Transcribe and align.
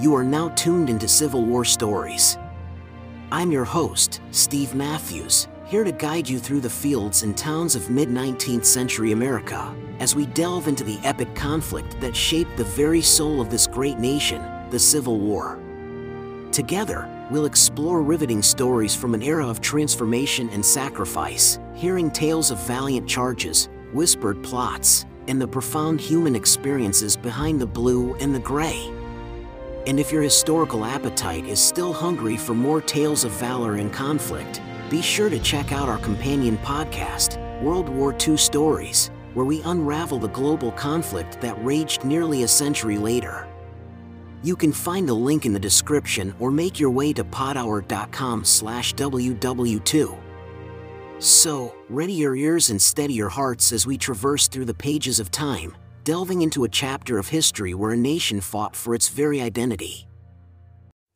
You 0.00 0.14
are 0.14 0.22
now 0.22 0.50
tuned 0.50 0.90
into 0.90 1.08
Civil 1.08 1.44
War 1.44 1.64
stories. 1.64 2.38
I'm 3.32 3.50
your 3.50 3.64
host, 3.64 4.20
Steve 4.30 4.72
Matthews, 4.72 5.48
here 5.64 5.82
to 5.82 5.90
guide 5.90 6.28
you 6.28 6.38
through 6.38 6.60
the 6.60 6.70
fields 6.70 7.24
and 7.24 7.36
towns 7.36 7.74
of 7.74 7.90
mid 7.90 8.08
19th 8.08 8.64
century 8.64 9.10
America 9.10 9.74
as 9.98 10.14
we 10.14 10.26
delve 10.26 10.68
into 10.68 10.84
the 10.84 11.00
epic 11.02 11.34
conflict 11.34 12.00
that 12.00 12.14
shaped 12.14 12.56
the 12.56 12.62
very 12.62 13.00
soul 13.00 13.40
of 13.40 13.50
this 13.50 13.66
great 13.66 13.98
nation, 13.98 14.40
the 14.70 14.78
Civil 14.78 15.18
War. 15.18 15.58
Together, 16.52 17.08
we'll 17.32 17.46
explore 17.46 18.00
riveting 18.00 18.40
stories 18.40 18.94
from 18.94 19.14
an 19.14 19.22
era 19.24 19.48
of 19.48 19.60
transformation 19.60 20.48
and 20.50 20.64
sacrifice, 20.64 21.58
hearing 21.74 22.08
tales 22.08 22.52
of 22.52 22.64
valiant 22.68 23.08
charges, 23.08 23.68
whispered 23.92 24.44
plots, 24.44 25.06
and 25.26 25.42
the 25.42 25.48
profound 25.48 26.00
human 26.00 26.36
experiences 26.36 27.16
behind 27.16 27.60
the 27.60 27.66
blue 27.66 28.14
and 28.18 28.32
the 28.32 28.38
gray. 28.38 28.92
And 29.88 29.98
if 29.98 30.12
your 30.12 30.20
historical 30.20 30.84
appetite 30.84 31.46
is 31.46 31.58
still 31.58 31.94
hungry 31.94 32.36
for 32.36 32.52
more 32.52 32.82
tales 32.82 33.24
of 33.24 33.32
valor 33.32 33.76
and 33.76 33.90
conflict, 33.90 34.60
be 34.90 35.00
sure 35.00 35.30
to 35.30 35.38
check 35.38 35.72
out 35.72 35.88
our 35.88 35.96
companion 35.96 36.58
podcast, 36.58 37.38
World 37.62 37.88
War 37.88 38.14
II 38.14 38.36
Stories, 38.36 39.10
where 39.32 39.46
we 39.46 39.62
unravel 39.62 40.18
the 40.18 40.28
global 40.28 40.72
conflict 40.72 41.40
that 41.40 41.64
raged 41.64 42.04
nearly 42.04 42.42
a 42.42 42.48
century 42.48 42.98
later. 42.98 43.48
You 44.42 44.56
can 44.56 44.72
find 44.72 45.08
the 45.08 45.14
link 45.14 45.46
in 45.46 45.54
the 45.54 45.58
description 45.58 46.34
or 46.38 46.50
make 46.50 46.78
your 46.78 46.90
way 46.90 47.14
to 47.14 47.24
podhour.com 47.24 48.44
slash 48.44 48.94
WW2. 48.94 50.18
So, 51.18 51.74
ready 51.88 52.12
your 52.12 52.36
ears 52.36 52.68
and 52.68 52.80
steady 52.80 53.14
your 53.14 53.30
hearts 53.30 53.72
as 53.72 53.86
we 53.86 53.96
traverse 53.96 54.48
through 54.48 54.66
the 54.66 54.74
pages 54.74 55.18
of 55.18 55.30
time, 55.30 55.74
delving 56.08 56.40
into 56.40 56.64
a 56.64 56.68
chapter 56.70 57.18
of 57.18 57.28
history 57.28 57.74
where 57.74 57.90
a 57.90 58.04
nation 58.12 58.40
fought 58.40 58.74
for 58.74 58.94
its 58.94 59.10
very 59.10 59.42
identity. 59.42 60.08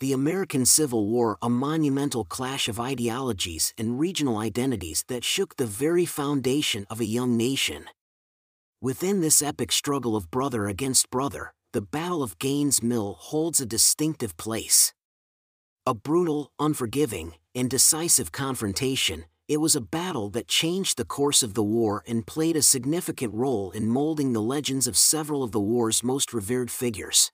The 0.01 0.12
American 0.12 0.66
Civil 0.66 1.06
War, 1.06 1.38
a 1.41 1.48
monumental 1.48 2.27
clash 2.27 2.68
of 2.68 2.79
ideologies 2.79 3.73
and 3.79 3.99
regional 3.99 4.37
identities 4.37 5.02
that 5.09 5.24
shook 5.24 5.57
the 5.57 5.65
very 5.65 6.04
foundation 6.04 6.84
of 6.90 7.01
a 7.01 7.07
young 7.07 7.38
nation. 7.38 7.87
Within 8.82 9.23
this 9.23 9.40
epic 9.40 9.73
struggle 9.73 10.15
of 10.15 10.30
brother 10.30 10.66
against 10.66 11.09
brother, 11.09 11.54
the 11.73 11.80
Battle 11.80 12.23
of 12.23 12.38
Gaines 12.38 12.82
Mill 12.82 13.16
holds 13.18 13.62
a 13.62 13.73
distinctive 13.74 14.37
place. 14.37 14.93
A 15.87 15.95
brutal, 15.95 16.52
unforgiving, 16.59 17.32
and 17.54 17.71
decisive 17.71 18.30
confrontation, 18.30 19.24
it 19.53 19.61
was 19.61 19.77
a 19.77 19.83
battle 19.83 20.31
that 20.31 20.49
changed 20.49 20.97
the 20.97 21.05
course 21.05 21.43
of 21.43 21.53
the 21.53 21.63
war 21.63 22.03
and 22.07 22.27
played 22.27 22.57
a 22.57 22.63
significant 22.63 23.35
role 23.35 23.71
in 23.73 23.87
molding 23.87 24.33
the 24.33 24.41
legends 24.41 24.87
of 24.87 24.97
several 24.97 25.43
of 25.43 25.53
the 25.53 25.61
war's 25.61 26.03
most 26.03 26.33
revered 26.33 26.71
figures. 26.71 27.31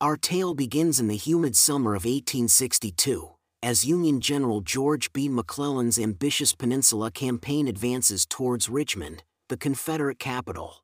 Our 0.00 0.16
tale 0.16 0.54
begins 0.54 0.98
in 0.98 1.06
the 1.06 1.16
humid 1.16 1.54
summer 1.54 1.90
of 1.90 2.04
1862, 2.04 3.30
as 3.62 3.84
Union 3.84 4.20
General 4.20 4.60
George 4.60 5.12
B. 5.12 5.28
McClellan's 5.28 6.00
ambitious 6.00 6.52
Peninsula 6.52 7.12
campaign 7.12 7.68
advances 7.68 8.26
towards 8.26 8.68
Richmond, 8.68 9.22
the 9.48 9.56
Confederate 9.56 10.18
capital. 10.18 10.82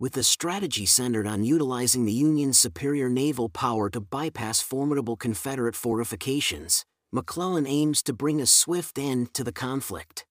With 0.00 0.16
a 0.16 0.24
strategy 0.24 0.84
centered 0.84 1.28
on 1.28 1.44
utilizing 1.44 2.06
the 2.06 2.12
Union's 2.28 2.58
superior 2.58 3.08
naval 3.08 3.48
power 3.48 3.88
to 3.90 4.00
bypass 4.00 4.60
formidable 4.60 5.14
Confederate 5.14 5.76
fortifications, 5.76 6.84
McClellan 7.14 7.64
aims 7.64 8.02
to 8.02 8.12
bring 8.12 8.40
a 8.40 8.46
swift 8.46 8.98
end 8.98 9.32
to 9.34 9.44
the 9.44 9.52
conflict. 9.52 10.26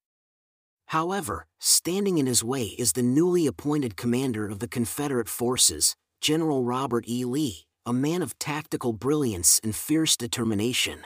However, 0.88 1.48
standing 1.58 2.18
in 2.18 2.26
his 2.26 2.44
way 2.44 2.76
is 2.78 2.92
the 2.92 3.02
newly 3.02 3.48
appointed 3.48 3.96
commander 3.96 4.50
of 4.50 4.60
the 4.60 4.68
Confederate 4.68 5.30
forces, 5.30 5.96
General 6.20 6.66
Robert 6.66 7.06
E. 7.08 7.24
Lee, 7.24 7.68
a 7.86 7.94
man 7.94 8.22
of 8.22 8.38
tactical 8.38 8.92
brilliance 8.92 9.62
and 9.64 9.74
fierce 9.74 10.18
determination. 10.18 11.06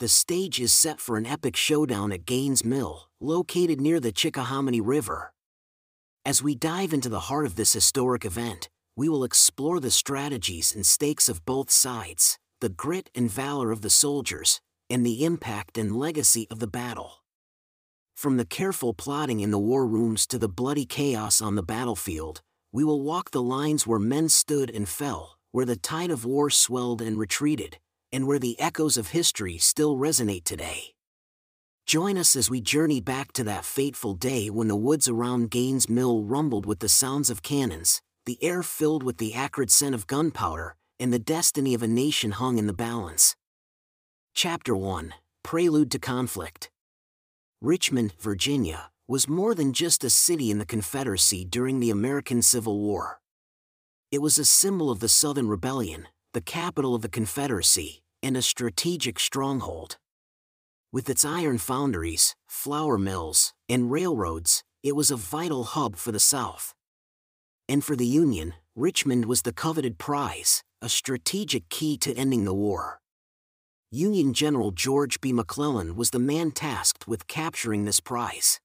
The 0.00 0.08
stage 0.08 0.60
is 0.60 0.74
set 0.74 1.00
for 1.00 1.16
an 1.16 1.24
epic 1.24 1.56
showdown 1.56 2.12
at 2.12 2.26
Gaines 2.26 2.62
Mill, 2.62 3.08
located 3.22 3.80
near 3.80 4.00
the 4.00 4.12
Chickahominy 4.12 4.82
River. 4.84 5.32
As 6.26 6.42
we 6.42 6.54
dive 6.54 6.92
into 6.92 7.08
the 7.08 7.20
heart 7.20 7.46
of 7.46 7.56
this 7.56 7.72
historic 7.72 8.26
event, 8.26 8.68
we 8.96 9.08
will 9.08 9.24
explore 9.24 9.80
the 9.80 9.90
strategies 9.90 10.74
and 10.74 10.84
stakes 10.84 11.30
of 11.30 11.46
both 11.46 11.70
sides, 11.70 12.38
the 12.60 12.68
grit 12.68 13.08
and 13.14 13.30
valor 13.30 13.70
of 13.70 13.80
the 13.80 13.88
soldiers, 13.88 14.60
and 14.88 15.04
the 15.04 15.24
impact 15.24 15.78
and 15.78 15.96
legacy 15.96 16.46
of 16.50 16.58
the 16.58 16.66
battle. 16.66 17.22
From 18.14 18.36
the 18.36 18.44
careful 18.44 18.94
plotting 18.94 19.40
in 19.40 19.50
the 19.50 19.58
war 19.58 19.86
rooms 19.86 20.26
to 20.28 20.38
the 20.38 20.48
bloody 20.48 20.86
chaos 20.86 21.42
on 21.42 21.56
the 21.56 21.62
battlefield, 21.62 22.42
we 22.72 22.84
will 22.84 23.02
walk 23.02 23.30
the 23.30 23.42
lines 23.42 23.86
where 23.86 23.98
men 23.98 24.28
stood 24.28 24.70
and 24.70 24.88
fell, 24.88 25.38
where 25.52 25.66
the 25.66 25.76
tide 25.76 26.10
of 26.10 26.24
war 26.24 26.50
swelled 26.50 27.02
and 27.02 27.18
retreated, 27.18 27.78
and 28.12 28.26
where 28.26 28.38
the 28.38 28.58
echoes 28.60 28.96
of 28.96 29.08
history 29.08 29.58
still 29.58 29.96
resonate 29.96 30.44
today. 30.44 30.94
Join 31.86 32.16
us 32.16 32.34
as 32.34 32.48
we 32.48 32.60
journey 32.60 33.00
back 33.00 33.32
to 33.34 33.44
that 33.44 33.64
fateful 33.64 34.14
day 34.14 34.48
when 34.48 34.68
the 34.68 34.76
woods 34.76 35.06
around 35.06 35.50
Gaines 35.50 35.88
Mill 35.88 36.22
rumbled 36.22 36.64
with 36.64 36.78
the 36.78 36.88
sounds 36.88 37.28
of 37.28 37.42
cannons, 37.42 38.00
the 38.24 38.42
air 38.42 38.62
filled 38.62 39.02
with 39.02 39.18
the 39.18 39.34
acrid 39.34 39.70
scent 39.70 39.94
of 39.94 40.06
gunpowder, 40.06 40.76
and 40.98 41.12
the 41.12 41.18
destiny 41.18 41.74
of 41.74 41.82
a 41.82 41.88
nation 41.88 42.30
hung 42.30 42.56
in 42.56 42.66
the 42.66 42.72
balance. 42.72 43.36
Chapter 44.36 44.74
1 44.74 45.14
Prelude 45.44 45.92
to 45.92 46.00
Conflict 46.00 46.68
Richmond, 47.62 48.14
Virginia, 48.18 48.90
was 49.06 49.28
more 49.28 49.54
than 49.54 49.72
just 49.72 50.02
a 50.02 50.10
city 50.10 50.50
in 50.50 50.58
the 50.58 50.66
Confederacy 50.66 51.44
during 51.44 51.78
the 51.78 51.90
American 51.90 52.42
Civil 52.42 52.80
War. 52.80 53.20
It 54.10 54.20
was 54.20 54.36
a 54.36 54.44
symbol 54.44 54.90
of 54.90 54.98
the 54.98 55.08
Southern 55.08 55.46
Rebellion, 55.46 56.08
the 56.32 56.40
capital 56.40 56.96
of 56.96 57.02
the 57.02 57.08
Confederacy, 57.08 58.02
and 58.24 58.36
a 58.36 58.42
strategic 58.42 59.20
stronghold. 59.20 59.98
With 60.92 61.08
its 61.08 61.24
iron 61.24 61.58
foundries, 61.58 62.34
flour 62.48 62.98
mills, 62.98 63.54
and 63.68 63.88
railroads, 63.88 64.64
it 64.82 64.96
was 64.96 65.12
a 65.12 65.16
vital 65.16 65.62
hub 65.62 65.94
for 65.94 66.10
the 66.10 66.18
South. 66.18 66.74
And 67.68 67.84
for 67.84 67.94
the 67.94 68.04
Union, 68.04 68.54
Richmond 68.74 69.26
was 69.26 69.42
the 69.42 69.52
coveted 69.52 69.96
prize, 69.96 70.64
a 70.82 70.88
strategic 70.88 71.68
key 71.68 71.96
to 71.98 72.12
ending 72.14 72.44
the 72.44 72.52
war. 72.52 73.00
Union 73.94 74.32
General 74.32 74.72
George 74.72 75.20
B. 75.20 75.32
McClellan 75.32 75.94
was 75.94 76.10
the 76.10 76.18
man 76.18 76.50
tasked 76.50 77.06
with 77.06 77.28
capturing 77.28 77.84
this 77.84 78.00
prize. 78.00 78.58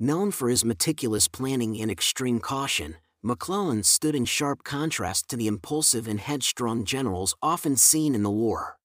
Known 0.00 0.32
for 0.32 0.48
his 0.48 0.64
meticulous 0.64 1.28
planning 1.28 1.80
and 1.80 1.88
extreme 1.88 2.40
caution, 2.40 2.96
McClellan 3.22 3.84
stood 3.84 4.16
in 4.16 4.24
sharp 4.24 4.64
contrast 4.64 5.28
to 5.28 5.36
the 5.36 5.46
impulsive 5.46 6.08
and 6.08 6.18
headstrong 6.18 6.84
generals 6.84 7.36
often 7.40 7.76
seen 7.76 8.16
in 8.16 8.24
the 8.24 8.32
war. 8.32 8.78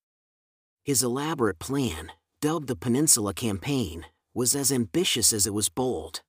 His 0.84 1.02
elaborate 1.02 1.58
plan, 1.58 2.12
dubbed 2.40 2.68
the 2.68 2.76
Peninsula 2.76 3.34
Campaign, 3.34 4.06
was 4.36 4.54
as 4.56 4.72
ambitious 4.72 5.34
as 5.34 5.48
it 5.48 5.56
was 5.56 5.70
bold. 5.70 6.22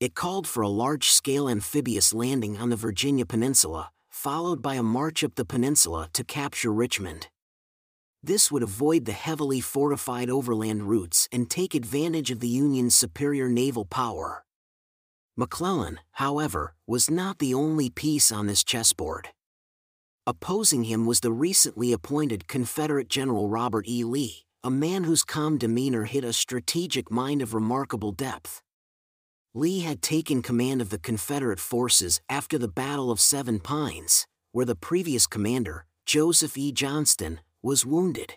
It 0.00 0.14
called 0.14 0.46
for 0.48 0.62
a 0.62 0.68
large 0.68 1.10
scale 1.10 1.46
amphibious 1.46 2.14
landing 2.14 2.56
on 2.56 2.70
the 2.70 2.76
Virginia 2.76 3.26
Peninsula, 3.26 3.90
followed 4.08 4.62
by 4.62 4.76
a 4.76 4.82
march 4.82 5.22
up 5.22 5.34
the 5.34 5.44
peninsula 5.44 6.08
to 6.14 6.24
capture 6.24 6.72
Richmond. 6.72 7.28
This 8.22 8.52
would 8.52 8.62
avoid 8.62 9.06
the 9.06 9.12
heavily 9.12 9.60
fortified 9.60 10.28
overland 10.28 10.88
routes 10.88 11.28
and 11.32 11.48
take 11.48 11.74
advantage 11.74 12.30
of 12.30 12.40
the 12.40 12.48
Union's 12.48 12.94
superior 12.94 13.48
naval 13.48 13.86
power. 13.86 14.44
McClellan, 15.36 16.00
however, 16.12 16.74
was 16.86 17.10
not 17.10 17.38
the 17.38 17.54
only 17.54 17.88
piece 17.88 18.30
on 18.30 18.46
this 18.46 18.62
chessboard. 18.62 19.28
Opposing 20.26 20.84
him 20.84 21.06
was 21.06 21.20
the 21.20 21.32
recently 21.32 21.92
appointed 21.92 22.46
Confederate 22.46 23.08
General 23.08 23.48
Robert 23.48 23.88
E. 23.88 24.04
Lee, 24.04 24.44
a 24.62 24.70
man 24.70 25.04
whose 25.04 25.24
calm 25.24 25.56
demeanor 25.56 26.04
hid 26.04 26.24
a 26.24 26.34
strategic 26.34 27.10
mind 27.10 27.40
of 27.40 27.54
remarkable 27.54 28.12
depth. 28.12 28.60
Lee 29.54 29.80
had 29.80 30.02
taken 30.02 30.42
command 30.42 30.82
of 30.82 30.90
the 30.90 30.98
Confederate 30.98 31.58
forces 31.58 32.20
after 32.28 32.58
the 32.58 32.68
Battle 32.68 33.10
of 33.10 33.18
Seven 33.18 33.60
Pines, 33.60 34.26
where 34.52 34.66
the 34.66 34.76
previous 34.76 35.26
commander, 35.26 35.86
Joseph 36.04 36.58
E. 36.58 36.70
Johnston, 36.70 37.40
was 37.62 37.84
wounded. 37.84 38.34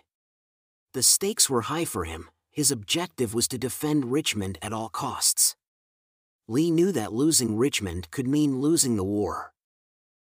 The 0.92 1.02
stakes 1.02 1.48
were 1.48 1.62
high 1.62 1.84
for 1.84 2.04
him, 2.04 2.30
his 2.50 2.70
objective 2.70 3.34
was 3.34 3.48
to 3.48 3.58
defend 3.58 4.12
Richmond 4.12 4.58
at 4.62 4.72
all 4.72 4.88
costs. 4.88 5.56
Lee 6.46 6.70
knew 6.70 6.92
that 6.92 7.12
losing 7.12 7.56
Richmond 7.56 8.10
could 8.10 8.28
mean 8.28 8.60
losing 8.60 8.96
the 8.96 9.04
war. 9.04 9.52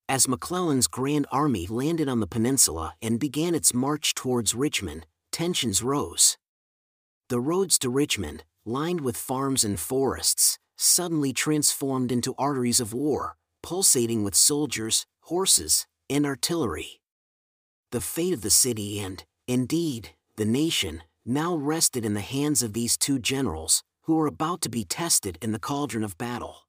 As 0.09 0.27
McClellan's 0.27 0.87
Grand 0.87 1.27
Army 1.31 1.67
landed 1.67 2.09
on 2.09 2.21
the 2.21 2.27
peninsula 2.27 2.95
and 3.03 3.21
began 3.21 3.55
its 3.55 3.75
march 3.75 4.15
towards 4.15 4.55
Richmond, 4.55 5.07
tensions 5.31 5.83
rose. 5.83 6.39
The 7.29 7.41
roads 7.41 7.79
to 7.81 7.91
Richmond, 7.91 8.43
lined 8.65 9.03
with 9.03 9.17
farms 9.19 9.65
and 9.65 9.79
forests, 9.79 10.59
suddenly 10.77 11.35
transformed 11.35 12.11
into 12.11 12.35
arteries 12.39 12.81
of 12.81 12.95
war, 12.95 13.37
pulsating 13.63 14.25
with 14.25 14.35
soldiers, 14.35 15.05
horses, 15.21 15.87
and 16.09 16.25
artillery 16.25 16.99
the 17.91 18.01
fate 18.01 18.35
of 18.35 18.43
the 18.43 18.51
city 18.51 19.01
and, 19.01 19.25
indeed, 19.47 20.11
the 20.37 20.45
nation, 20.45 21.03
now 21.25 21.55
rested 21.55 22.05
in 22.05 22.15
the 22.15 22.21
hands 22.21 22.63
of 22.63 22.73
these 22.73 22.97
two 22.97 23.19
generals, 23.19 23.83
who 24.03 24.15
were 24.17 24.27
about 24.27 24.61
to 24.63 24.69
be 24.69 24.85
tested 24.85 25.39
in 25.43 25.53
the 25.53 25.59
cauldron 25.59 26.05
of 26.05 26.19
battle. 26.19 26.67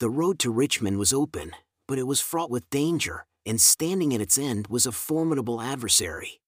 The 0.00 0.10
road 0.10 0.38
to 0.40 0.50
Richmond 0.50 0.98
was 0.98 1.12
open, 1.12 1.52
but 1.86 1.98
it 1.98 2.06
was 2.06 2.20
fraught 2.20 2.50
with 2.50 2.70
danger, 2.70 3.26
and 3.44 3.60
standing 3.60 4.14
at 4.14 4.20
its 4.20 4.38
end 4.38 4.66
was 4.68 4.86
a 4.86 4.92
formidable 4.92 5.60
adversary. 5.60 6.40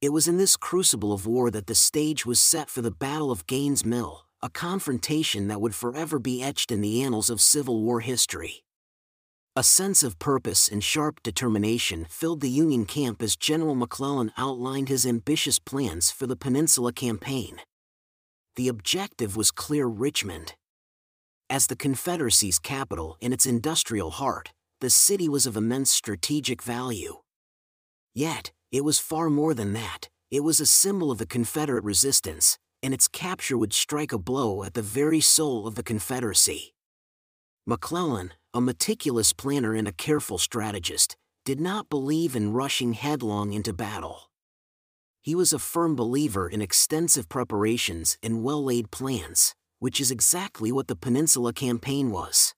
It 0.00 0.12
was 0.12 0.28
in 0.28 0.36
this 0.36 0.56
crucible 0.56 1.12
of 1.12 1.26
war 1.26 1.50
that 1.50 1.66
the 1.66 1.74
stage 1.74 2.26
was 2.26 2.38
set 2.38 2.68
for 2.70 2.82
the 2.82 2.90
Battle 2.90 3.32
of 3.32 3.46
Gaines 3.46 3.84
Mill, 3.84 4.26
a 4.42 4.48
confrontation 4.48 5.48
that 5.48 5.60
would 5.60 5.74
forever 5.74 6.18
be 6.18 6.42
etched 6.42 6.70
in 6.70 6.80
the 6.80 7.02
annals 7.02 7.30
of 7.30 7.40
Civil 7.40 7.82
War 7.82 8.00
history. 8.00 8.64
A 9.58 9.64
sense 9.64 10.04
of 10.04 10.20
purpose 10.20 10.68
and 10.68 10.84
sharp 10.84 11.20
determination 11.24 12.06
filled 12.08 12.42
the 12.42 12.48
Union 12.48 12.86
camp 12.86 13.20
as 13.20 13.34
General 13.34 13.74
McClellan 13.74 14.30
outlined 14.36 14.88
his 14.88 15.04
ambitious 15.04 15.58
plans 15.58 16.12
for 16.12 16.28
the 16.28 16.36
Peninsula 16.36 16.92
Campaign. 16.92 17.60
The 18.54 18.68
objective 18.68 19.34
was 19.34 19.50
clear 19.50 19.86
Richmond. 19.86 20.54
As 21.50 21.66
the 21.66 21.74
Confederacy's 21.74 22.60
capital 22.60 23.16
and 23.20 23.34
its 23.34 23.46
industrial 23.46 24.12
heart, 24.12 24.52
the 24.80 24.90
city 24.90 25.28
was 25.28 25.44
of 25.44 25.56
immense 25.56 25.90
strategic 25.90 26.62
value. 26.62 27.16
Yet, 28.14 28.52
it 28.70 28.84
was 28.84 29.00
far 29.00 29.28
more 29.28 29.54
than 29.54 29.72
that, 29.72 30.08
it 30.30 30.44
was 30.44 30.60
a 30.60 30.66
symbol 30.66 31.10
of 31.10 31.18
the 31.18 31.26
Confederate 31.26 31.82
resistance, 31.82 32.58
and 32.80 32.94
its 32.94 33.08
capture 33.08 33.58
would 33.58 33.72
strike 33.72 34.12
a 34.12 34.18
blow 34.18 34.62
at 34.62 34.74
the 34.74 34.82
very 34.82 35.20
soul 35.20 35.66
of 35.66 35.74
the 35.74 35.82
Confederacy. 35.82 36.74
McClellan, 37.66 38.34
a 38.54 38.60
meticulous 38.60 39.32
planner 39.32 39.74
and 39.74 39.86
a 39.86 39.92
careful 39.92 40.38
strategist, 40.38 41.16
did 41.44 41.60
not 41.60 41.88
believe 41.88 42.34
in 42.34 42.52
rushing 42.52 42.94
headlong 42.94 43.52
into 43.52 43.72
battle. 43.72 44.30
He 45.20 45.34
was 45.34 45.52
a 45.52 45.58
firm 45.58 45.94
believer 45.94 46.48
in 46.48 46.62
extensive 46.62 47.28
preparations 47.28 48.18
and 48.22 48.42
well 48.42 48.64
laid 48.64 48.90
plans, 48.90 49.54
which 49.78 50.00
is 50.00 50.10
exactly 50.10 50.72
what 50.72 50.88
the 50.88 50.96
Peninsula 50.96 51.52
Campaign 51.52 52.10
was. 52.10 52.54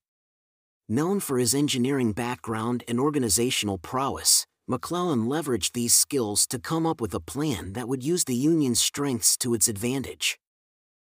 Known 0.89 1.21
for 1.21 1.39
his 1.39 1.55
engineering 1.55 2.13
background 2.13 2.85
and 2.89 2.99
organizational 2.99 3.79
prowess, 3.79 4.47
McClellan 4.67 5.27
leveraged 5.27 5.73
these 5.73 5.95
skills 5.95 6.47
to 6.47 6.59
come 6.59 6.87
up 6.87 7.01
with 7.01 7.15
a 7.15 7.21
plan 7.21 7.73
that 7.73 7.89
would 7.89 8.05
use 8.05 8.25
the 8.25 8.35
Union's 8.35 8.81
strengths 8.81 9.37
to 9.39 9.55
its 9.55 9.67
advantage. 9.67 10.39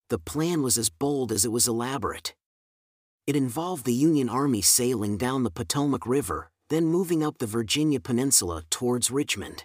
The 0.09 0.19
plan 0.19 0.61
was 0.61 0.77
as 0.77 0.89
bold 0.89 1.31
as 1.31 1.45
it 1.45 1.51
was 1.51 1.67
elaborate. 1.67 2.33
It 3.31 3.37
involved 3.37 3.85
the 3.85 3.93
Union 3.93 4.27
Army 4.27 4.61
sailing 4.61 5.15
down 5.15 5.43
the 5.43 5.49
Potomac 5.49 6.05
River, 6.05 6.51
then 6.69 6.87
moving 6.87 7.23
up 7.23 7.37
the 7.37 7.47
Virginia 7.47 8.01
Peninsula 8.01 8.63
towards 8.69 9.09
Richmond. 9.09 9.63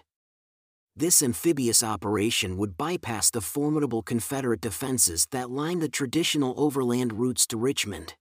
This 0.95 1.21
amphibious 1.21 1.83
operation 1.83 2.55
would 2.55 2.77
bypass 2.77 3.29
the 3.29 3.41
formidable 3.41 4.01
Confederate 4.01 4.61
defenses 4.61 5.27
that 5.31 5.49
lined 5.49 5.81
the 5.81 5.89
traditional 5.89 6.53
overland 6.55 7.19
routes 7.19 7.45
to 7.47 7.57
Richmond. 7.57 8.13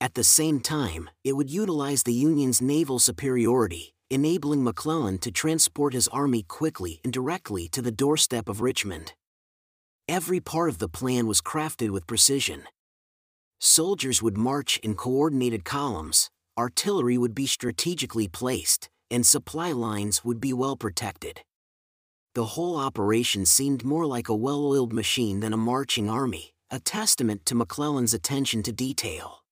At 0.00 0.14
the 0.14 0.24
same 0.24 0.58
time, 0.58 1.08
it 1.22 1.34
would 1.34 1.50
utilize 1.50 2.02
the 2.02 2.12
Union's 2.12 2.60
naval 2.60 2.98
superiority, 2.98 3.94
enabling 4.10 4.64
McClellan 4.64 5.18
to 5.18 5.30
transport 5.30 5.94
his 5.94 6.08
army 6.08 6.42
quickly 6.42 7.00
and 7.04 7.12
directly 7.12 7.68
to 7.68 7.80
the 7.80 7.92
doorstep 7.92 8.48
of 8.48 8.60
Richmond. 8.60 9.12
Every 10.08 10.40
part 10.40 10.68
of 10.68 10.78
the 10.78 10.88
plan 10.88 11.28
was 11.28 11.40
crafted 11.40 11.90
with 11.90 12.08
precision. 12.08 12.64
Soldiers 13.60 14.22
would 14.22 14.36
march 14.36 14.78
in 14.78 14.94
coordinated 14.94 15.64
columns, 15.64 16.30
artillery 16.56 17.18
would 17.18 17.34
be 17.34 17.46
strategically 17.46 18.28
placed, 18.28 18.88
and 19.10 19.26
supply 19.26 19.72
lines 19.72 20.24
would 20.24 20.40
be 20.40 20.52
well 20.52 20.76
protected. 20.76 21.40
The 22.34 22.44
whole 22.44 22.76
operation 22.76 23.46
seemed 23.46 23.84
more 23.84 24.06
like 24.06 24.28
a 24.28 24.34
well 24.34 24.64
oiled 24.64 24.92
machine 24.92 25.40
than 25.40 25.52
a 25.52 25.56
marching 25.56 26.08
army, 26.08 26.52
a 26.70 26.78
testament 26.78 27.44
to 27.46 27.56
McClellan's 27.56 28.14
attention 28.14 28.62
to 28.62 28.72
detail. 28.72 29.42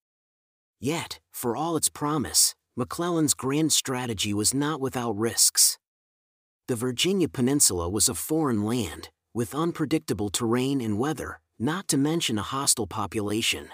Yet, 0.78 1.18
for 1.32 1.56
all 1.56 1.76
its 1.76 1.88
promise, 1.88 2.54
McClellan's 2.76 3.34
grand 3.34 3.72
strategy 3.72 4.32
was 4.34 4.54
not 4.54 4.80
without 4.80 5.16
risks. 5.16 5.78
The 6.68 6.76
Virginia 6.76 7.28
Peninsula 7.28 7.88
was 7.88 8.08
a 8.08 8.14
foreign 8.14 8.64
land, 8.64 9.08
with 9.34 9.54
unpredictable 9.54 10.28
terrain 10.28 10.80
and 10.80 10.98
weather, 10.98 11.40
not 11.58 11.88
to 11.88 11.96
mention 11.96 12.38
a 12.38 12.42
hostile 12.42 12.86
population. 12.86 13.70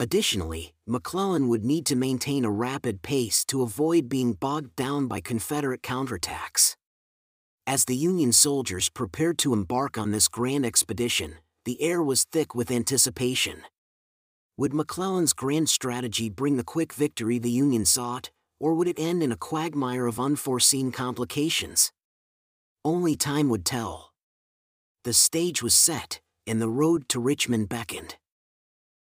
Additionally, 0.00 0.72
McClellan 0.86 1.48
would 1.48 1.62
need 1.62 1.84
to 1.84 1.94
maintain 1.94 2.46
a 2.46 2.50
rapid 2.50 3.02
pace 3.02 3.44
to 3.44 3.60
avoid 3.60 4.08
being 4.08 4.32
bogged 4.32 4.74
down 4.74 5.06
by 5.06 5.20
Confederate 5.20 5.82
counterattacks. 5.82 6.74
As 7.66 7.84
the 7.84 7.94
Union 7.94 8.32
soldiers 8.32 8.88
prepared 8.88 9.36
to 9.40 9.52
embark 9.52 9.98
on 9.98 10.10
this 10.10 10.26
grand 10.26 10.64
expedition, 10.64 11.34
the 11.66 11.82
air 11.82 12.02
was 12.02 12.24
thick 12.24 12.54
with 12.54 12.70
anticipation. 12.70 13.60
Would 14.56 14.72
McClellan's 14.72 15.34
grand 15.34 15.68
strategy 15.68 16.30
bring 16.30 16.56
the 16.56 16.64
quick 16.64 16.94
victory 16.94 17.38
the 17.38 17.50
Union 17.50 17.84
sought, 17.84 18.30
or 18.58 18.72
would 18.72 18.88
it 18.88 18.98
end 18.98 19.22
in 19.22 19.32
a 19.32 19.36
quagmire 19.36 20.06
of 20.06 20.18
unforeseen 20.18 20.92
complications? 20.92 21.92
Only 22.86 23.16
time 23.16 23.50
would 23.50 23.66
tell. 23.66 24.14
The 25.04 25.12
stage 25.12 25.62
was 25.62 25.74
set, 25.74 26.22
and 26.46 26.58
the 26.58 26.70
road 26.70 27.06
to 27.10 27.20
Richmond 27.20 27.68
beckoned. 27.68 28.16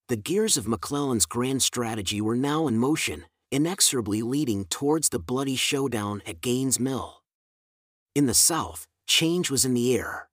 The 0.09 0.15
gears 0.15 0.56
of 0.56 0.69
McClellan's 0.69 1.25
grand 1.25 1.62
strategy 1.62 2.21
were 2.21 2.38
now 2.38 2.68
in 2.68 2.77
motion, 2.77 3.25
inexorably 3.51 4.21
leading 4.21 4.63
towards 4.63 5.09
the 5.09 5.19
bloody 5.19 5.57
showdown 5.57 6.21
at 6.25 6.39
Gaines 6.39 6.80
Mill. 6.80 7.24
In 8.15 8.25
the 8.25 8.33
South, 8.33 8.88
change 9.06 9.51
was 9.51 9.65
in 9.65 9.74
the 9.74 9.94
air. 9.94 10.30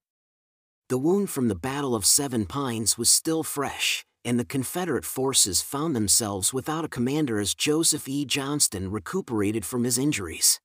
The 0.88 0.98
wound 0.98 1.28
from 1.28 1.48
the 1.48 1.56
Battle 1.56 1.96
of 1.96 2.06
Seven 2.06 2.46
Pines 2.46 2.96
was 2.96 3.10
still 3.10 3.42
fresh, 3.42 4.04
and 4.24 4.38
the 4.38 4.44
Confederate 4.44 5.04
forces 5.04 5.60
found 5.60 5.96
themselves 5.96 6.54
without 6.54 6.84
a 6.84 6.88
commander 6.88 7.40
as 7.40 7.52
Joseph 7.52 8.08
E. 8.08 8.24
Johnston 8.24 8.92
recuperated 8.92 9.64
from 9.64 9.82
his 9.82 9.98
injuries. 9.98 10.60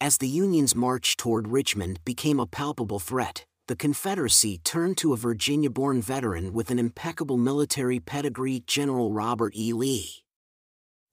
As 0.00 0.18
the 0.18 0.28
Union's 0.28 0.76
march 0.76 1.16
toward 1.16 1.48
Richmond 1.48 1.98
became 2.04 2.38
a 2.38 2.46
palpable 2.46 3.00
threat, 3.00 3.46
the 3.68 3.76
Confederacy 3.76 4.58
turned 4.58 4.96
to 4.98 5.12
a 5.12 5.16
Virginia 5.16 5.70
born 5.70 6.02
veteran 6.02 6.52
with 6.52 6.70
an 6.70 6.80
impeccable 6.80 7.36
military 7.36 8.00
pedigree, 8.00 8.64
General 8.66 9.12
Robert 9.12 9.54
E. 9.56 9.72
Lee. 9.72 10.24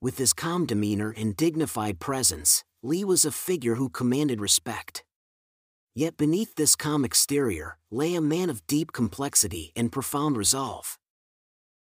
With 0.02 0.18
his 0.18 0.34
calm 0.34 0.66
demeanor 0.66 1.14
and 1.16 1.38
dignified 1.38 2.00
presence, 2.00 2.64
Lee 2.82 3.04
was 3.04 3.24
a 3.24 3.32
figure 3.32 3.76
who 3.76 3.88
commanded 3.88 4.42
respect. 4.42 5.04
Yet 5.94 6.18
beneath 6.18 6.56
this 6.56 6.76
calm 6.76 7.06
exterior 7.06 7.78
lay 7.92 8.16
a 8.16 8.22
man 8.22 8.50
of 8.50 8.66
deep 8.66 8.94
complexity 8.94 9.72
and 9.76 9.92
profound 9.92 10.36
resolve. 10.36 10.98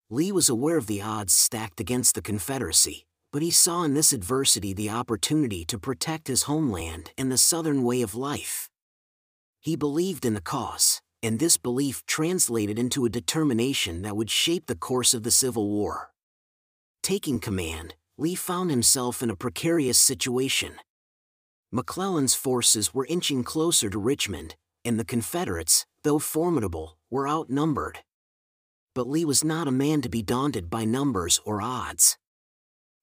Lee 0.09 0.31
was 0.31 0.49
aware 0.49 0.77
of 0.77 0.87
the 0.87 1.01
odds 1.01 1.33
stacked 1.33 1.79
against 1.79 2.13
the 2.13 2.21
Confederacy, 2.21 3.05
but 3.31 3.41
he 3.41 3.51
saw 3.51 3.83
in 3.83 3.95
this 3.95 4.11
adversity 4.11 4.73
the 4.73 4.89
opportunity 4.89 5.65
to 5.65 5.79
protect 5.79 6.27
his 6.27 6.43
homeland 6.43 7.11
and 7.17 7.31
the 7.31 7.37
Southern 7.37 7.83
way 7.83 8.01
of 8.01 8.13
life. 8.13 8.68
He 9.59 9.75
believed 9.75 10.25
in 10.25 10.33
the 10.33 10.41
cause, 10.41 11.01
and 11.21 11.39
this 11.39 11.57
belief 11.57 12.05
translated 12.05 12.79
into 12.79 13.05
a 13.05 13.09
determination 13.09 14.01
that 14.03 14.15
would 14.15 14.29
shape 14.29 14.65
the 14.67 14.75
course 14.75 15.13
of 15.13 15.23
the 15.23 15.31
Civil 15.31 15.69
War. 15.69 16.11
Taking 17.03 17.39
command, 17.39 17.95
Lee 18.17 18.35
found 18.35 18.69
himself 18.69 19.21
in 19.21 19.29
a 19.29 19.35
precarious 19.35 19.97
situation. 19.97 20.75
McClellan's 21.71 22.35
forces 22.35 22.93
were 22.93 23.05
inching 23.09 23.43
closer 23.43 23.89
to 23.89 23.99
Richmond, 23.99 24.55
and 24.83 24.99
the 24.99 25.05
Confederates, 25.05 25.85
though 26.03 26.19
formidable, 26.19 26.97
were 27.09 27.27
outnumbered 27.27 27.99
but 28.99 29.07
Lee 29.07 29.23
was 29.23 29.45
not 29.45 29.65
a 29.65 29.71
man 29.71 30.01
to 30.01 30.09
be 30.09 30.21
daunted 30.21 30.69
by 30.69 30.83
numbers 30.83 31.39
or 31.45 31.61
odds. 31.61 32.17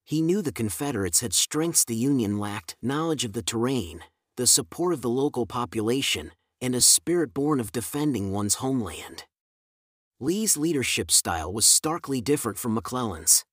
He 0.05 0.21
knew 0.21 0.43
the 0.43 0.53
Confederates 0.53 1.21
had 1.21 1.33
strengths 1.33 1.87
the 1.87 1.97
Union 1.97 2.39
lacked 2.39 2.77
knowledge 2.83 3.25
of 3.25 3.33
the 3.33 3.43
terrain, 3.43 4.01
the 4.37 4.47
support 4.47 4.93
of 4.93 5.01
the 5.01 5.09
local 5.09 5.47
population, 5.47 6.33
and 6.61 6.75
a 6.75 6.81
spirit 6.81 7.35
born 7.35 7.61
of 7.61 7.73
defending 7.73 8.33
one's 8.33 8.57
homeland. 8.57 9.25
Lee's 10.19 10.57
leadership 10.57 11.11
style 11.11 11.53
was 11.53 11.67
starkly 11.67 12.21
different 12.21 12.57
from 12.57 12.75
McClellan's. 12.75 13.45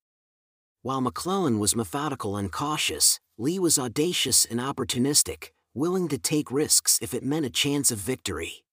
While 0.82 1.02
McClellan 1.02 1.60
was 1.60 1.76
methodical 1.76 2.38
and 2.38 2.52
cautious, 2.52 3.20
Lee 3.38 3.60
was 3.60 3.78
audacious 3.78 4.46
and 4.46 4.60
opportunistic, 4.60 5.50
willing 5.74 6.08
to 6.08 6.18
take 6.18 6.52
risks 6.52 7.00
if 7.02 7.14
it 7.14 7.24
meant 7.24 7.46
a 7.46 7.50
chance 7.50 7.92
of 7.92 7.98
victory. 7.98 8.64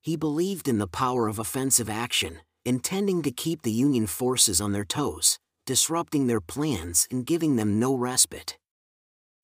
He 0.00 0.16
believed 0.16 0.68
in 0.68 0.78
the 0.78 0.86
power 0.86 1.28
of 1.28 1.38
offensive 1.38 1.90
action, 1.90 2.40
intending 2.64 3.22
to 3.22 3.30
keep 3.32 3.62
the 3.62 3.72
Union 3.72 4.06
forces 4.06 4.60
on 4.60 4.72
their 4.72 4.84
toes, 4.84 5.38
disrupting 5.66 6.26
their 6.26 6.40
plans 6.40 7.08
and 7.10 7.26
giving 7.26 7.56
them 7.56 7.80
no 7.80 7.94
respite. 7.94 8.56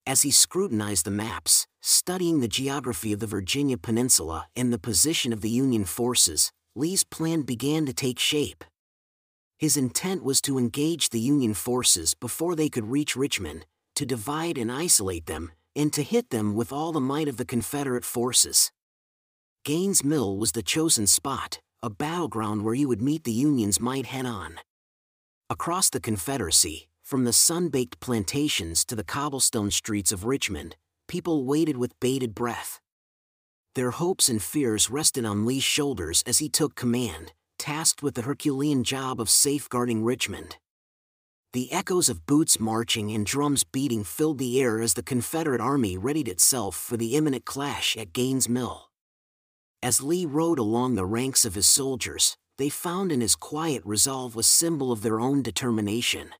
As 0.08 0.22
he 0.22 0.30
scrutinized 0.30 1.04
the 1.04 1.10
maps, 1.10 1.66
studying 1.82 2.38
the 2.38 2.46
geography 2.46 3.12
of 3.12 3.18
the 3.18 3.26
Virginia 3.26 3.76
Peninsula 3.76 4.46
and 4.54 4.72
the 4.72 4.78
position 4.78 5.32
of 5.32 5.40
the 5.40 5.50
Union 5.50 5.84
forces, 5.84 6.52
Lee's 6.76 7.02
plan 7.02 7.42
began 7.42 7.86
to 7.86 7.92
take 7.92 8.20
shape. 8.20 8.64
His 9.58 9.76
intent 9.76 10.22
was 10.22 10.40
to 10.42 10.58
engage 10.58 11.10
the 11.10 11.18
Union 11.18 11.54
forces 11.54 12.14
before 12.14 12.54
they 12.54 12.68
could 12.68 12.86
reach 12.86 13.16
Richmond, 13.16 13.66
to 13.96 14.06
divide 14.06 14.58
and 14.58 14.70
isolate 14.70 15.26
them, 15.26 15.50
and 15.74 15.92
to 15.94 16.04
hit 16.04 16.30
them 16.30 16.54
with 16.54 16.72
all 16.72 16.92
the 16.92 17.00
might 17.00 17.26
of 17.26 17.36
the 17.36 17.44
Confederate 17.44 18.04
forces. 18.04 18.70
Gaines 19.64 20.04
Mill 20.04 20.36
was 20.36 20.52
the 20.52 20.62
chosen 20.62 21.08
spot, 21.08 21.58
a 21.82 21.90
battleground 21.90 22.62
where 22.62 22.74
you 22.74 22.86
would 22.86 23.02
meet 23.02 23.24
the 23.24 23.32
Union's 23.32 23.80
might 23.80 24.06
head 24.06 24.26
on. 24.26 24.60
Across 25.50 25.90
the 25.90 26.00
Confederacy, 26.00 26.86
From 27.06 27.22
the 27.22 27.32
sun-baked 27.32 28.00
plantations 28.00 28.84
to 28.86 28.96
the 28.96 29.04
cobblestone 29.04 29.70
streets 29.70 30.10
of 30.10 30.24
Richmond, 30.24 30.74
people 31.06 31.44
waited 31.44 31.76
with 31.76 32.00
bated 32.00 32.34
breath. 32.34 32.80
Their 33.76 33.92
hopes 33.92 34.28
and 34.28 34.42
fears 34.42 34.90
rested 34.90 35.24
on 35.24 35.46
Lee's 35.46 35.62
shoulders 35.62 36.24
as 36.26 36.38
he 36.38 36.48
took 36.48 36.74
command, 36.74 37.32
tasked 37.60 38.02
with 38.02 38.16
the 38.16 38.22
Herculean 38.22 38.82
job 38.82 39.20
of 39.20 39.30
safeguarding 39.30 40.02
Richmond. 40.02 40.56
The 41.52 41.72
echoes 41.72 42.08
of 42.08 42.26
boots 42.26 42.58
marching 42.58 43.12
and 43.12 43.24
drums 43.24 43.62
beating 43.62 44.02
filled 44.02 44.38
the 44.38 44.60
air 44.60 44.80
as 44.80 44.94
the 44.94 45.04
Confederate 45.04 45.60
Army 45.60 45.96
readied 45.96 46.26
itself 46.26 46.74
for 46.74 46.96
the 46.96 47.14
imminent 47.14 47.44
clash 47.44 47.96
at 47.96 48.12
Gaines' 48.12 48.48
Mill. 48.48 48.90
As 49.80 50.02
Lee 50.02 50.26
rode 50.26 50.58
along 50.58 50.96
the 50.96 51.06
ranks 51.06 51.44
of 51.44 51.54
his 51.54 51.68
soldiers, 51.68 52.36
they 52.58 52.68
found 52.68 53.12
in 53.12 53.20
his 53.20 53.36
quiet 53.36 53.82
resolve 53.84 54.36
a 54.36 54.42
symbol 54.42 54.90
of 54.90 55.02
their 55.02 55.20
own 55.20 55.40
determination. 55.40 56.30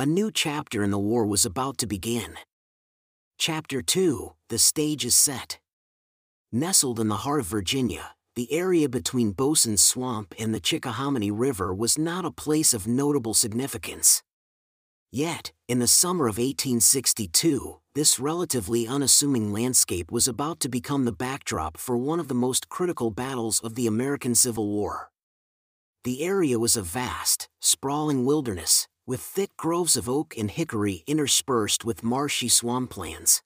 A 0.00 0.06
new 0.06 0.30
chapter 0.30 0.84
in 0.84 0.92
the 0.92 0.98
war 0.98 1.26
was 1.26 1.44
about 1.44 1.76
to 1.78 1.86
begin. 1.88 2.34
Chapter 3.36 3.82
2 3.82 4.32
The 4.48 4.56
stage 4.56 5.04
is 5.04 5.16
set. 5.16 5.58
Nestled 6.52 7.00
in 7.00 7.08
the 7.08 7.24
heart 7.26 7.40
of 7.40 7.46
Virginia, 7.46 8.14
the 8.36 8.52
area 8.52 8.88
between 8.88 9.32
Boatswain's 9.32 9.82
Swamp 9.82 10.36
and 10.38 10.54
the 10.54 10.60
Chickahominy 10.60 11.32
River 11.32 11.74
was 11.74 11.98
not 11.98 12.24
a 12.24 12.30
place 12.30 12.72
of 12.72 12.86
notable 12.86 13.34
significance. 13.34 14.22
Yet, 15.10 15.50
in 15.66 15.80
the 15.80 15.88
summer 15.88 16.28
of 16.28 16.38
1862, 16.38 17.80
this 17.96 18.20
relatively 18.20 18.86
unassuming 18.86 19.52
landscape 19.52 20.12
was 20.12 20.28
about 20.28 20.60
to 20.60 20.68
become 20.68 21.06
the 21.06 21.18
backdrop 21.26 21.76
for 21.76 21.96
one 21.96 22.20
of 22.20 22.28
the 22.28 22.34
most 22.34 22.68
critical 22.68 23.10
battles 23.10 23.58
of 23.58 23.74
the 23.74 23.88
American 23.88 24.36
Civil 24.36 24.68
War. 24.68 25.10
The 26.04 26.22
area 26.22 26.56
was 26.60 26.76
a 26.76 26.82
vast, 26.82 27.48
sprawling 27.60 28.24
wilderness, 28.24 28.86
with 29.08 29.20
thick 29.20 29.50
groves 29.56 29.96
of 29.96 30.08
oak 30.08 30.34
and 30.38 30.52
hickory 30.52 31.02
interspersed 31.08 31.84
with 31.84 32.04
marshy 32.04 32.48
swamplands 32.48 33.40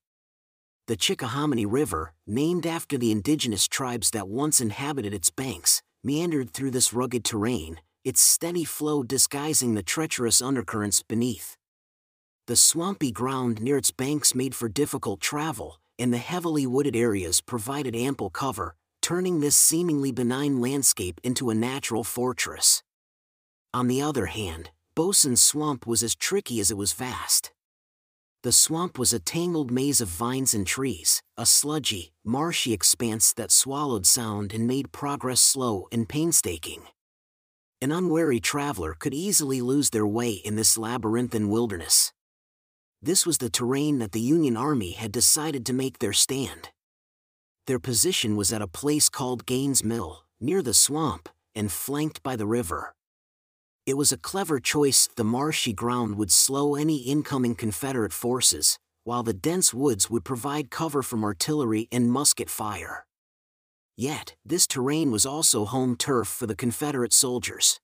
the 0.88 0.96
Chickahominy 0.96 1.64
River, 1.64 2.12
named 2.26 2.66
after 2.66 2.98
the 2.98 3.12
indigenous 3.12 3.68
tribes 3.68 4.10
that 4.10 4.28
once 4.28 4.60
inhabited 4.60 5.14
its 5.14 5.30
banks, 5.30 5.80
meandered 6.02 6.50
through 6.50 6.72
this 6.72 6.92
rugged 6.92 7.24
terrain, 7.24 7.80
its 8.04 8.20
steady 8.20 8.64
flow 8.64 9.02
disguising 9.04 9.74
the 9.74 9.82
treacherous 9.82 10.42
undercurrents 10.42 11.02
beneath. 11.02 11.56
The 12.48 12.56
swampy 12.56 13.12
ground 13.12 13.62
near 13.62 13.76
its 13.76 13.92
banks 13.92 14.34
made 14.34 14.54
for 14.54 14.68
difficult 14.68 15.20
travel, 15.20 15.78
and 15.98 16.12
the 16.12 16.18
heavily 16.18 16.66
wooded 16.66 16.96
areas 16.96 17.40
provided 17.40 17.94
ample 17.94 18.28
cover, 18.28 18.74
turning 19.00 19.38
this 19.38 19.56
seemingly 19.56 20.10
benign 20.10 20.60
landscape 20.60 21.20
into 21.22 21.48
a 21.48 21.54
natural 21.54 22.02
fortress. 22.02 22.82
On 23.72 23.86
the 23.86 24.02
other 24.02 24.26
hand, 24.26 24.70
Boatswain's 24.94 25.40
Swamp 25.40 25.86
was 25.86 26.02
as 26.02 26.14
tricky 26.14 26.60
as 26.60 26.70
it 26.70 26.76
was 26.76 26.92
vast. 26.92 27.50
The 28.42 28.52
swamp 28.52 28.98
was 28.98 29.14
a 29.14 29.18
tangled 29.18 29.70
maze 29.70 30.02
of 30.02 30.08
vines 30.08 30.52
and 30.52 30.66
trees, 30.66 31.22
a 31.38 31.46
sludgy, 31.46 32.12
marshy 32.24 32.74
expanse 32.74 33.32
that 33.34 33.50
swallowed 33.50 34.04
sound 34.04 34.52
and 34.52 34.66
made 34.66 34.92
progress 34.92 35.40
slow 35.40 35.86
and 35.92 36.08
painstaking. 36.08 36.82
An 37.80 37.90
unwary 37.90 38.38
traveler 38.38 38.94
could 38.98 39.14
easily 39.14 39.62
lose 39.62 39.90
their 39.90 40.06
way 40.06 40.32
in 40.32 40.56
this 40.56 40.76
labyrinthine 40.76 41.48
wilderness. 41.48 42.12
This 43.00 43.24
was 43.24 43.38
the 43.38 43.50
terrain 43.50 43.98
that 43.98 44.12
the 44.12 44.20
Union 44.20 44.56
Army 44.56 44.92
had 44.92 45.10
decided 45.10 45.64
to 45.66 45.72
make 45.72 46.00
their 46.00 46.12
stand. 46.12 46.68
Their 47.66 47.78
position 47.78 48.36
was 48.36 48.52
at 48.52 48.60
a 48.60 48.66
place 48.66 49.08
called 49.08 49.46
Gaines 49.46 49.82
Mill, 49.82 50.24
near 50.38 50.62
the 50.62 50.74
swamp, 50.74 51.30
and 51.54 51.72
flanked 51.72 52.22
by 52.22 52.36
the 52.36 52.46
river. 52.46 52.94
It 53.84 53.96
was 53.96 54.12
a 54.12 54.16
clever 54.16 54.60
choice, 54.60 55.08
the 55.16 55.24
marshy 55.24 55.72
ground 55.72 56.16
would 56.16 56.30
slow 56.30 56.76
any 56.76 56.98
incoming 56.98 57.56
Confederate 57.56 58.12
forces, 58.12 58.78
while 59.02 59.24
the 59.24 59.32
dense 59.32 59.74
woods 59.74 60.08
would 60.08 60.24
provide 60.24 60.70
cover 60.70 61.02
from 61.02 61.24
artillery 61.24 61.88
and 61.90 62.12
musket 62.12 62.48
fire. 62.48 63.06
Yet, 63.96 64.36
this 64.44 64.68
terrain 64.68 65.10
was 65.10 65.26
also 65.26 65.64
home 65.64 65.96
turf 65.96 66.28
for 66.28 66.46
the 66.46 66.54
Confederate 66.54 67.12
soldiers. 67.12 67.80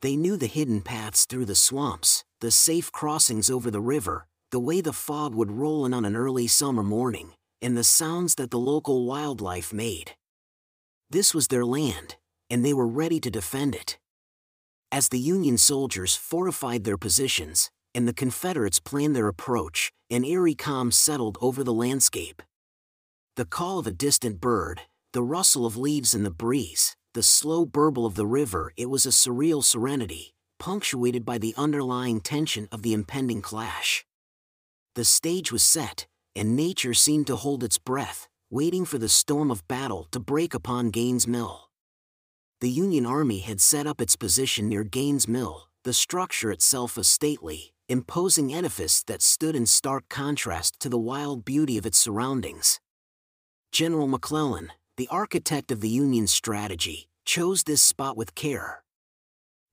They 0.00 0.14
knew 0.14 0.36
the 0.36 0.46
hidden 0.46 0.80
paths 0.80 1.26
through 1.26 1.46
the 1.46 1.56
swamps, 1.56 2.24
the 2.40 2.52
safe 2.52 2.92
crossings 2.92 3.50
over 3.50 3.68
the 3.68 3.80
river, 3.80 4.26
the 4.52 4.60
way 4.60 4.80
the 4.80 4.92
fog 4.92 5.34
would 5.34 5.50
roll 5.50 5.84
in 5.84 5.92
on 5.92 6.04
an 6.04 6.14
early 6.14 6.46
summer 6.46 6.84
morning, 6.84 7.32
and 7.60 7.76
the 7.76 7.84
sounds 7.84 8.36
that 8.36 8.52
the 8.52 8.58
local 8.58 9.06
wildlife 9.06 9.72
made. 9.72 10.12
This 11.10 11.34
was 11.34 11.48
their 11.48 11.64
land, 11.64 12.14
and 12.48 12.64
they 12.64 12.72
were 12.72 12.86
ready 12.86 13.18
to 13.18 13.30
defend 13.30 13.74
it. 13.74 13.98
As 14.92 15.08
the 15.08 15.20
Union 15.20 15.56
soldiers 15.56 16.16
fortified 16.16 16.82
their 16.82 16.98
positions, 16.98 17.70
and 17.94 18.08
the 18.08 18.12
Confederates 18.12 18.80
planned 18.80 19.14
their 19.14 19.28
approach, 19.28 19.92
an 20.10 20.24
eerie 20.24 20.56
calm 20.56 20.90
settled 20.90 21.38
over 21.40 21.62
the 21.62 21.72
landscape. 21.72 22.42
The 23.36 23.44
call 23.44 23.78
of 23.78 23.86
a 23.86 23.92
distant 23.92 24.40
bird, 24.40 24.80
the 25.12 25.22
rustle 25.22 25.64
of 25.64 25.76
leaves 25.76 26.12
in 26.12 26.24
the 26.24 26.30
breeze, 26.30 26.96
the 27.14 27.22
slow 27.22 27.64
burble 27.64 28.04
of 28.04 28.16
the 28.16 28.26
river, 28.26 28.72
it 28.76 28.90
was 28.90 29.06
a 29.06 29.10
surreal 29.10 29.62
serenity, 29.62 30.34
punctuated 30.58 31.24
by 31.24 31.38
the 31.38 31.54
underlying 31.56 32.20
tension 32.20 32.66
of 32.72 32.82
the 32.82 32.92
impending 32.92 33.42
clash. 33.42 34.04
The 34.96 35.04
stage 35.04 35.52
was 35.52 35.62
set, 35.62 36.08
and 36.34 36.56
nature 36.56 36.94
seemed 36.94 37.28
to 37.28 37.36
hold 37.36 37.62
its 37.62 37.78
breath, 37.78 38.28
waiting 38.50 38.84
for 38.84 38.98
the 38.98 39.08
storm 39.08 39.52
of 39.52 39.66
battle 39.68 40.08
to 40.10 40.18
break 40.18 40.52
upon 40.52 40.90
Gaines' 40.90 41.28
Mill 41.28 41.69
the 42.60 42.68
Union 42.68 43.06
Army 43.06 43.38
had 43.38 43.58
set 43.58 43.86
up 43.86 44.02
its 44.02 44.16
position 44.16 44.68
near 44.68 44.84
Gaines 44.84 45.26
Mill, 45.26 45.68
the 45.82 45.94
structure 45.94 46.52
itself 46.52 46.98
a 46.98 47.04
stately, 47.04 47.72
imposing 47.88 48.52
edifice 48.52 49.02
that 49.04 49.22
stood 49.22 49.56
in 49.56 49.64
stark 49.64 50.04
contrast 50.10 50.78
to 50.80 50.90
the 50.90 50.98
wild 50.98 51.42
beauty 51.42 51.78
of 51.78 51.86
its 51.86 51.96
surroundings. 51.96 52.78
General 53.72 54.06
McClellan, 54.08 54.72
the 54.98 55.08
architect 55.10 55.72
of 55.72 55.80
the 55.80 55.88
Union's 55.88 56.32
strategy, 56.32 57.08
chose 57.24 57.62
this 57.62 57.80
spot 57.80 58.14
with 58.14 58.34
care. 58.34 58.82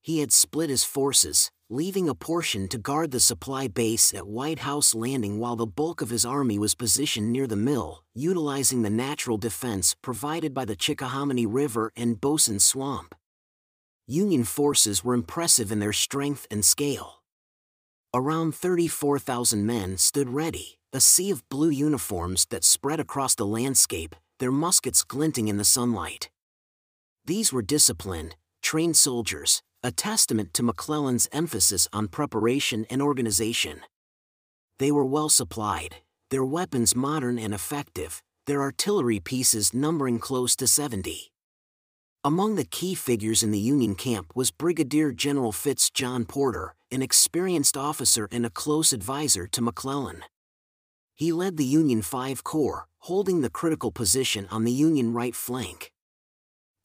He 0.08 0.20
had 0.20 0.32
split 0.32 0.70
his 0.70 0.86
forces, 0.86 1.52
leaving 1.70 2.08
a 2.08 2.16
portion 2.16 2.70
to 2.70 2.78
guard 2.78 3.12
the 3.12 3.20
supply 3.20 3.68
base 3.68 4.14
at 4.14 4.26
White 4.26 4.60
House 4.60 4.96
Landing 4.96 5.38
while 5.38 5.58
the 5.58 5.68
bulk 5.68 6.02
of 6.02 6.12
his 6.12 6.24
army 6.24 6.58
was 6.58 6.76
positioned 6.76 7.30
near 7.30 7.46
the 7.46 7.58
mill, 7.58 8.06
utilizing 8.16 8.84
the 8.84 8.90
natural 8.90 9.38
defense 9.38 9.98
provided 10.02 10.54
by 10.54 10.64
the 10.64 10.78
Chickahominy 10.78 11.46
River 11.46 11.92
and 11.98 12.22
Boatswain 12.22 12.62
Swamp. 12.62 13.16
Union 14.08 14.46
forces 14.46 15.04
were 15.04 15.14
impressive 15.14 15.74
in 15.74 15.80
their 15.80 15.92
strength 15.92 16.48
and 16.50 16.64
scale. 16.64 17.22
Around 18.14 18.56
34,000 18.56 19.66
men 19.66 19.98
stood 19.98 20.30
ready, 20.30 20.80
a 20.94 21.02
sea 21.02 21.32
of 21.32 21.44
blue 21.50 21.70
uniforms 21.70 22.46
that 22.50 22.64
spread 22.64 23.02
across 23.02 23.36
the 23.36 23.46
landscape, 23.46 24.16
their 24.40 24.54
muskets 24.54 25.04
glinting 25.04 25.50
in 25.50 25.58
the 25.58 25.66
sunlight. 25.66 26.30
These 27.26 27.52
were 27.52 27.62
disciplined, 27.62 28.38
trained 28.62 28.96
soldiers, 28.96 29.64
a 29.88 29.92
testament 29.92 30.54
to 30.54 30.64
McClellan's 30.64 31.30
emphasis 31.32 31.88
on 31.94 32.10
preparation 32.10 32.86
and 32.90 33.02
organization. 33.02 33.80
They 34.80 34.92
were 34.92 35.06
well 35.06 35.30
supplied, 35.30 35.96
their 36.30 36.44
weapons 36.44 36.94
modern 36.94 37.40
and 37.40 37.54
effective, 37.54 38.22
their 38.48 38.62
artillery 38.62 39.22
pieces 39.22 39.74
numbering 39.74 40.20
close 40.20 40.58
to 40.58 40.68
70. 40.68 41.32
Among 42.22 42.56
the 42.56 42.66
key 42.66 42.96
figures 42.96 43.42
in 43.42 43.52
the 43.52 43.60
Union 43.60 43.96
camp 43.96 44.34
was 44.36 44.52
Brigadier 44.52 45.14
General 45.14 45.54
Fitz 45.54 45.90
John 45.90 46.26
Porter, 46.26 46.76
an 46.92 47.02
experienced 47.02 47.78
officer 47.78 48.28
and 48.30 48.46
a 48.46 48.50
close 48.50 48.92
advisor 48.92 49.48
to 49.48 49.62
McClellan. 49.62 50.26
He 51.16 51.32
led 51.32 51.56
the 51.56 51.64
Union 51.64 52.02
5 52.02 52.44
Corps, 52.44 52.88
holding 53.08 53.40
the 53.40 53.50
critical 53.50 53.94
position 53.94 54.50
on 54.52 54.66
the 54.66 54.74
Union 54.74 55.14
right 55.14 55.34
flank. 55.34 55.94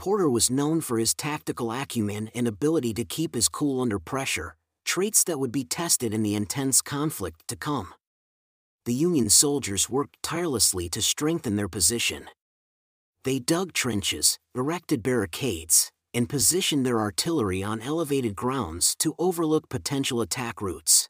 Porter 0.03 0.29
was 0.29 0.51
known 0.51 0.81
for 0.81 0.99
his 0.99 1.15
tactical 1.15 1.71
acumen 1.71 2.29
and 2.35 2.49
ability 2.49 2.93
to 2.93 3.05
keep 3.05 3.37
his 3.37 3.49
cool 3.49 3.81
under 3.81 4.01
pressure, 4.01 4.57
traits 4.85 5.23
that 5.23 5.39
would 5.39 5.53
be 5.53 5.63
tested 5.63 6.13
in 6.13 6.25
the 6.25 6.35
intense 6.35 6.83
conflict 6.83 7.47
to 7.47 7.55
come. 7.55 7.95
The 8.85 8.95
Union 8.95 9.31
soldiers 9.31 9.89
worked 9.89 10.21
tirelessly 10.21 10.89
to 10.89 11.01
strengthen 11.01 11.55
their 11.55 11.69
position. 11.69 12.29
They 13.23 13.39
dug 13.39 13.75
trenches, 13.75 14.41
erected 14.57 15.05
barricades, 15.05 15.93
and 16.13 16.29
positioned 16.29 16.85
their 16.85 16.99
artillery 16.99 17.63
on 17.63 17.81
elevated 17.81 18.35
grounds 18.35 18.97
to 18.99 19.15
overlook 19.21 19.69
potential 19.69 20.21
attack 20.21 20.61
routes. 20.61 21.09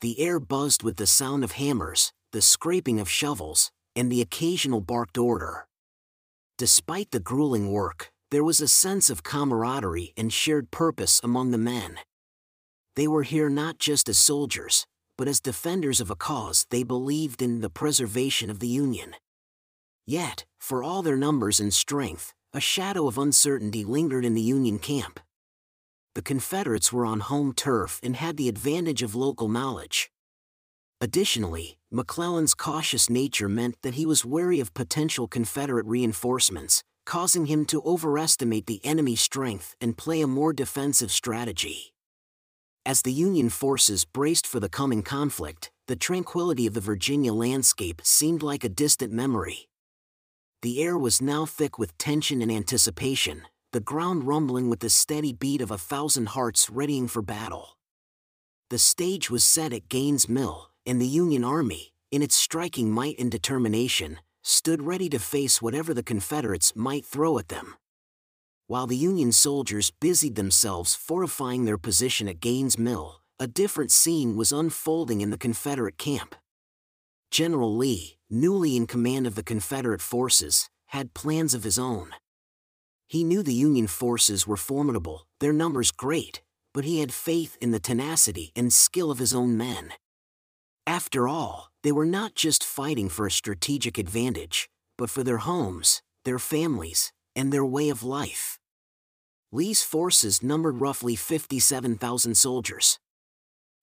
The 0.00 0.18
air 0.18 0.40
buzzed 0.40 0.82
with 0.82 0.96
the 0.96 1.06
sound 1.06 1.44
of 1.44 1.52
hammers, 1.52 2.12
the 2.32 2.42
scraping 2.42 2.98
of 2.98 3.08
shovels, 3.08 3.70
and 3.94 4.10
the 4.10 4.20
occasional 4.20 4.80
barked 4.80 5.18
order. 5.18 5.68
Despite 6.58 7.10
the 7.10 7.20
grueling 7.20 7.72
work, 7.72 8.10
there 8.30 8.44
was 8.44 8.60
a 8.60 8.68
sense 8.68 9.10
of 9.10 9.22
camaraderie 9.22 10.12
and 10.16 10.32
shared 10.32 10.70
purpose 10.70 11.20
among 11.22 11.50
the 11.50 11.58
men. 11.58 11.98
They 12.96 13.08
were 13.08 13.22
here 13.22 13.48
not 13.48 13.78
just 13.78 14.08
as 14.08 14.18
soldiers, 14.18 14.86
but 15.16 15.28
as 15.28 15.40
defenders 15.40 16.00
of 16.00 16.10
a 16.10 16.16
cause 16.16 16.66
they 16.70 16.82
believed 16.82 17.42
in 17.42 17.60
the 17.60 17.70
preservation 17.70 18.50
of 18.50 18.58
the 18.58 18.68
Union. 18.68 19.14
Yet, 20.06 20.44
for 20.60 20.82
all 20.82 21.02
their 21.02 21.16
numbers 21.16 21.60
and 21.60 21.72
strength, 21.72 22.32
a 22.52 22.60
shadow 22.60 23.06
of 23.06 23.18
uncertainty 23.18 23.84
lingered 23.84 24.24
in 24.24 24.34
the 24.34 24.42
Union 24.42 24.78
camp. 24.78 25.20
The 26.14 26.22
Confederates 26.22 26.92
were 26.92 27.06
on 27.06 27.20
home 27.20 27.54
turf 27.54 27.98
and 28.02 28.16
had 28.16 28.36
the 28.36 28.48
advantage 28.48 29.02
of 29.02 29.14
local 29.14 29.48
knowledge. 29.48 30.10
Additionally, 31.02 31.78
McClellan's 31.90 32.54
cautious 32.54 33.10
nature 33.10 33.48
meant 33.48 33.74
that 33.82 33.94
he 33.94 34.06
was 34.06 34.24
wary 34.24 34.60
of 34.60 34.72
potential 34.72 35.26
Confederate 35.26 35.84
reinforcements, 35.84 36.84
causing 37.04 37.46
him 37.46 37.64
to 37.64 37.82
overestimate 37.82 38.66
the 38.66 38.80
enemy's 38.84 39.20
strength 39.20 39.74
and 39.80 39.98
play 39.98 40.20
a 40.20 40.28
more 40.28 40.52
defensive 40.52 41.10
strategy. 41.10 41.92
As 42.86 43.02
the 43.02 43.12
Union 43.12 43.48
forces 43.48 44.04
braced 44.04 44.46
for 44.46 44.60
the 44.60 44.68
coming 44.68 45.02
conflict, 45.02 45.72
the 45.88 45.96
tranquility 45.96 46.68
of 46.68 46.74
the 46.74 46.80
Virginia 46.80 47.32
landscape 47.32 48.00
seemed 48.04 48.44
like 48.44 48.62
a 48.62 48.68
distant 48.68 49.12
memory. 49.12 49.68
The 50.62 50.80
air 50.80 50.96
was 50.96 51.20
now 51.20 51.46
thick 51.46 51.80
with 51.80 51.98
tension 51.98 52.40
and 52.40 52.52
anticipation, 52.52 53.42
the 53.72 53.80
ground 53.80 54.28
rumbling 54.28 54.70
with 54.70 54.78
the 54.78 54.88
steady 54.88 55.32
beat 55.32 55.62
of 55.62 55.72
a 55.72 55.78
thousand 55.78 56.28
hearts 56.28 56.70
readying 56.70 57.08
for 57.08 57.22
battle. 57.22 57.76
The 58.70 58.78
stage 58.78 59.30
was 59.30 59.42
set 59.42 59.72
at 59.72 59.88
Gaines' 59.88 60.28
Mill, 60.28 60.71
and 60.86 61.00
the 61.00 61.06
Union 61.06 61.44
Army, 61.44 61.92
in 62.10 62.22
its 62.22 62.34
striking 62.34 62.90
might 62.90 63.18
and 63.18 63.30
determination, 63.30 64.18
stood 64.42 64.82
ready 64.82 65.08
to 65.08 65.18
face 65.18 65.62
whatever 65.62 65.94
the 65.94 66.02
Confederates 66.02 66.74
might 66.74 67.04
throw 67.04 67.38
at 67.38 67.48
them. 67.48 67.76
While 68.66 68.86
the 68.86 68.96
Union 68.96 69.32
soldiers 69.32 69.90
busied 69.90 70.34
themselves 70.34 70.94
fortifying 70.94 71.64
their 71.64 71.78
position 71.78 72.28
at 72.28 72.40
Gaines' 72.40 72.78
Mill, 72.78 73.20
a 73.38 73.46
different 73.46 73.90
scene 73.90 74.36
was 74.36 74.52
unfolding 74.52 75.20
in 75.20 75.30
the 75.30 75.38
Confederate 75.38 75.98
camp. 75.98 76.34
General 77.30 77.74
Lee, 77.74 78.18
newly 78.30 78.76
in 78.76 78.86
command 78.86 79.26
of 79.26 79.34
the 79.34 79.42
Confederate 79.42 80.00
forces, 80.00 80.68
had 80.86 81.14
plans 81.14 81.54
of 81.54 81.64
his 81.64 81.78
own. 81.78 82.10
He 83.08 83.24
knew 83.24 83.42
the 83.42 83.54
Union 83.54 83.86
forces 83.86 84.46
were 84.46 84.56
formidable, 84.56 85.26
their 85.40 85.52
numbers 85.52 85.90
great, 85.90 86.42
but 86.72 86.84
he 86.84 87.00
had 87.00 87.12
faith 87.12 87.56
in 87.60 87.70
the 87.70 87.80
tenacity 87.80 88.52
and 88.56 88.72
skill 88.72 89.10
of 89.10 89.18
his 89.18 89.34
own 89.34 89.56
men. 89.56 89.92
After 90.86 91.28
all, 91.28 91.70
they 91.82 91.92
were 91.92 92.06
not 92.06 92.34
just 92.34 92.64
fighting 92.64 93.08
for 93.08 93.26
a 93.26 93.30
strategic 93.30 93.98
advantage, 93.98 94.68
but 94.98 95.10
for 95.10 95.22
their 95.22 95.38
homes, 95.38 96.02
their 96.24 96.38
families, 96.38 97.12
and 97.36 97.52
their 97.52 97.64
way 97.64 97.88
of 97.88 98.02
life. 98.02 98.58
Lee's 99.52 99.82
forces 99.82 100.42
numbered 100.42 100.80
roughly 100.80 101.14
57,000 101.14 102.34
soldiers. 102.36 102.98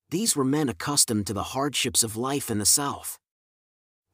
These 0.10 0.36
were 0.36 0.44
men 0.44 0.68
accustomed 0.68 1.27
to 1.27 1.34
the 1.34 1.53
hardships 1.53 2.03
of 2.03 2.18
life 2.18 2.50
in 2.50 2.58
the 2.58 2.65
South. 2.65 3.18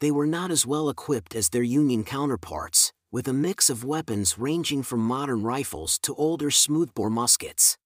They 0.01 0.11
were 0.11 0.27
not 0.27 0.51
as 0.51 0.65
well 0.65 0.89
equipped 0.89 1.33
as 1.35 1.49
their 1.49 1.63
Union 1.63 2.03
counterparts, 2.03 2.91
with 3.11 3.27
a 3.27 3.33
mix 3.33 3.69
of 3.69 3.85
weapons 3.85 4.37
ranging 4.37 4.83
from 4.83 4.99
modern 4.99 5.41
rifles 5.41 5.97
to 5.99 6.13
older 6.15 6.51
smoothbore 6.51 7.09
muskets. 7.09 7.77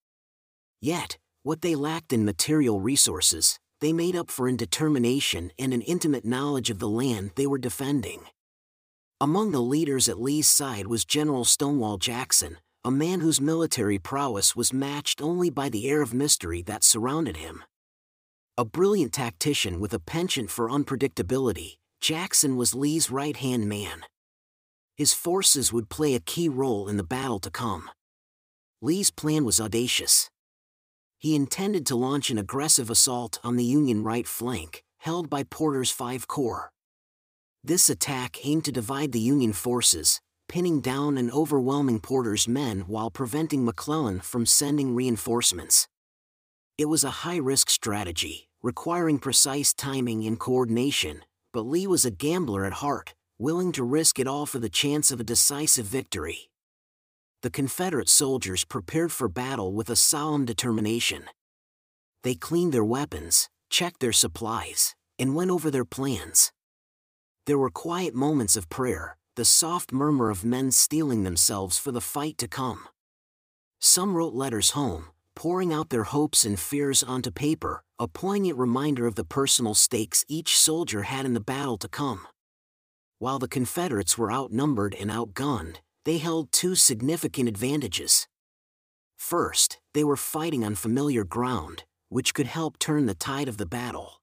Yet, 0.81 1.17
what 1.43 1.61
they 1.61 1.75
lacked 1.75 2.11
in 2.11 2.25
material 2.25 2.81
resources, 2.81 3.59
they 3.81 3.93
made 3.93 4.15
up 4.15 4.29
for 4.29 4.47
in 4.47 4.57
determination 4.57 5.51
and 5.57 5.73
an 5.73 5.81
intimate 5.81 6.25
knowledge 6.25 6.69
of 6.69 6.79
the 6.79 6.89
land 6.89 7.31
they 7.35 7.47
were 7.47 7.57
defending. 7.57 8.23
Among 9.21 9.51
the 9.51 9.61
leaders 9.61 10.09
at 10.09 10.21
Lee's 10.21 10.47
side 10.47 10.87
was 10.87 11.05
General 11.05 11.45
Stonewall 11.45 11.97
Jackson, 11.97 12.57
a 12.83 12.91
man 12.91 13.19
whose 13.19 13.41
military 13.41 13.99
prowess 13.99 14.55
was 14.55 14.73
matched 14.73 15.21
only 15.21 15.49
by 15.49 15.69
the 15.69 15.89
air 15.89 16.01
of 16.01 16.13
mystery 16.13 16.61
that 16.63 16.83
surrounded 16.83 17.37
him. 17.37 17.63
A 18.57 18.65
brilliant 18.65 19.13
tactician 19.13 19.79
with 19.79 19.93
a 19.93 19.99
penchant 19.99 20.49
for 20.49 20.69
unpredictability, 20.69 21.75
Jackson 22.01 22.55
was 22.55 22.75
Lee's 22.75 23.11
right 23.11 23.35
hand 23.35 23.67
man. 23.67 24.03
His 24.95 25.13
forces 25.13 25.71
would 25.71 25.89
play 25.89 26.15
a 26.15 26.19
key 26.19 26.49
role 26.49 26.89
in 26.89 26.97
the 26.97 27.03
battle 27.03 27.39
to 27.39 27.51
come. 27.51 27.89
Lee's 28.81 29.11
plan 29.11 29.45
was 29.45 29.59
audacious 29.59 30.29
he 31.19 31.35
intended 31.35 31.85
to 31.85 31.97
launch 31.97 32.29
an 32.29 32.37
aggressive 32.37 32.89
assault 32.89 33.39
on 33.43 33.57
the 33.57 33.63
Union 33.65 34.03
right 34.03 34.25
flank, 34.25 34.83
held 34.99 35.29
by 35.29 35.43
Porter's 35.43 35.91
Five 35.91 36.29
Corps. 36.29 36.71
This 37.61 37.89
attack 37.89 38.45
aimed 38.45 38.63
to 38.65 38.71
divide 38.71 39.11
the 39.11 39.19
Union 39.19 39.51
forces, 39.51 40.21
pinning 40.47 40.79
down 40.79 41.17
and 41.17 41.29
overwhelming 41.31 41.99
Porter's 41.99 42.47
men 42.47 42.85
while 42.87 43.11
preventing 43.11 43.65
McClellan 43.65 44.21
from 44.21 44.45
sending 44.45 44.95
reinforcements. 44.95 45.89
It 46.77 46.85
was 46.85 47.03
a 47.03 47.27
high 47.27 47.37
risk 47.37 47.69
strategy, 47.69 48.47
requiring 48.63 49.19
precise 49.19 49.73
timing 49.73 50.25
and 50.25 50.39
coordination, 50.39 51.25
but 51.51 51.61
Lee 51.61 51.85
was 51.85 52.05
a 52.05 52.11
gambler 52.11 52.63
at 52.63 52.73
heart, 52.73 53.13
willing 53.37 53.73
to 53.73 53.83
risk 53.83 54.19
it 54.19 54.27
all 54.27 54.45
for 54.45 54.59
the 54.59 54.69
chance 54.69 55.11
of 55.11 55.19
a 55.19 55.25
decisive 55.25 55.85
victory 55.85 56.48
the 57.41 57.49
Confederate 57.49 58.09
soldiers 58.09 58.65
prepared 58.65 59.11
for 59.11 59.29
battle 59.29 59.73
with 59.73 59.89
a 59.89 59.95
solemn 59.95 60.45
determination. 60.45 61.23
They 62.23 62.35
cleaned 62.35 62.73
their 62.73 62.83
weapons, 62.83 63.49
checked 63.69 64.01
their 64.01 64.11
supplies, 64.11 64.95
and 65.17 65.35
went 65.35 65.51
over 65.51 65.71
their 65.71 65.85
plans. 65.85 66.51
There 67.45 67.57
were 67.57 67.69
quiet 67.69 68.13
moments 68.13 68.57
of 68.57 68.69
prayer, 68.69 69.17
the 69.35 69.45
soft 69.45 69.93
murmur 69.93 70.29
of 70.29 70.43
men 70.43 70.71
steeling 70.71 71.23
themselves 71.23 71.77
for 71.77 71.93
the 71.93 72.01
fight 72.01 72.37
to 72.39 72.47
come. 72.47 72.87
Some 73.79 74.15
wrote 74.15 74.33
letters 74.33 74.71
home, 74.71 75.05
pouring 75.33 75.71
out 75.71 75.89
their 75.89 76.03
hopes 76.03 76.43
and 76.43 76.59
fears 76.59 77.01
onto 77.01 77.31
paper, 77.31 77.83
a 77.97 78.09
poignant 78.09 78.57
reminder 78.57 79.07
of 79.07 79.15
the 79.15 79.23
personal 79.23 79.73
stakes 79.73 80.25
each 80.27 80.57
soldier 80.57 81.03
had 81.03 81.25
in 81.25 81.33
the 81.33 81.39
battle 81.39 81.77
to 81.77 81.87
come. 81.87 82.27
While 83.19 83.39
the 83.39 83.47
Confederates 83.47 84.17
were 84.17 84.31
outnumbered 84.31 84.93
and 84.93 85.09
outgunned, 85.09 85.77
they 86.05 86.17
held 86.17 86.51
two 86.51 86.75
significant 86.75 87.49
advantages. 87.49 88.27
First, 89.17 89.79
they 89.93 90.03
were 90.03 90.15
fighting 90.15 90.63
on 90.63 90.75
familiar 90.75 91.23
ground, 91.23 91.83
which 92.07 92.33
could 92.33 92.47
help 92.47 92.79
turn 92.79 93.05
the 93.05 93.13
tide 93.13 93.47
of 93.47 93.57
the 93.57 93.65
battle. 93.65 94.21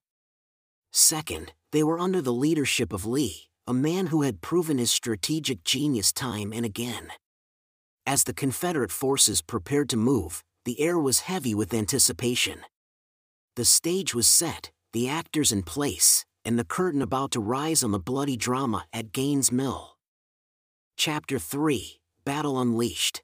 Second, 0.92 1.52
they 1.72 1.82
were 1.82 1.98
under 1.98 2.22
the 2.22 2.32
leadership 2.32 2.92
of 2.92 3.04
Lee, 3.04 3.48
a 3.66 3.74
man 3.74 4.06
who 4.06 4.22
had 4.22 4.40
proven 4.40 4.78
his 4.78 4.90
strategic 4.90 5.64
genius 5.64 6.12
time 6.12 6.52
and 6.52 6.64
again. 6.64 7.12
As 8.06 8.24
the 8.24 8.32
Confederate 8.32 8.92
forces 8.92 9.42
prepared 9.42 9.88
to 9.90 9.96
move, 9.96 10.42
the 10.64 10.80
air 10.80 10.98
was 10.98 11.20
heavy 11.20 11.54
with 11.54 11.74
anticipation. 11.74 12.60
The 13.56 13.64
stage 13.64 14.14
was 14.14 14.26
set, 14.26 14.70
the 14.92 15.08
actors 15.08 15.52
in 15.52 15.62
place, 15.62 16.24
and 16.44 16.58
the 16.58 16.64
curtain 16.64 17.02
about 17.02 17.32
to 17.32 17.40
rise 17.40 17.82
on 17.82 17.90
the 17.90 17.98
bloody 17.98 18.36
drama 18.36 18.86
at 18.92 19.12
Gaines' 19.12 19.50
Mill. 19.50 19.95
Chapter 20.98 21.38
3 21.38 22.00
Battle 22.24 22.58
Unleashed. 22.58 23.22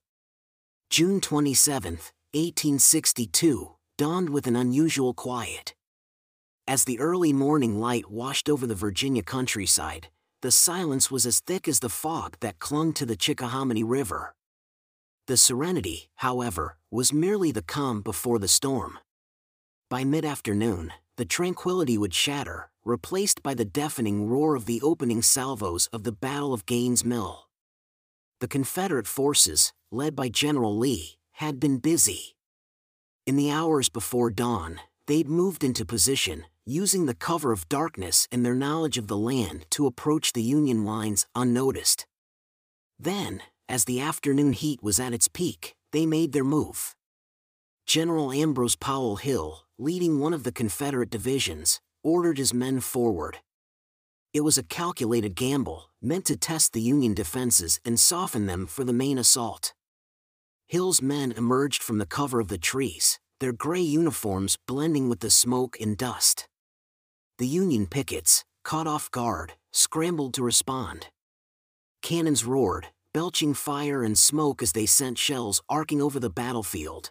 June 0.90 1.22
27, 1.22 1.94
1862, 2.34 3.76
dawned 3.96 4.28
with 4.28 4.46
an 4.46 4.54
unusual 4.54 5.14
quiet. 5.14 5.74
As 6.68 6.84
the 6.84 7.00
early 7.00 7.32
morning 7.32 7.80
light 7.80 8.10
washed 8.10 8.50
over 8.50 8.66
the 8.66 8.74
Virginia 8.74 9.22
countryside, 9.22 10.08
the 10.42 10.50
silence 10.50 11.10
was 11.10 11.24
as 11.24 11.40
thick 11.40 11.66
as 11.66 11.80
the 11.80 11.88
fog 11.88 12.36
that 12.40 12.58
clung 12.58 12.92
to 12.92 13.06
the 13.06 13.16
Chickahominy 13.16 13.82
River. 13.82 14.34
The 15.26 15.38
serenity, 15.38 16.10
however, 16.16 16.76
was 16.90 17.10
merely 17.14 17.52
the 17.52 17.62
calm 17.62 18.02
before 18.02 18.38
the 18.38 18.48
storm. 18.48 18.98
By 19.88 20.04
mid 20.04 20.26
afternoon, 20.26 20.92
the 21.16 21.24
tranquility 21.24 21.96
would 21.96 22.12
shatter, 22.12 22.70
replaced 22.84 23.42
by 23.42 23.54
the 23.54 23.64
deafening 23.64 24.28
roar 24.28 24.56
of 24.56 24.66
the 24.66 24.82
opening 24.82 25.22
salvos 25.22 25.86
of 25.86 26.04
the 26.04 26.12
Battle 26.12 26.52
of 26.52 26.66
Gaines' 26.66 27.02
Mill 27.02 27.48
the 28.42 28.48
Confederate 28.48 29.06
forces, 29.06 29.72
led 29.92 30.16
by 30.16 30.28
General 30.28 30.76
Lee, 30.76 31.16
had 31.34 31.60
been 31.60 31.78
busy. 31.78 32.34
In 33.24 33.36
the 33.36 33.52
hours 33.52 33.88
before 33.88 34.30
dawn, 34.30 34.80
they'd 35.06 35.28
moved 35.28 35.62
into 35.62 35.84
position, 35.84 36.46
using 36.66 37.06
the 37.06 37.14
cover 37.14 37.52
of 37.52 37.68
darkness 37.68 38.26
and 38.32 38.44
their 38.44 38.56
knowledge 38.56 38.98
of 38.98 39.06
the 39.06 39.16
land 39.16 39.66
to 39.70 39.86
approach 39.86 40.32
the 40.32 40.42
Union 40.42 40.84
lines 40.84 41.24
unnoticed. 41.36 42.04
Then, 42.98 43.42
as 43.68 43.84
the 43.84 44.00
afternoon 44.00 44.54
heat 44.54 44.82
was 44.82 44.98
at 44.98 45.14
its 45.14 45.28
peak, 45.28 45.76
they 45.92 46.04
made 46.04 46.32
their 46.32 46.42
move. 46.42 46.96
General 47.86 48.32
Ambrose 48.32 48.74
Powell 48.74 49.16
Hill, 49.16 49.60
leading 49.78 50.18
one 50.18 50.34
of 50.34 50.42
the 50.42 50.50
Confederate 50.50 51.10
divisions, 51.10 51.80
ordered 52.02 52.38
his 52.38 52.52
men 52.52 52.80
forward. 52.80 53.38
It 54.34 54.40
was 54.40 54.58
a 54.58 54.64
calculated 54.64 55.36
gamble, 55.36 55.91
meant 56.02 56.24
to 56.26 56.36
test 56.36 56.72
the 56.72 56.80
Union 56.80 57.14
defenses 57.14 57.80
and 57.84 57.98
soften 57.98 58.46
them 58.46 58.66
for 58.66 58.84
the 58.84 58.92
main 58.92 59.18
assault. 59.18 59.72
Hill's 60.66 61.00
men 61.02 61.32
emerged 61.32 61.82
from 61.82 61.98
the 61.98 62.06
cover 62.06 62.40
of 62.40 62.48
the 62.48 62.58
trees, 62.58 63.20
their 63.40 63.52
gray 63.52 63.80
uniforms 63.80 64.56
blending 64.66 65.08
with 65.08 65.20
the 65.20 65.30
smoke 65.30 65.76
and 65.80 65.96
dust. 65.96 66.48
The 67.38 67.46
Union 67.46 67.86
pickets, 67.86 68.44
caught 68.64 68.86
off 68.86 69.10
guard, 69.10 69.54
scrambled 69.72 70.34
to 70.34 70.42
respond. 70.42 71.08
Cannons 72.02 72.44
roared, 72.44 72.88
belching 73.12 73.54
fire 73.54 74.02
and 74.02 74.16
smoke 74.16 74.62
as 74.62 74.72
they 74.72 74.86
sent 74.86 75.18
shells 75.18 75.62
arcing 75.68 76.00
over 76.00 76.18
the 76.18 76.30
battlefield. 76.30 77.10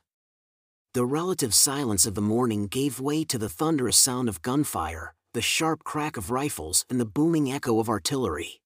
The 0.94 1.06
relative 1.06 1.54
silence 1.54 2.06
of 2.06 2.16
the 2.16 2.22
morning 2.22 2.68
gave 2.68 3.00
way 3.00 3.24
to 3.26 3.38
the 3.38 3.50
thunderous 3.50 3.98
sound 3.98 4.28
of 4.28 4.42
gunfire, 4.42 5.14
the 5.34 5.42
sharp 5.42 5.84
crack 5.84 6.18
of 6.18 6.32
rifles 6.32 6.86
and 6.90 7.00
the 7.00 7.06
booming 7.06 7.52
echo 7.52 7.80
of 7.80 7.88
artillery. 7.88 8.62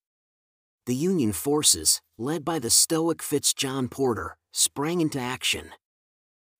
The 0.85 0.95
Union 0.95 1.33
forces, 1.33 2.01
led 2.17 2.45
by 2.45 2.59
the 2.59 2.69
stoic 2.69 3.23
Fitz 3.23 3.53
John 3.55 3.87
Porter, 3.87 4.37
sprang 4.51 5.01
into 5.01 5.19
action. 5.19 5.71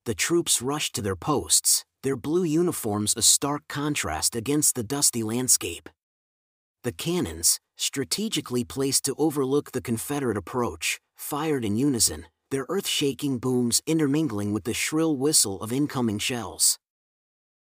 the 0.05 0.15
troops 0.15 0.61
rushed 0.61 0.93
to 0.95 1.01
their 1.01 1.15
posts, 1.15 1.83
their 2.03 2.15
blue 2.15 2.43
uniforms 2.43 3.13
a 3.17 3.21
stark 3.21 3.63
contrast 3.67 4.35
against 4.35 4.75
the 4.75 4.83
dusty 4.83 5.23
landscape. 5.23 5.89
The 6.83 6.91
cannons, 6.91 7.59
strategically 7.75 8.63
placed 8.63 9.05
to 9.05 9.15
overlook 9.17 9.71
the 9.71 9.81
Confederate 9.81 10.37
approach, 10.37 10.99
fired 11.15 11.65
in 11.65 11.75
unison, 11.75 12.27
their 12.51 12.65
earth 12.69 12.87
shaking 12.87 13.39
booms 13.39 13.81
intermingling 13.87 14.53
with 14.53 14.63
the 14.63 14.73
shrill 14.73 15.17
whistle 15.17 15.61
of 15.61 15.73
incoming 15.73 16.19
shells. 16.19 16.77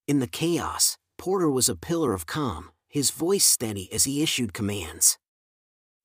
In 0.07 0.19
the 0.19 0.27
chaos, 0.27 0.97
Porter 1.17 1.49
was 1.49 1.69
a 1.69 1.75
pillar 1.75 2.13
of 2.13 2.25
calm, 2.25 2.71
his 2.89 3.11
voice 3.11 3.45
steady 3.45 3.91
as 3.93 4.03
he 4.03 4.21
issued 4.21 4.53
commands. 4.53 5.17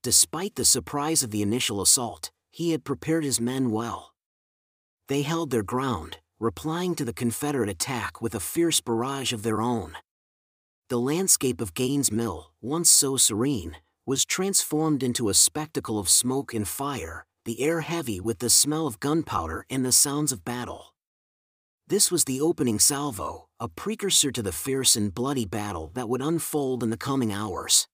Despite 0.08 0.54
the 0.54 0.64
surprise 0.64 1.22
of 1.22 1.32
the 1.32 1.42
initial 1.42 1.82
assault, 1.82 2.30
he 2.50 2.70
had 2.70 2.82
prepared 2.82 3.24
his 3.24 3.42
men 3.42 3.70
well. 3.70 4.14
They 5.08 5.20
held 5.20 5.50
their 5.50 5.62
ground, 5.62 6.16
replying 6.40 6.94
to 6.94 7.04
the 7.04 7.12
Confederate 7.12 7.68
attack 7.68 8.22
with 8.22 8.34
a 8.34 8.40
fierce 8.40 8.80
barrage 8.80 9.34
of 9.34 9.42
their 9.42 9.60
own. 9.60 9.98
The 10.88 10.98
landscape 10.98 11.60
of 11.60 11.74
Gaines 11.74 12.10
Mill, 12.10 12.54
once 12.62 12.88
so 12.88 13.18
serene, 13.18 13.76
was 14.06 14.24
transformed 14.24 15.02
into 15.02 15.28
a 15.28 15.34
spectacle 15.34 15.98
of 15.98 16.08
smoke 16.08 16.54
and 16.54 16.66
fire, 16.66 17.26
the 17.44 17.60
air 17.60 17.82
heavy 17.82 18.18
with 18.18 18.38
the 18.38 18.48
smell 18.48 18.86
of 18.86 19.00
gunpowder 19.00 19.66
and 19.68 19.84
the 19.84 19.92
sounds 19.92 20.32
of 20.32 20.42
battle. 20.42 20.94
This 21.86 22.10
was 22.10 22.24
the 22.24 22.40
opening 22.40 22.78
salvo, 22.78 23.48
a 23.60 23.68
precursor 23.68 24.32
to 24.32 24.40
the 24.40 24.52
fierce 24.52 24.96
and 24.96 25.14
bloody 25.14 25.44
battle 25.44 25.90
that 25.92 26.08
would 26.08 26.22
unfold 26.22 26.82
in 26.82 26.88
the 26.88 26.96
coming 26.96 27.30
hours. 27.30 27.88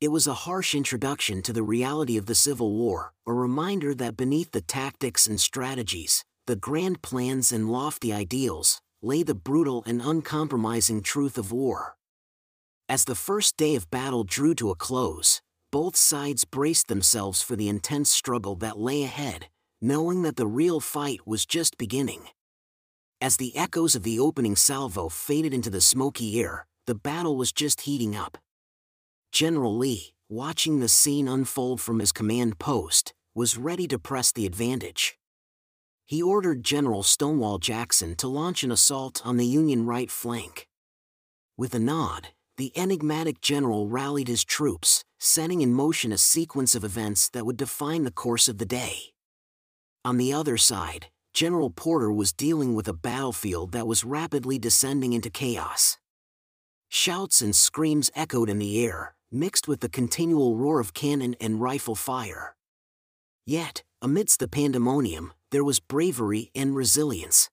It 0.00 0.10
was 0.10 0.26
a 0.26 0.32
harsh 0.48 0.74
introduction 0.74 1.42
to 1.42 1.52
the 1.52 1.62
reality 1.62 2.16
of 2.16 2.24
the 2.24 2.34
Civil 2.34 2.72
War, 2.72 3.12
a 3.26 3.34
reminder 3.34 3.94
that 3.94 4.16
beneath 4.16 4.50
the 4.50 4.62
tactics 4.62 5.26
and 5.26 5.38
strategies, 5.38 6.24
the 6.46 6.56
grand 6.56 7.02
plans 7.02 7.52
and 7.52 7.70
lofty 7.70 8.10
ideals, 8.10 8.80
lay 9.02 9.22
the 9.22 9.34
brutal 9.34 9.82
and 9.86 10.00
uncompromising 10.00 11.02
truth 11.02 11.36
of 11.36 11.52
war. 11.52 11.96
As 12.88 13.04
the 13.04 13.14
first 13.14 13.58
day 13.58 13.74
of 13.74 13.90
battle 13.90 14.24
drew 14.24 14.54
to 14.54 14.70
a 14.70 14.74
close, 14.74 15.42
both 15.70 15.96
sides 15.96 16.46
braced 16.46 16.88
themselves 16.88 17.42
for 17.42 17.54
the 17.54 17.68
intense 17.68 18.08
struggle 18.08 18.54
that 18.56 18.78
lay 18.78 19.02
ahead, 19.02 19.48
knowing 19.82 20.22
that 20.22 20.36
the 20.36 20.46
real 20.46 20.80
fight 20.80 21.26
was 21.26 21.44
just 21.44 21.76
beginning. 21.76 22.22
As 23.20 23.36
the 23.36 23.54
echoes 23.54 23.94
of 23.94 24.04
the 24.04 24.18
opening 24.18 24.56
salvo 24.56 25.10
faded 25.10 25.52
into 25.52 25.68
the 25.68 25.82
smoky 25.82 26.40
air, 26.40 26.66
the 26.86 26.94
battle 26.94 27.36
was 27.36 27.52
just 27.52 27.82
heating 27.82 28.16
up. 28.16 28.38
General 29.32 29.76
Lee, 29.76 30.12
watching 30.28 30.80
the 30.80 30.88
scene 30.88 31.28
unfold 31.28 31.80
from 31.80 31.98
his 31.98 32.12
command 32.12 32.58
post, 32.58 33.14
was 33.34 33.56
ready 33.56 33.86
to 33.86 33.98
press 33.98 34.32
the 34.32 34.44
advantage. 34.44 35.16
He 36.04 36.20
ordered 36.20 36.64
General 36.64 37.04
Stonewall 37.04 37.58
Jackson 37.58 38.16
to 38.16 38.26
launch 38.26 38.64
an 38.64 38.72
assault 38.72 39.22
on 39.24 39.36
the 39.36 39.46
Union 39.46 39.86
right 39.86 40.10
flank. 40.10 40.66
With 41.56 41.74
a 41.74 41.78
nod, 41.78 42.28
the 42.56 42.72
enigmatic 42.76 43.40
general 43.40 43.86
rallied 43.86 44.28
his 44.28 44.44
troops, 44.44 45.04
setting 45.18 45.62
in 45.62 45.72
motion 45.72 46.12
a 46.12 46.18
sequence 46.18 46.74
of 46.74 46.84
events 46.84 47.28
that 47.28 47.46
would 47.46 47.56
define 47.56 48.02
the 48.02 48.10
course 48.10 48.48
of 48.48 48.58
the 48.58 48.66
day. 48.66 49.12
On 50.04 50.16
the 50.16 50.32
other 50.32 50.56
side, 50.56 51.06
General 51.32 51.70
Porter 51.70 52.10
was 52.10 52.32
dealing 52.32 52.74
with 52.74 52.88
a 52.88 52.92
battlefield 52.92 53.70
that 53.72 53.86
was 53.86 54.02
rapidly 54.02 54.58
descending 54.58 55.12
into 55.12 55.30
chaos. 55.30 55.96
Shouts 56.88 57.40
and 57.40 57.54
screams 57.54 58.10
echoed 58.16 58.50
in 58.50 58.58
the 58.58 58.84
air, 58.84 59.14
mixed 59.32 59.68
with 59.68 59.80
the 59.80 59.88
continual 59.88 60.56
roar 60.56 60.80
of 60.80 60.94
cannon 60.94 61.36
and 61.40 61.60
rifle 61.60 61.94
fire. 61.94 62.56
Yet, 63.46 63.82
amidst 64.02 64.40
the 64.40 64.48
pandemonium, 64.48 65.32
there 65.50 65.64
was 65.64 65.80
bravery 65.80 66.50
and 66.54 66.74
resilience. 66.74 67.50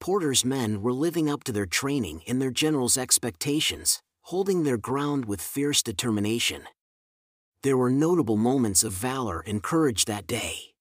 Porter's 0.00 0.44
men 0.44 0.82
were 0.82 0.92
living 0.92 1.28
up 1.28 1.44
to 1.44 1.52
their 1.52 1.66
training 1.66 2.22
and 2.26 2.40
their 2.40 2.50
general's 2.50 2.96
expectations, 2.96 4.02
holding 4.22 4.62
their 4.62 4.78
ground 4.78 5.26
with 5.26 5.40
fierce 5.40 5.82
determination. 5.82 6.62
There 7.62 7.76
were 7.76 7.90
notable 7.90 8.36
moments 8.36 8.82
of 8.82 8.92
valor 8.92 9.40
and 9.46 9.62
courage 9.62 10.06
that 10.06 10.26
day. 10.26 10.74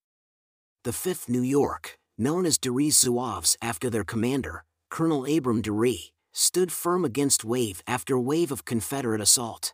The 0.85 0.91
5th 0.91 1.27
New 1.27 1.41
York, 1.41 1.97
known 2.17 2.45
as 2.45 2.57
Dury's 2.57 2.97
Zouaves 2.97 3.57
after 3.61 3.89
their 3.89 4.05
commander, 4.05 4.63
Colonel 4.89 5.25
Abram 5.25 5.61
Dury, 5.61 6.11
stood 6.31 6.71
firm 6.71 7.03
against 7.03 7.43
wave 7.43 7.83
after 7.85 8.17
wave 8.17 8.51
of 8.51 8.63
Confederate 8.63 9.19
assault. 9.19 9.73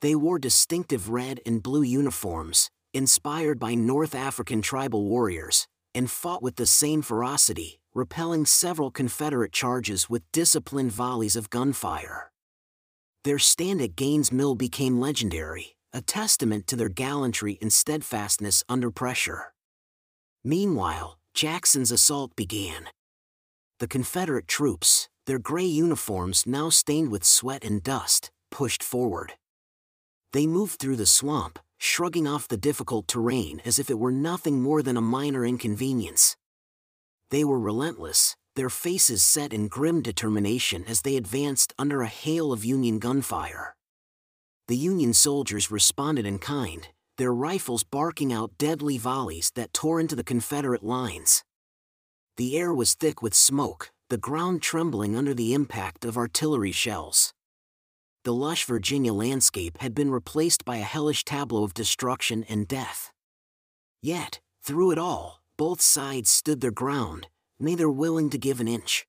They 0.00 0.14
wore 0.14 0.38
distinctive 0.38 1.10
red 1.10 1.40
and 1.44 1.62
blue 1.62 1.82
uniforms, 1.82 2.70
inspired 2.94 3.58
by 3.58 3.74
North 3.74 4.14
African 4.14 4.62
tribal 4.62 5.04
warriors, 5.04 5.66
and 5.94 6.10
fought 6.10 6.42
with 6.42 6.56
the 6.56 6.66
same 6.66 7.02
ferocity, 7.02 7.80
repelling 7.94 8.46
several 8.46 8.90
Confederate 8.90 9.52
charges 9.52 10.08
with 10.08 10.22
disciplined 10.32 10.92
volleys 10.92 11.36
of 11.36 11.50
gunfire. 11.50 12.30
Their 13.24 13.38
stand 13.38 13.82
at 13.82 13.96
Gaines 13.96 14.32
Mill 14.32 14.54
became 14.54 14.98
legendary, 14.98 15.76
a 15.92 16.00
testament 16.00 16.66
to 16.68 16.76
their 16.76 16.88
gallantry 16.88 17.58
and 17.60 17.72
steadfastness 17.72 18.64
under 18.68 18.90
pressure. 18.90 19.52
Meanwhile, 20.42 21.18
Jackson's 21.34 21.90
assault 21.90 22.34
began. 22.36 22.88
The 23.80 23.88
Confederate 23.88 24.48
troops, 24.48 25.10
their 25.26 25.38
gray 25.38 25.64
uniforms 25.64 26.46
now 26.46 26.70
stained 26.70 27.10
with 27.10 27.24
sweat 27.24 27.64
and 27.64 27.82
dust, 27.82 28.30
pushed 28.50 28.82
forward. 28.82 29.34
They 30.32 30.46
moved 30.46 30.78
through 30.78 30.96
the 30.96 31.06
swamp, 31.06 31.58
shrugging 31.78 32.26
off 32.26 32.46
the 32.46 32.56
difficult 32.56 33.08
terrain 33.08 33.60
as 33.64 33.78
if 33.78 33.90
it 33.90 33.98
were 33.98 34.12
nothing 34.12 34.62
more 34.62 34.82
than 34.82 34.96
a 34.96 35.00
minor 35.00 35.44
inconvenience. 35.44 36.36
They 37.30 37.44
were 37.44 37.58
relentless, 37.58 38.36
their 38.54 38.70
faces 38.70 39.22
set 39.22 39.52
in 39.52 39.68
grim 39.68 40.02
determination 40.02 40.84
as 40.86 41.02
they 41.02 41.16
advanced 41.16 41.72
under 41.78 42.02
a 42.02 42.08
hail 42.08 42.52
of 42.52 42.64
Union 42.64 42.98
gunfire. 42.98 43.74
The 44.68 44.76
Union 44.76 45.14
soldiers 45.14 45.70
responded 45.70 46.26
in 46.26 46.38
kind, 46.38 46.88
their 47.18 47.34
rifles 47.34 47.82
barking 47.82 48.32
out 48.32 48.56
deadly 48.56 48.98
volleys 48.98 49.50
that 49.54 49.72
tore 49.72 50.00
into 50.00 50.14
the 50.14 50.24
Confederate 50.24 50.84
lines. 50.84 51.42
The 52.36 52.56
air 52.56 52.72
was 52.72 52.94
thick 52.94 53.20
with 53.20 53.34
smoke, 53.34 53.90
the 54.10 54.16
ground 54.16 54.62
trembling 54.62 55.16
under 55.16 55.34
the 55.34 55.54
impact 55.54 56.04
of 56.04 56.16
artillery 56.16 56.72
shells. 56.72 57.34
The 58.22 58.34
lush 58.34 58.66
Virginia 58.66 59.14
landscape 59.14 59.78
had 59.80 59.94
been 59.94 60.10
replaced 60.10 60.66
by 60.66 60.76
a 60.76 60.82
hellish 60.82 61.24
tableau 61.24 61.64
of 61.64 61.72
destruction 61.72 62.44
and 62.50 62.68
death. 62.68 63.10
Yet, 64.02 64.40
through 64.62 64.90
it 64.90 64.98
all, 64.98 65.40
both 65.56 65.80
sides 65.80 66.28
stood 66.28 66.60
their 66.60 66.70
ground, 66.70 67.28
neither 67.58 67.88
willing 67.88 68.28
to 68.28 68.36
give 68.38 68.60
an 68.60 68.68
inch. 68.68 69.06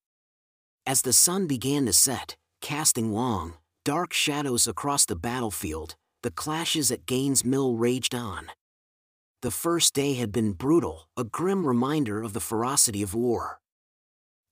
As 0.85 1.01
the 1.01 1.11
sun 1.11 1.45
began 1.45 1.85
to 1.87 1.93
set, 1.93 2.37
casting 2.61 3.11
long, 3.11 3.55
dark 3.83 4.13
shadows 4.13 4.65
across 4.65 5.05
the 5.05 5.17
battlefield, 5.17 5.95
the 6.23 6.31
clashes 6.31 6.89
at 6.89 7.05
Gaines 7.05 7.43
Mill 7.43 7.75
raged 7.75 8.15
on. 8.15 8.47
The 9.41 9.51
first 9.51 9.93
day 9.93 10.13
had 10.13 10.31
been 10.31 10.53
brutal, 10.53 11.09
a 11.17 11.25
grim 11.25 11.67
reminder 11.67 12.23
of 12.23 12.31
the 12.31 12.39
ferocity 12.39 13.01
of 13.01 13.13
war. 13.13 13.59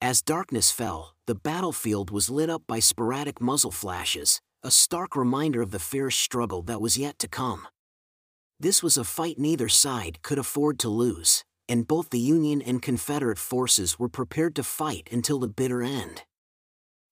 As 0.01 0.21
darkness 0.21 0.69
fell, 0.69 1.15
the 1.27 1.35
battlefield 1.35 2.11
was 2.11 2.29
lit 2.29 2.49
up 2.49 2.63
by 2.67 2.79
sporadic 2.79 3.39
muzzle 3.39 3.71
flashes, 3.71 4.41
a 4.61 4.71
stark 4.71 5.15
reminder 5.15 5.61
of 5.61 5.71
the 5.71 5.79
fierce 5.79 6.17
struggle 6.17 6.61
that 6.63 6.81
was 6.81 6.97
yet 6.97 7.17
to 7.17 7.27
come. 7.27 7.65
This 8.59 8.83
was 8.83 8.97
a 8.97 9.05
fight 9.05 9.39
neither 9.39 9.69
side 9.69 10.21
could 10.21 10.37
afford 10.37 10.79
to 10.79 10.89
lose, 10.89 11.45
and 11.69 11.87
both 11.87 12.09
the 12.09 12.19
Union 12.19 12.61
and 12.61 12.81
Confederate 12.81 13.37
forces 13.37 13.97
were 13.97 14.09
prepared 14.09 14.55
to 14.57 14.63
fight 14.63 15.07
until 15.11 15.39
the 15.39 15.47
bitter 15.47 15.81
end. 15.81 16.23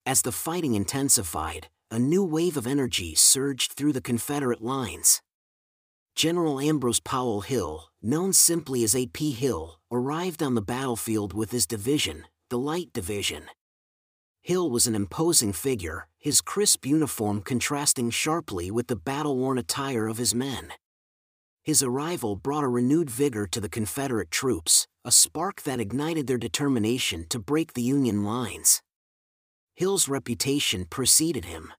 As 0.05 0.23
the 0.23 0.33
fighting 0.33 0.75
intensified, 0.75 1.69
a 1.89 1.99
new 1.99 2.23
wave 2.23 2.57
of 2.57 2.67
energy 2.67 3.15
surged 3.15 3.73
through 3.73 3.93
the 3.93 4.01
Confederate 4.01 4.61
lines. 4.61 5.21
General 6.15 6.59
Ambrose 6.59 6.99
Powell 6.99 7.41
Hill, 7.41 7.89
known 8.01 8.33
simply 8.33 8.83
as 8.83 8.93
A.P. 8.93 9.31
Hill, 9.31 9.79
arrived 9.89 10.43
on 10.43 10.55
the 10.55 10.61
battlefield 10.61 11.33
with 11.33 11.51
his 11.51 11.65
division, 11.65 12.25
the 12.49 12.57
Light 12.57 12.91
Division. 12.91 13.45
Hill 14.47 14.69
was 14.69 14.87
an 14.87 14.95
imposing 14.95 15.51
figure, 15.51 16.07
his 16.17 16.39
crisp 16.39 16.85
uniform 16.85 17.41
contrasting 17.41 18.09
sharply 18.09 18.71
with 18.71 18.87
the 18.87 18.95
battle-worn 18.95 19.57
attire 19.57 20.07
of 20.07 20.17
his 20.17 20.33
men. 20.33 20.71
His 21.65 21.83
arrival 21.83 22.37
brought 22.37 22.63
a 22.63 22.69
renewed 22.69 23.09
vigor 23.09 23.45
to 23.45 23.59
the 23.59 23.67
Confederate 23.67 24.31
troops, 24.31 24.87
a 25.03 25.11
spark 25.11 25.63
that 25.63 25.81
ignited 25.81 26.27
their 26.27 26.37
determination 26.37 27.25
to 27.27 27.39
break 27.39 27.73
the 27.73 27.81
Union 27.81 28.23
lines. 28.23 28.81
Hill's 29.73 30.07
reputation 30.07 30.85
preceded 30.85 31.43
him. 31.43 31.73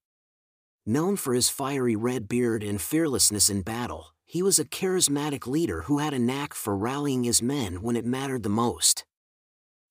Known 0.85 1.16
for 1.16 1.33
his 1.33 1.48
fiery 1.48 1.96
red 1.96 2.28
beard 2.28 2.62
and 2.62 2.78
fearlessness 2.78 3.48
in 3.48 3.62
battle, 3.62 4.09
he 4.26 4.42
was 4.42 4.59
a 4.59 4.66
charismatic 4.66 5.46
leader 5.46 5.85
who 5.87 6.00
had 6.00 6.12
a 6.12 6.18
knack 6.18 6.52
for 6.52 6.76
rallying 6.76 7.24
his 7.24 7.40
men 7.40 7.81
when 7.81 7.96
it 7.96 8.04
mattered 8.04 8.42
the 8.42 8.50
most 8.50 9.07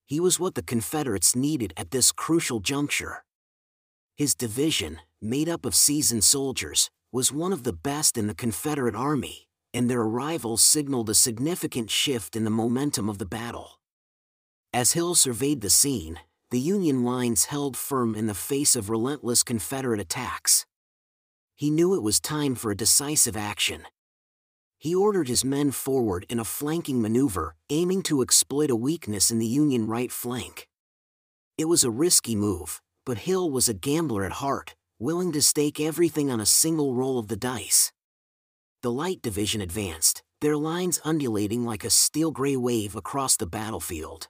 he 0.08 0.22
was 0.22 0.40
what 0.40 0.56
the 0.56 0.64
Confederates 0.64 1.36
needed 1.36 1.74
at 1.76 1.92
this 1.92 2.14
crucial 2.14 2.62
juncture. 2.62 3.26
His 4.16 4.34
division, 4.34 5.02
made 5.22 5.50
up 5.50 5.66
of 5.66 5.76
seasoned 5.76 6.24
soldiers, 6.24 6.90
was 7.12 7.32
one 7.32 7.52
of 7.52 7.64
the 7.64 7.74
best 7.74 8.18
in 8.18 8.28
the 8.28 8.34
Confederate 8.34 8.96
Army, 8.96 9.48
and 9.74 9.90
their 9.90 10.02
arrival 10.02 10.56
signaled 10.56 11.10
a 11.10 11.14
significant 11.14 11.92
shift 11.92 12.38
in 12.38 12.46
the 12.46 12.50
momentum 12.50 13.10
of 13.10 13.18
the 13.18 13.26
battle. 13.26 13.80
As 14.74 14.94
Hill 14.94 15.14
surveyed 15.14 15.60
the 15.60 15.70
scene, 15.70 16.20
the 16.52 16.60
Union 16.60 17.04
lines 17.04 17.46
held 17.46 17.76
firm 17.76 18.16
in 18.16 18.28
the 18.28 18.34
face 18.34 18.78
of 18.78 18.90
relentless 18.90 19.44
Confederate 19.44 20.00
attacks. 20.00 20.66
He 21.54 21.70
knew 21.70 21.94
it 21.94 22.02
was 22.02 22.22
time 22.22 22.56
for 22.56 22.72
a 22.72 22.78
decisive 22.78 23.36
action. 23.36 23.84
He 24.80 24.94
ordered 24.94 25.28
his 25.28 25.44
men 25.44 25.72
forward 25.72 26.26
in 26.30 26.40
a 26.40 26.46
flanking 26.46 27.02
maneuver, 27.02 27.56
aiming 27.70 28.04
to 28.04 28.22
exploit 28.22 28.70
a 28.70 28.76
weakness 28.76 29.32
in 29.32 29.40
the 29.40 29.48
Union 29.48 29.88
right 29.88 30.12
flank. 30.12 30.68
It 31.58 31.66
was 31.66 31.84
a 31.84 31.90
risky 31.90 32.36
move, 32.36 32.82
but 33.06 33.20
Hill 33.20 33.50
was 33.50 33.68
a 33.68 33.74
gambler 33.74 34.24
at 34.24 34.34
heart, 34.34 34.76
willing 35.00 35.32
to 35.32 35.42
stake 35.42 35.80
everything 35.80 36.30
on 36.30 36.40
a 36.40 36.46
single 36.46 36.94
roll 36.94 37.18
of 37.18 37.28
the 37.28 37.36
dice. 37.36 37.92
The 38.84 38.92
Light 38.92 39.22
Division 39.24 39.62
advanced, 39.62 40.22
their 40.42 40.56
lines 40.56 41.00
undulating 41.04 41.66
like 41.66 41.84
a 41.84 41.90
steel 41.90 42.30
gray 42.30 42.56
wave 42.56 42.96
across 42.96 43.36
the 43.36 43.48
battlefield. 43.48 44.28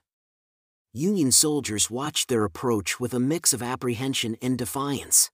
Union 0.94 1.30
soldiers 1.30 1.90
watched 1.90 2.28
their 2.28 2.44
approach 2.44 2.98
with 2.98 3.12
a 3.12 3.20
mix 3.20 3.52
of 3.52 3.62
apprehension 3.62 4.36
and 4.40 4.56
defiance. 4.56 5.30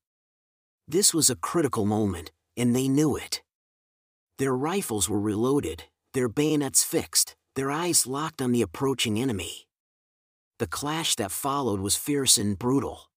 This 0.88 1.14
was 1.14 1.31
a 1.31 1.37
critical 1.37 1.87
moment, 1.87 2.33
and 2.57 2.74
they 2.74 2.88
knew 2.88 3.16
it. 3.16 3.42
Their 4.38 4.57
rifles 4.57 5.09
were 5.09 5.20
reloaded, 5.20 5.85
their 6.12 6.29
bayonets 6.29 6.83
fixed, 6.83 7.37
their 7.55 7.70
eyes 7.70 8.05
locked 8.07 8.42
on 8.42 8.51
the 8.51 8.62
approaching 8.62 9.20
enemy. 9.20 9.68
The 10.59 10.66
clash 10.66 11.14
that 11.16 11.31
followed 11.31 11.81
was 11.81 11.94
fierce 11.94 12.37
and 12.37 12.59
brutal. 12.59 13.11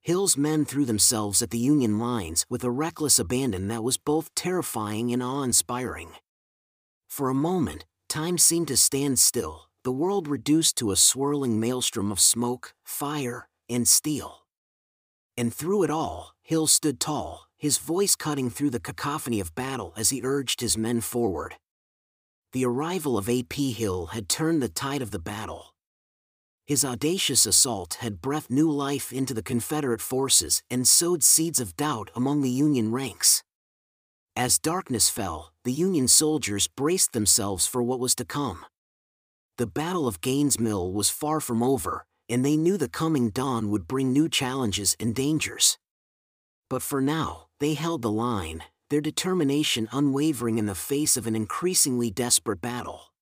Hill's 0.00 0.36
men 0.36 0.64
threw 0.64 0.84
themselves 0.84 1.40
at 1.40 1.50
the 1.50 1.58
Union 1.58 2.00
lines 2.00 2.44
with 2.50 2.64
a 2.64 2.70
reckless 2.70 3.18
abandon 3.18 3.68
that 3.68 3.84
was 3.84 3.96
both 3.96 4.34
terrifying 4.34 5.12
and 5.12 5.22
awe 5.22 5.42
inspiring. 5.42 6.10
For 7.08 7.28
a 7.28 7.34
moment, 7.34 7.84
time 8.08 8.36
seemed 8.36 8.68
to 8.68 8.76
stand 8.76 9.20
still, 9.20 9.70
the 9.84 9.92
world 9.92 10.26
reduced 10.26 10.76
to 10.78 10.90
a 10.90 10.96
swirling 10.96 11.60
maelstrom 11.60 12.10
of 12.10 12.18
smoke, 12.18 12.74
fire, 12.82 13.48
and 13.68 13.86
steel. 13.86 14.46
And 15.36 15.54
through 15.54 15.84
it 15.84 15.90
all, 15.90 16.34
Hill 16.42 16.66
stood 16.66 16.98
tall, 16.98 17.48
his 17.64 17.78
voice 17.78 18.14
cutting 18.14 18.50
through 18.50 18.68
the 18.68 18.78
cacophony 18.78 19.40
of 19.40 19.54
battle 19.54 19.94
as 19.96 20.10
he 20.10 20.20
urged 20.22 20.60
his 20.60 20.76
men 20.76 21.00
forward. 21.00 21.54
The 22.52 22.66
arrival 22.66 23.16
of 23.16 23.26
A.P. 23.26 23.72
Hill 23.72 24.08
had 24.12 24.28
turned 24.28 24.60
the 24.60 24.68
tide 24.68 25.00
of 25.00 25.12
the 25.12 25.18
battle. 25.18 25.72
His 26.66 26.84
audacious 26.84 27.46
assault 27.46 27.94
had 28.00 28.20
breathed 28.20 28.50
new 28.50 28.70
life 28.70 29.14
into 29.14 29.32
the 29.32 29.42
Confederate 29.42 30.02
forces 30.02 30.62
and 30.68 30.86
sowed 30.86 31.22
seeds 31.22 31.58
of 31.58 31.74
doubt 31.74 32.10
among 32.14 32.42
the 32.42 32.50
Union 32.50 32.92
ranks. 32.92 33.42
As 34.36 34.58
darkness 34.58 35.08
fell, 35.08 35.50
the 35.64 35.72
Union 35.72 36.06
soldiers 36.06 36.68
braced 36.68 37.14
themselves 37.14 37.66
for 37.66 37.82
what 37.82 37.98
was 37.98 38.14
to 38.16 38.26
come. 38.26 38.66
The 39.56 39.66
Battle 39.66 40.06
of 40.06 40.20
Gaines' 40.20 40.60
Mill 40.60 40.92
was 40.92 41.08
far 41.08 41.40
from 41.40 41.62
over, 41.62 42.04
and 42.28 42.44
they 42.44 42.58
knew 42.58 42.76
the 42.76 42.90
coming 42.90 43.30
dawn 43.30 43.70
would 43.70 43.88
bring 43.88 44.12
new 44.12 44.28
challenges 44.28 44.94
and 45.00 45.14
dangers. 45.14 45.78
But 46.68 46.82
for 46.82 47.00
now, 47.00 47.43
they 47.60 47.74
held 47.74 48.02
the 48.02 48.10
line, 48.10 48.62
their 48.90 49.00
determination 49.00 49.88
unwavering 49.92 50.58
in 50.58 50.66
the 50.66 50.74
face 50.74 51.16
of 51.16 51.26
an 51.26 51.36
increasingly 51.36 52.10
desperate 52.10 52.60
battle. 52.60 53.12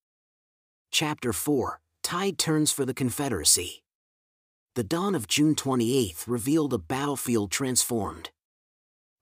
Chapter 0.90 1.33
4 1.33 1.81
Tide 2.03 2.38
Turns 2.38 2.73
for 2.73 2.85
the 2.85 2.95
Confederacy. 2.95 3.83
The 4.75 4.85
dawn 4.85 5.14
of 5.14 5.29
June 5.29 5.55
28 5.55 6.25
revealed 6.27 6.73
a 6.73 6.79
battlefield 6.79 7.51
transformed. 7.51 8.31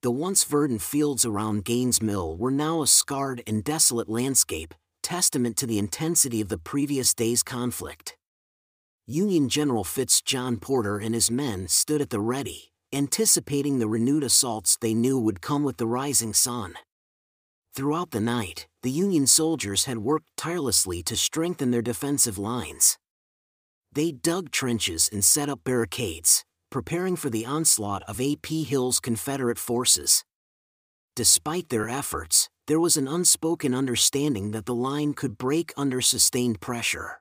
The 0.03 0.11
once 0.11 0.45
verdant 0.45 0.81
fields 0.81 1.27
around 1.27 1.65
Gaines 1.65 2.01
Mill 2.01 2.37
were 2.37 2.51
now 2.51 2.83
a 2.83 2.87
scarred 2.87 3.43
and 3.47 3.63
desolate 3.63 4.09
landscape, 4.09 4.75
testament 5.03 5.57
to 5.59 5.67
the 5.67 5.79
intensity 5.79 6.41
of 6.41 6.49
the 6.49 6.57
previous 6.57 7.13
day's 7.13 7.43
conflict. 7.43 8.17
Union 9.07 9.49
General 9.49 9.85
Fitz 9.85 10.23
John 10.23 10.57
Porter 10.57 10.99
and 10.99 11.15
his 11.15 11.31
men 11.31 11.69
stood 11.69 12.01
at 12.01 12.11
the 12.11 12.21
ready, 12.21 12.70
anticipating 12.93 13.79
the 13.79 13.89
renewed 13.89 14.25
assaults 14.25 14.77
they 14.81 14.95
knew 14.95 15.19
would 15.19 15.41
come 15.41 15.63
with 15.63 15.77
the 15.77 15.87
rising 15.87 16.33
sun. 16.33 16.75
Throughout 17.75 18.11
the 18.11 18.21
night, 18.21 18.67
the 18.83 18.91
Union 18.91 19.27
soldiers 19.27 19.85
had 19.85 19.99
worked 19.99 20.29
tirelessly 20.37 21.03
to 21.05 21.17
strengthen 21.17 21.71
their 21.71 21.83
defensive 21.83 22.37
lines. 22.37 22.99
They 23.93 24.13
dug 24.13 24.51
trenches 24.51 25.09
and 25.13 25.25
set 25.25 25.49
up 25.49 25.65
barricades, 25.65 26.45
preparing 26.71 27.17
for 27.17 27.31
the 27.31 27.47
onslaught 27.47 28.03
of 28.09 28.21
A.P. 28.21 28.65
Hill's 28.65 29.01
Confederate 29.01 29.59
forces. 29.59 30.25
Despite 31.17 31.69
their 31.69 31.89
efforts, 31.89 32.49
there 32.67 32.81
was 32.81 32.97
an 32.97 33.09
unspoken 33.09 33.75
understanding 33.75 34.53
that 34.53 34.67
the 34.67 34.75
line 34.75 35.13
could 35.13 35.37
break 35.37 35.73
under 35.77 36.01
sustained 36.01 36.61
pressure. 36.61 37.21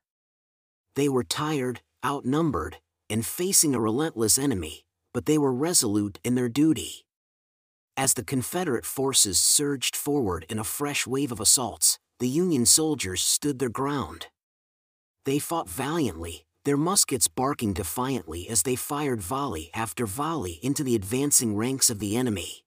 They 0.95 1.09
were 1.09 1.23
tired, 1.23 1.81
outnumbered, 2.05 2.77
and 3.09 3.25
facing 3.25 3.73
a 3.73 3.79
relentless 3.79 4.37
enemy, 4.37 4.85
but 5.13 5.25
they 5.25 5.37
were 5.37 5.53
resolute 5.53 6.19
in 6.23 6.35
their 6.35 6.49
duty. 6.49 7.05
As 7.97 8.13
the 8.13 8.23
Confederate 8.23 8.85
forces 8.85 9.39
surged 9.39 9.95
forward 9.95 10.45
in 10.49 10.59
a 10.59 10.63
fresh 10.63 11.05
wave 11.05 11.31
of 11.31 11.39
assaults, 11.39 11.99
the 12.19 12.29
Union 12.29 12.65
soldiers 12.65 13.21
stood 13.21 13.59
their 13.59 13.69
ground. 13.69 14.27
They 15.25 15.39
fought 15.39 15.69
valiantly, 15.69 16.45
their 16.65 16.77
muskets 16.77 17.27
barking 17.27 17.73
defiantly 17.73 18.49
as 18.49 18.63
they 18.63 18.75
fired 18.75 19.21
volley 19.21 19.69
after 19.73 20.05
volley 20.05 20.59
into 20.61 20.83
the 20.83 20.95
advancing 20.95 21.55
ranks 21.55 21.89
of 21.89 21.99
the 21.99 22.15
enemy. 22.15 22.63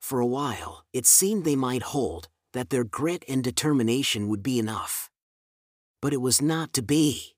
For 0.00 0.20
a 0.20 0.26
while, 0.26 0.84
it 0.92 1.06
seemed 1.06 1.44
they 1.44 1.56
might 1.56 1.82
hold, 1.82 2.28
that 2.52 2.70
their 2.70 2.84
grit 2.84 3.24
and 3.28 3.42
determination 3.42 4.28
would 4.28 4.42
be 4.42 4.58
enough. 4.58 5.10
But 6.00 6.12
it 6.12 6.20
was 6.20 6.42
not 6.42 6.72
to 6.74 6.82
be. 6.82 7.33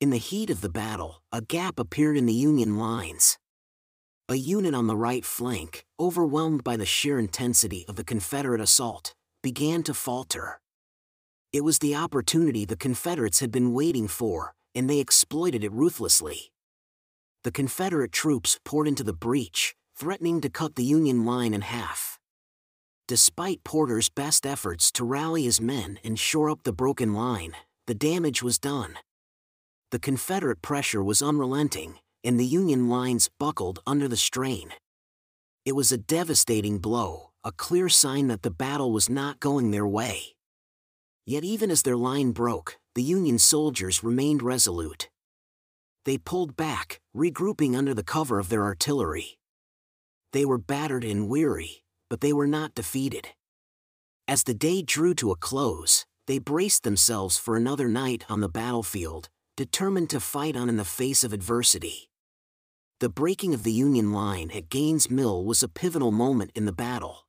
In 0.00 0.10
the 0.10 0.16
heat 0.16 0.48
of 0.48 0.60
the 0.60 0.68
battle, 0.68 1.22
a 1.32 1.42
gap 1.42 1.80
appeared 1.80 2.16
in 2.16 2.26
the 2.26 2.32
Union 2.32 2.78
lines. 2.78 3.36
A 4.28 4.36
unit 4.36 4.72
on 4.72 4.86
the 4.86 4.96
right 4.96 5.24
flank, 5.24 5.84
overwhelmed 5.98 6.62
by 6.62 6.76
the 6.76 6.86
sheer 6.86 7.18
intensity 7.18 7.84
of 7.88 7.96
the 7.96 8.04
Confederate 8.04 8.60
assault, 8.60 9.12
began 9.42 9.82
to 9.82 9.92
falter. 9.92 10.60
It 11.52 11.64
was 11.64 11.80
the 11.80 11.96
opportunity 11.96 12.64
the 12.64 12.76
Confederates 12.76 13.40
had 13.40 13.50
been 13.50 13.72
waiting 13.72 14.06
for, 14.06 14.54
and 14.72 14.88
they 14.88 15.00
exploited 15.00 15.64
it 15.64 15.72
ruthlessly. 15.72 16.52
The 17.42 17.50
Confederate 17.50 18.12
troops 18.12 18.60
poured 18.64 18.86
into 18.86 19.02
the 19.02 19.12
breach, 19.12 19.74
threatening 19.96 20.40
to 20.42 20.48
cut 20.48 20.76
the 20.76 20.84
Union 20.84 21.24
line 21.24 21.52
in 21.52 21.62
half. 21.62 22.20
Despite 23.08 23.64
Porter's 23.64 24.10
best 24.10 24.46
efforts 24.46 24.92
to 24.92 25.02
rally 25.02 25.42
his 25.42 25.60
men 25.60 25.98
and 26.04 26.16
shore 26.16 26.50
up 26.50 26.62
the 26.62 26.72
broken 26.72 27.14
line, 27.14 27.54
the 27.88 27.96
damage 27.96 28.44
was 28.44 28.60
done 28.60 28.96
the 29.90 29.98
Confederate 29.98 30.60
pressure 30.60 31.02
was 31.02 31.22
unrelenting, 31.22 31.98
and 32.22 32.38
the 32.38 32.46
Union 32.46 32.88
lines 32.88 33.30
buckled 33.38 33.80
under 33.86 34.08
the 34.08 34.16
strain. 34.16 34.72
It 35.64 35.72
was 35.72 35.92
a 35.92 35.98
devastating 35.98 36.78
blow, 36.78 37.30
a 37.44 37.52
clear 37.52 37.88
sign 37.88 38.26
that 38.28 38.42
the 38.42 38.50
battle 38.50 38.92
was 38.92 39.08
not 39.08 39.40
going 39.40 39.70
their 39.70 39.86
way. 39.86 40.34
Yet 41.26 41.44
even 41.44 41.70
as 41.70 41.82
their 41.82 41.96
line 41.96 42.32
broke, 42.32 42.78
the 42.94 43.02
Union 43.02 43.38
soldiers 43.38 44.02
remained 44.02 44.42
resolute. 44.42 45.08
They 46.04 46.18
pulled 46.18 46.56
back, 46.56 47.00
regrouping 47.14 47.76
under 47.76 47.94
the 47.94 48.02
cover 48.02 48.38
of 48.38 48.48
their 48.48 48.64
artillery. 48.64 49.38
They 50.32 50.44
were 50.44 50.58
battered 50.58 51.04
and 51.04 51.28
weary, 51.28 51.84
but 52.10 52.20
they 52.20 52.32
were 52.32 52.46
not 52.46 52.74
defeated. 52.74 53.28
As 54.26 54.44
the 54.44 54.54
day 54.54 54.82
drew 54.82 55.14
to 55.14 55.30
a 55.30 55.36
close, 55.36 56.04
they 56.26 56.38
braced 56.38 56.82
themselves 56.82 57.38
for 57.38 57.56
another 57.56 57.88
night 57.88 58.24
on 58.28 58.40
the 58.40 58.48
battlefield, 58.48 59.28
determined 59.58 60.08
to 60.08 60.20
fight 60.20 60.56
on 60.56 60.68
in 60.68 60.76
the 60.76 60.84
face 60.84 61.24
of 61.24 61.32
adversity. 61.32 62.08
The 63.00 63.08
breaking 63.08 63.54
of 63.54 63.64
the 63.64 63.72
Union 63.72 64.12
line 64.12 64.52
at 64.52 64.68
Gaines 64.68 65.10
Mill 65.10 65.44
was 65.44 65.64
a 65.64 65.68
pivotal 65.68 66.12
moment 66.12 66.52
in 66.54 66.64
the 66.64 66.72
battle. 66.72 67.26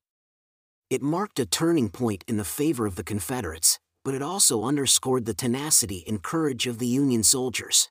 It 0.91 1.01
marked 1.01 1.39
a 1.39 1.47
turning 1.47 1.89
point 1.89 2.23
in 2.27 2.37
the 2.37 2.43
favor 2.43 2.85
of 2.85 2.93
the 2.93 3.03
Confederates, 3.03 3.79
but 4.05 4.13
it 4.13 4.21
also 4.21 4.63
underscored 4.63 5.25
the 5.25 5.33
tenacity 5.33 6.03
and 6.07 6.21
courage 6.21 6.67
of 6.67 6.77
the 6.77 6.85
Union 6.85 7.23
soldiers. 7.23 7.89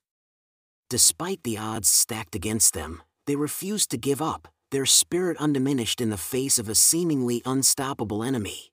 Despite 0.89 1.43
the 1.43 1.59
odds 1.59 1.89
stacked 1.89 2.37
against 2.37 2.75
them, 2.75 3.03
they 3.27 3.35
refused 3.35 3.91
to 3.91 3.99
give 3.99 4.23
up, 4.23 4.47
their 4.71 4.87
spirit 4.87 5.37
undiminished 5.39 6.01
in 6.01 6.11
the 6.11 6.17
face 6.17 6.61
of 6.61 6.69
a 6.69 6.77
seemingly 6.77 7.43
unstoppable 7.45 8.23
enemy. 8.23 8.71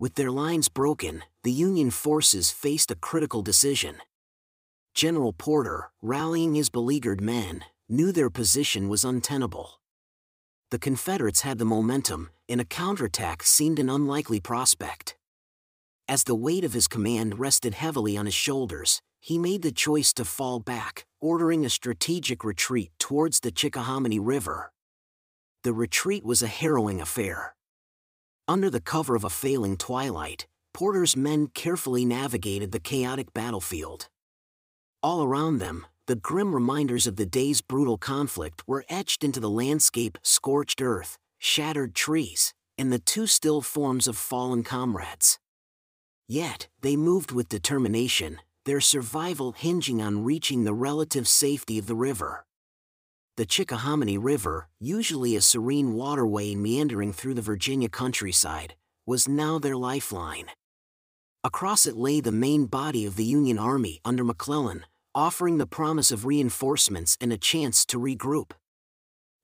With 0.00 0.16
their 0.16 0.32
lines 0.32 0.68
broken, 0.68 1.22
the 1.44 1.52
Union 1.52 1.92
forces 1.92 2.50
faced 2.50 2.90
a 2.90 2.96
critical 2.96 3.40
decision. 3.40 3.98
General 4.94 5.32
Porter, 5.32 5.90
rallying 6.02 6.54
his 6.54 6.70
beleaguered 6.70 7.20
men, 7.20 7.64
knew 7.88 8.12
their 8.12 8.30
position 8.30 8.88
was 8.88 9.04
untenable. 9.04 9.80
The 10.70 10.78
Confederates 10.78 11.40
had 11.40 11.58
the 11.58 11.64
momentum, 11.64 12.30
and 12.48 12.60
a 12.60 12.64
counterattack 12.64 13.42
seemed 13.42 13.80
an 13.80 13.90
unlikely 13.90 14.38
prospect. 14.38 15.16
As 16.08 16.24
the 16.24 16.36
weight 16.36 16.62
of 16.64 16.74
his 16.74 16.86
command 16.86 17.40
rested 17.40 17.74
heavily 17.74 18.16
on 18.16 18.26
his 18.26 18.34
shoulders, 18.34 19.02
he 19.20 19.36
made 19.36 19.62
the 19.62 19.72
choice 19.72 20.12
to 20.12 20.24
fall 20.24 20.60
back, 20.60 21.06
ordering 21.20 21.64
a 21.64 21.70
strategic 21.70 22.44
retreat 22.44 22.92
towards 22.98 23.40
the 23.40 23.50
Chickahominy 23.50 24.20
River. 24.20 24.70
The 25.64 25.72
retreat 25.72 26.24
was 26.24 26.40
a 26.40 26.46
harrowing 26.46 27.00
affair. 27.00 27.56
Under 28.46 28.70
the 28.70 28.80
cover 28.80 29.16
of 29.16 29.24
a 29.24 29.30
failing 29.30 29.76
twilight, 29.76 30.46
Porter's 30.72 31.16
men 31.16 31.48
carefully 31.48 32.04
navigated 32.04 32.70
the 32.70 32.80
chaotic 32.80 33.32
battlefield. 33.32 34.08
All 35.04 35.22
around 35.22 35.58
them, 35.58 35.86
the 36.06 36.16
grim 36.16 36.54
reminders 36.54 37.06
of 37.06 37.16
the 37.16 37.26
day's 37.26 37.60
brutal 37.60 37.98
conflict 37.98 38.66
were 38.66 38.86
etched 38.88 39.22
into 39.22 39.38
the 39.38 39.50
landscape 39.50 40.16
scorched 40.22 40.80
earth, 40.80 41.18
shattered 41.38 41.94
trees, 41.94 42.54
and 42.78 42.90
the 42.90 42.98
two 42.98 43.26
still 43.26 43.60
forms 43.60 44.08
of 44.08 44.16
fallen 44.16 44.62
comrades. 44.62 45.38
Yet, 46.26 46.68
they 46.80 46.96
moved 46.96 47.32
with 47.32 47.50
determination, 47.50 48.38
their 48.64 48.80
survival 48.80 49.52
hinging 49.52 50.00
on 50.00 50.24
reaching 50.24 50.64
the 50.64 50.72
relative 50.72 51.28
safety 51.28 51.78
of 51.78 51.86
the 51.86 51.94
river. 51.94 52.46
The 53.36 53.44
Chickahominy 53.44 54.16
River, 54.16 54.68
usually 54.80 55.36
a 55.36 55.42
serene 55.42 55.92
waterway 55.92 56.54
meandering 56.54 57.12
through 57.12 57.34
the 57.34 57.42
Virginia 57.42 57.90
countryside, 57.90 58.74
was 59.04 59.28
now 59.28 59.58
their 59.58 59.76
lifeline. 59.76 60.46
Across 61.46 61.84
it 61.84 61.94
lay 61.94 62.20
the 62.20 62.32
main 62.32 62.64
body 62.64 63.04
of 63.04 63.16
the 63.16 63.24
Union 63.24 63.58
Army 63.58 64.00
under 64.02 64.24
McClellan, 64.24 64.86
offering 65.14 65.58
the 65.58 65.66
promise 65.66 66.10
of 66.10 66.26
reinforcements 66.26 67.16
and 67.20 67.32
a 67.32 67.38
chance 67.38 67.86
to 67.86 67.98
regroup. 67.98 68.52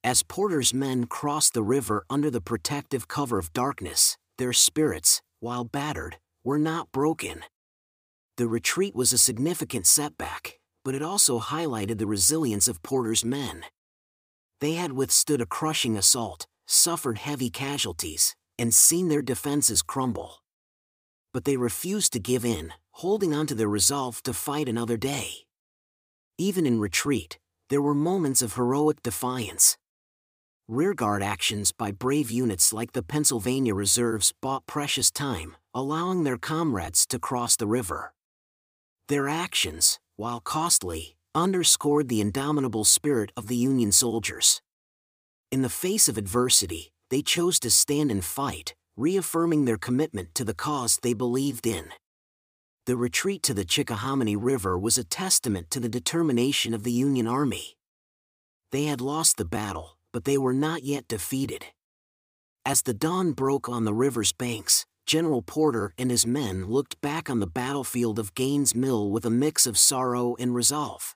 As 0.03 0.23
Porter's 0.23 0.73
men 0.73 1.05
crossed 1.05 1.55
the 1.55 1.63
river 1.63 2.05
under 2.09 2.31
the 2.31 2.41
protective 2.41 3.07
cover 3.07 3.39
of 3.39 3.53
darkness, 3.53 4.17
their 4.39 4.53
spirits, 4.53 5.21
while 5.41 5.65
battered, 5.65 6.17
were 6.43 6.59
not 6.59 6.91
broken. 6.91 7.45
The 8.37 8.49
retreat 8.49 8.95
was 8.95 9.13
a 9.13 9.19
significant 9.19 9.87
setback, 9.87 10.59
but 10.85 10.95
it 10.95 11.03
also 11.03 11.39
highlighted 11.39 11.99
the 11.99 12.07
resilience 12.07 12.67
of 12.67 12.83
Porter's 12.83 13.25
men. 13.25 13.65
They 14.61 14.73
had 14.73 14.93
withstood 14.93 15.41
a 15.41 15.47
crushing 15.47 15.97
assault, 15.97 16.47
suffered 16.67 17.19
heavy 17.19 17.51
casualties, 17.51 18.35
and 18.59 18.73
seen 18.73 19.09
their 19.09 19.23
defenses 19.23 19.83
crumble. 19.83 20.43
But 21.33 21.45
they 21.45 21.57
refused 21.57 22.13
to 22.15 22.19
give 22.19 22.45
in, 22.45 22.73
holding 22.93 23.35
on 23.35 23.47
to 23.49 23.55
their 23.55 23.69
resolve 23.69 24.23
to 24.23 24.33
fight 24.33 24.69
another 24.69 24.97
day. 24.97 25.47
Even 26.41 26.65
in 26.65 26.81
retreat, 26.81 27.39
there 27.69 27.83
were 27.83 27.95
moments 27.95 28.41
of 28.41 28.55
heroic 28.55 29.03
defiance. 29.03 29.77
Rearguard 30.69 31.23
actions 31.23 31.71
by 31.71 31.91
brave 31.91 32.31
units 32.31 32.73
like 32.73 32.93
the 32.93 33.03
Pennsylvania 33.03 33.75
Reserves 33.75 34.33
bought 34.41 34.65
precious 34.65 35.11
time, 35.11 35.55
allowing 35.75 36.25
their 36.25 36.39
comrades 36.39 37.05
to 37.09 37.19
cross 37.19 37.57
the 37.57 37.67
river. 37.67 38.15
Their 39.09 39.29
actions, 39.29 40.01
while 40.17 40.41
costly, 40.41 41.15
underscored 41.35 42.09
the 42.09 42.23
indomitable 42.23 42.85
spirit 42.85 43.33
of 43.37 43.49
the 43.49 43.57
Union 43.57 43.93
soldiers. 43.93 44.63
In 45.53 45.61
the 45.61 45.69
face 45.69 46.09
of 46.09 46.17
adversity, 46.17 46.91
they 47.11 47.21
chose 47.21 47.61
to 47.61 47.71
stand 47.71 48.11
and 48.11 48.25
fight, 48.25 48.75
reaffirming 48.97 49.67
their 49.67 49.77
commitment 49.77 50.35
to 50.37 50.45
the 50.45 50.55
cause 50.55 51.01
they 51.03 51.13
believed 51.13 51.67
in. 51.67 51.91
The 52.91 52.97
retreat 52.97 53.45
to 53.45 53.55
the 53.55 53.65
Chickahominy 53.65 54.35
River 54.35 54.77
was 54.77 54.99
a 54.99 55.05
testament 55.05 55.71
to 55.71 55.79
the 55.79 55.89
determination 55.89 56.75
of 56.75 56.83
the 56.83 56.91
Union 56.91 57.29
Army. 57.29 57.77
They 58.73 58.87
had 58.87 59.01
lost 59.01 59.37
the 59.37 59.45
battle, 59.45 59.97
but 60.13 60.25
they 60.25 60.37
were 60.37 60.53
not 60.53 60.83
yet 60.83 61.07
defeated. 61.07 61.67
As 62.67 62.83
the 62.83 62.93
dawn 62.93 63.31
broke 63.31 63.69
on 63.69 63.85
the 63.85 63.95
river's 63.95 64.33
banks, 64.33 64.87
General 65.07 65.41
Porter 65.41 65.95
and 65.99 66.11
his 66.11 66.27
men 66.27 66.65
looked 66.65 67.01
back 67.01 67.31
on 67.31 67.39
the 67.39 67.47
battlefield 67.47 68.19
of 68.19 68.35
Gaines 68.35 68.75
Mill 68.75 69.09
with 69.09 69.25
a 69.25 69.31
mix 69.31 69.69
of 69.69 69.79
sorrow 69.79 70.35
and 70.41 70.53
resolve. 70.53 71.15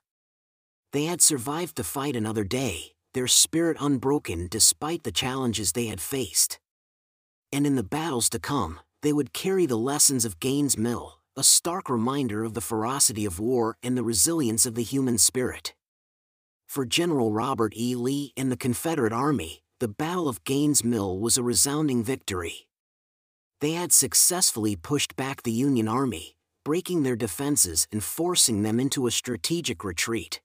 They 0.93 1.03
had 1.03 1.21
survived 1.21 1.75
to 1.75 1.83
fight 1.83 2.15
another 2.15 2.45
day, 2.45 2.93
their 3.13 3.27
spirit 3.27 3.75
unbroken 3.81 4.47
despite 4.49 5.03
the 5.03 5.11
challenges 5.11 5.73
they 5.73 5.87
had 5.87 5.99
faced. 5.99 6.57
And 7.51 7.67
in 7.67 7.75
the 7.75 7.83
battles 7.83 8.29
to 8.29 8.39
come, 8.39 8.79
they 9.01 9.11
would 9.11 9.33
carry 9.33 9.65
the 9.65 9.75
lessons 9.75 10.23
of 10.23 10.39
Gaines 10.39 10.77
Mill, 10.77 11.19
a 11.37 11.43
stark 11.43 11.89
reminder 11.89 12.45
of 12.45 12.53
the 12.53 12.61
ferocity 12.61 13.25
of 13.25 13.41
war 13.41 13.77
and 13.83 13.97
the 13.97 14.03
resilience 14.03 14.65
of 14.65 14.75
the 14.75 14.83
human 14.83 15.17
spirit. 15.17 15.73
For 16.65 16.85
General 16.85 17.33
Robert 17.33 17.73
E. 17.75 17.93
Lee 17.93 18.31
and 18.37 18.49
the 18.49 18.57
Confederate 18.57 19.11
Army, 19.11 19.61
the 19.81 19.89
Battle 19.89 20.29
of 20.29 20.45
Gaines 20.45 20.81
Mill 20.81 21.19
was 21.19 21.37
a 21.37 21.43
resounding 21.43 22.05
victory. 22.05 22.67
They 23.59 23.73
had 23.73 23.91
successfully 23.91 24.77
pushed 24.77 25.17
back 25.17 25.43
the 25.43 25.51
Union 25.51 25.89
Army, 25.89 26.37
breaking 26.63 27.03
their 27.03 27.17
defenses 27.17 27.85
and 27.91 28.01
forcing 28.01 28.63
them 28.63 28.79
into 28.79 29.05
a 29.05 29.11
strategic 29.11 29.83
retreat. 29.83 30.39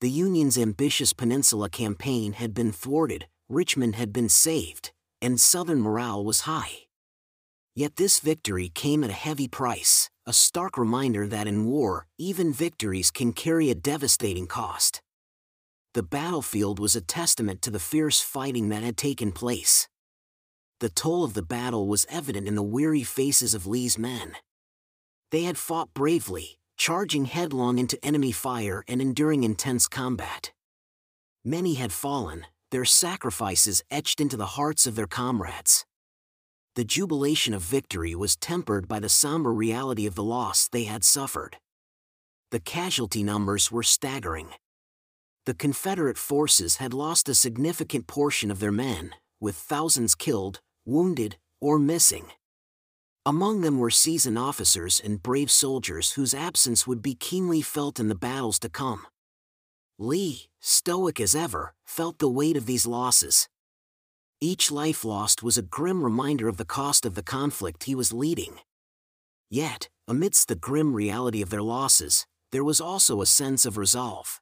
The 0.00 0.10
Union's 0.10 0.58
ambitious 0.58 1.12
Peninsula 1.12 1.70
campaign 1.70 2.32
had 2.32 2.54
been 2.54 2.72
thwarted, 2.72 3.28
Richmond 3.48 3.94
had 3.94 4.12
been 4.12 4.28
saved, 4.28 4.90
and 5.20 5.40
Southern 5.40 5.80
morale 5.80 6.24
was 6.24 6.40
high. 6.40 6.86
Yet 7.74 7.96
this 7.96 8.20
victory 8.20 8.68
came 8.68 9.02
at 9.02 9.10
a 9.10 9.14
heavy 9.14 9.48
price, 9.48 10.10
a 10.26 10.32
stark 10.32 10.76
reminder 10.76 11.26
that 11.26 11.46
in 11.46 11.66
war, 11.66 12.06
even 12.18 12.52
victories 12.52 13.10
can 13.10 13.32
carry 13.32 13.70
a 13.70 13.74
devastating 13.74 14.46
cost. 14.46 15.00
The 15.94 16.02
battlefield 16.02 16.78
was 16.78 16.96
a 16.96 17.00
testament 17.00 17.62
to 17.62 17.70
the 17.70 17.78
fierce 17.80 18.20
fighting 18.20 18.68
that 18.68 18.82
had 18.82 18.96
taken 18.96 19.32
place 19.32 19.88
the 20.82 20.88
toll 20.88 21.22
of 21.22 21.34
the 21.34 21.44
battle 21.44 21.86
was 21.86 22.08
evident 22.10 22.48
in 22.48 22.56
the 22.56 22.62
weary 22.62 23.04
faces 23.04 23.54
of 23.54 23.68
Lee's 23.68 23.96
men. 23.96 24.32
They 25.30 25.44
had 25.44 25.56
fought 25.56 25.94
bravely, 25.94 26.58
charging 26.76 27.26
headlong 27.26 27.78
into 27.78 28.04
enemy 28.04 28.32
fire 28.32 28.82
and 28.88 29.00
enduring 29.00 29.44
intense 29.44 29.86
combat. 29.86 30.50
Many 31.44 31.74
had 31.74 31.92
fallen, 31.92 32.46
their 32.72 32.84
sacrifices 32.84 33.84
etched 33.92 34.20
into 34.20 34.36
the 34.36 34.58
hearts 34.58 34.84
of 34.88 34.96
their 34.96 35.06
comrades. 35.06 35.86
The 36.74 36.84
jubilation 36.84 37.52
of 37.52 37.60
victory 37.60 38.14
was 38.14 38.34
tempered 38.34 38.88
by 38.88 38.98
the 38.98 39.10
somber 39.10 39.52
reality 39.52 40.06
of 40.06 40.14
the 40.14 40.22
loss 40.22 40.68
they 40.68 40.84
had 40.84 41.04
suffered. 41.04 41.58
The 42.50 42.60
casualty 42.60 43.22
numbers 43.22 43.70
were 43.70 43.82
staggering. 43.82 44.48
The 45.44 45.54
Confederate 45.54 46.16
forces 46.16 46.76
had 46.76 46.94
lost 46.94 47.28
a 47.28 47.34
significant 47.34 48.06
portion 48.06 48.50
of 48.50 48.58
their 48.58 48.72
men, 48.72 49.14
with 49.38 49.54
thousands 49.54 50.14
killed, 50.14 50.60
wounded, 50.86 51.36
or 51.60 51.78
missing. 51.78 52.26
Among 53.26 53.60
them 53.60 53.78
were 53.78 53.90
seasoned 53.90 54.38
officers 54.38 54.98
and 54.98 55.22
brave 55.22 55.50
soldiers 55.50 56.12
whose 56.12 56.32
absence 56.32 56.86
would 56.86 57.02
be 57.02 57.14
keenly 57.14 57.60
felt 57.60 58.00
in 58.00 58.08
the 58.08 58.14
battles 58.14 58.58
to 58.60 58.68
come. 58.68 59.06
Lee, 59.98 60.48
stoic 60.58 61.20
as 61.20 61.34
ever, 61.34 61.74
felt 61.84 62.18
the 62.18 62.30
weight 62.30 62.56
of 62.56 62.66
these 62.66 62.86
losses. 62.86 63.48
Each 64.44 64.72
life 64.72 65.04
lost 65.04 65.44
was 65.44 65.56
a 65.56 65.62
grim 65.62 66.02
reminder 66.02 66.48
of 66.48 66.56
the 66.56 66.64
cost 66.64 67.06
of 67.06 67.14
the 67.14 67.22
conflict 67.22 67.84
he 67.84 67.94
was 67.94 68.12
leading. 68.12 68.56
Yet, 69.48 69.88
amidst 70.08 70.48
the 70.48 70.56
grim 70.56 70.94
reality 70.94 71.42
of 71.42 71.50
their 71.50 71.62
losses, 71.62 72.26
there 72.50 72.64
was 72.64 72.80
also 72.80 73.20
a 73.20 73.26
sense 73.26 73.64
of 73.64 73.78
resolve. 73.78 74.40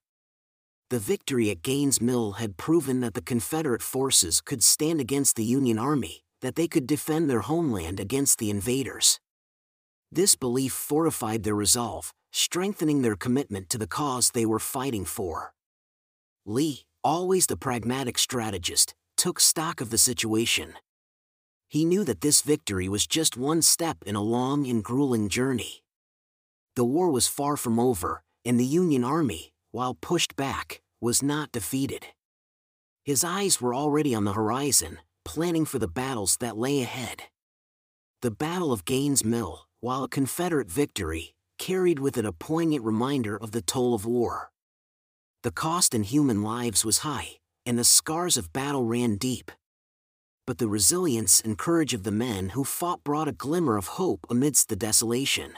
The 0.89 0.99
victory 0.99 1.51
at 1.51 1.61
Gaines 1.61 2.01
Mill 2.01 2.33
had 2.33 2.57
proven 2.57 3.01
that 3.01 3.13
the 3.13 3.21
Confederate 3.21 3.83
forces 3.83 4.41
could 4.41 4.63
stand 4.63 5.03
against 5.03 5.37
the 5.37 5.45
Union 5.45 5.79
Army, 5.79 6.23
that 6.41 6.55
they 6.55 6.67
could 6.67 6.87
defend 6.87 7.29
their 7.29 7.41
homeland 7.41 8.01
against 8.01 8.39
the 8.39 8.49
invaders. 8.49 9.21
This 10.11 10.35
belief 10.35 10.73
fortified 10.73 11.43
their 11.43 11.55
resolve, 11.55 12.15
strengthening 12.33 13.03
their 13.03 13.17
commitment 13.17 13.69
to 13.69 13.77
the 13.77 13.87
cause 13.87 14.31
they 14.31 14.47
were 14.47 14.59
fighting 14.59 15.05
for. 15.05 15.53
Lee, 16.47 16.87
always 17.05 17.49
the 17.49 17.59
pragmatic 17.59 18.17
strategist, 18.17 18.95
took 19.21 19.39
stock 19.39 19.83
of 19.83 19.91
the 19.91 19.99
situation. 19.99 20.73
He 21.69 21.85
knew 21.85 22.05
that 22.05 22.23
this 22.23 22.41
victory 22.41 22.89
was 22.89 23.07
just 23.07 23.37
one 23.37 23.61
step 23.61 23.99
in 24.07 24.17
a 24.17 24.23
long 24.23 24.67
and 24.67 24.83
grueling 24.83 25.29
journey. 25.29 25.83
The 26.75 26.87
war 26.87 27.11
was 27.11 27.29
far 27.29 27.59
from 27.59 27.79
over, 27.79 28.23
and 28.47 28.59
the 28.59 28.65
Union 28.65 29.05
Army, 29.05 29.53
while 29.73 29.93
pushed 29.93 30.37
back, 30.37 30.81
was 31.03 31.23
not 31.23 31.53
defeated. 31.53 32.07
His 33.05 33.23
eyes 33.23 33.61
were 33.61 33.75
already 33.75 34.15
on 34.15 34.25
the 34.25 34.33
horizon, 34.33 35.01
planning 35.27 35.67
for 35.67 35.79
the 35.79 35.95
battles 36.03 36.39
that 36.41 36.57
lay 36.57 36.81
ahead. 36.81 37.25
The 38.23 38.31
Battle 38.31 38.73
of 38.73 38.87
Gaines 38.87 39.23
Mill, 39.23 39.67
while 39.81 40.03
a 40.03 40.09
Confederate 40.09 40.71
victory, 40.71 41.35
carried 41.59 41.99
with 41.99 42.17
it 42.17 42.25
a 42.25 42.33
poignant 42.33 42.85
reminder 42.85 43.37
of 43.37 43.51
the 43.51 43.61
toll 43.61 43.93
of 43.93 44.07
war. 44.07 44.51
The 45.43 45.53
cost 45.53 45.95
in 45.95 46.05
human 46.05 46.43
lives 46.43 46.87
was 46.87 46.99
high, 46.99 47.40
and 47.67 47.79
the 47.79 47.85
scars 47.85 48.37
of 48.37 48.53
battle 48.53 48.85
ran 48.85 49.17
deep. 49.17 49.51
But 50.47 50.59
the 50.59 50.69
resilience 50.69 51.41
and 51.41 51.59
courage 51.59 51.95
of 51.95 52.03
the 52.03 52.11
men 52.11 52.51
who 52.51 52.65
fought 52.65 53.05
brought 53.05 53.29
a 53.29 53.33
glimmer 53.33 53.77
of 53.77 53.99
hope 53.99 54.27
amidst 54.29 54.69
the 54.69 54.77
desolation. 54.77 55.55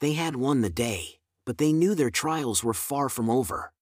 They 0.00 0.12
had 0.12 0.36
won 0.36 0.60
the 0.60 0.70
day, 0.70 1.18
but 1.44 1.58
they 1.58 1.72
knew 1.72 1.94
their 1.94 2.10
trials 2.10 2.62
were 2.62 2.74
far 2.74 3.08
from 3.08 3.28
over. 3.28 3.72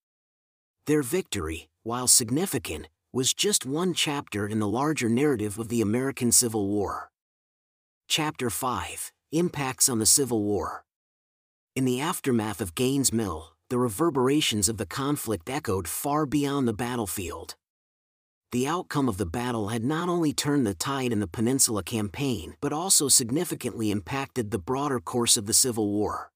Their 0.86 1.02
victory, 1.02 1.68
while 1.82 2.06
significant, 2.06 2.88
was 3.12 3.34
just 3.34 3.66
one 3.66 3.92
chapter 3.92 4.46
in 4.46 4.58
the 4.58 4.68
larger 4.68 5.08
narrative 5.08 5.58
of 5.58 5.68
the 5.68 5.80
American 5.80 6.30
Civil 6.30 6.68
War. 6.68 7.10
Chapter 8.08 8.50
5 8.50 9.12
Impacts 9.32 9.88
on 9.88 9.98
the 9.98 10.06
Civil 10.06 10.42
War. 10.44 10.84
In 11.74 11.84
the 11.84 12.00
aftermath 12.00 12.60
of 12.60 12.74
Gaines 12.74 13.12
Mill, 13.12 13.55
the 13.68 13.78
reverberations 13.78 14.68
of 14.68 14.76
the 14.76 14.86
conflict 14.86 15.50
echoed 15.50 15.88
far 15.88 16.26
beyond 16.26 16.68
the 16.68 16.72
battlefield. 16.72 17.56
The 18.52 18.68
outcome 18.68 19.08
of 19.08 19.18
the 19.18 19.26
battle 19.26 19.68
had 19.68 19.82
not 19.84 20.08
only 20.08 20.32
turned 20.32 20.66
the 20.66 20.74
tide 20.74 21.12
in 21.12 21.18
the 21.20 21.26
Peninsula 21.26 21.82
Campaign 21.82 22.54
but 22.60 22.72
also 22.72 23.08
significantly 23.08 23.90
impacted 23.90 24.50
the 24.50 24.58
broader 24.58 25.00
course 25.00 25.36
of 25.36 25.46
the 25.46 25.52
Civil 25.52 25.90
War. 25.90 26.30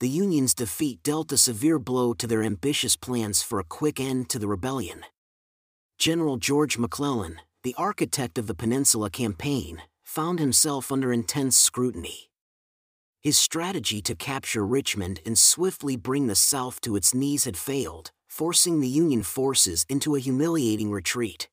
the 0.00 0.08
Union's 0.10 0.54
defeat 0.54 1.02
dealt 1.02 1.32
a 1.32 1.38
severe 1.38 1.78
blow 1.78 2.12
to 2.12 2.26
their 2.26 2.42
ambitious 2.42 2.94
plans 2.94 3.42
for 3.42 3.58
a 3.58 3.64
quick 3.64 3.98
end 3.98 4.28
to 4.28 4.38
the 4.38 4.46
rebellion. 4.46 5.02
General 5.98 6.36
George 6.36 6.76
McClellan, 6.76 7.40
the 7.62 7.74
architect 7.78 8.36
of 8.36 8.46
the 8.46 8.54
Peninsula 8.54 9.08
Campaign, 9.08 9.80
found 10.02 10.40
himself 10.40 10.92
under 10.92 11.10
intense 11.10 11.56
scrutiny. 11.56 12.28
His 13.24 13.38
strategy 13.38 14.02
to 14.02 14.14
capture 14.14 14.66
Richmond 14.66 15.20
and 15.24 15.38
swiftly 15.38 15.96
bring 15.96 16.26
the 16.26 16.34
South 16.34 16.82
to 16.82 16.94
its 16.94 17.14
knees 17.14 17.46
had 17.46 17.56
failed, 17.56 18.12
forcing 18.28 18.80
the 18.80 18.88
Union 18.88 19.22
forces 19.22 19.86
into 19.88 20.14
a 20.14 20.20
humiliating 20.20 20.92
retreat. 20.92 21.48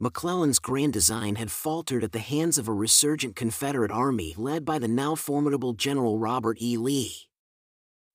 McClellan's 0.00 0.58
grand 0.58 0.92
design 0.92 1.36
had 1.36 1.52
faltered 1.52 2.02
at 2.02 2.10
the 2.10 2.18
hands 2.18 2.58
of 2.58 2.66
a 2.66 2.72
resurgent 2.72 3.36
Confederate 3.36 3.92
army 3.92 4.34
led 4.36 4.64
by 4.64 4.80
the 4.80 4.88
now 4.88 5.14
formidable 5.14 5.72
General 5.72 6.18
Robert 6.18 6.60
E. 6.60 6.76
Lee. 6.76 7.28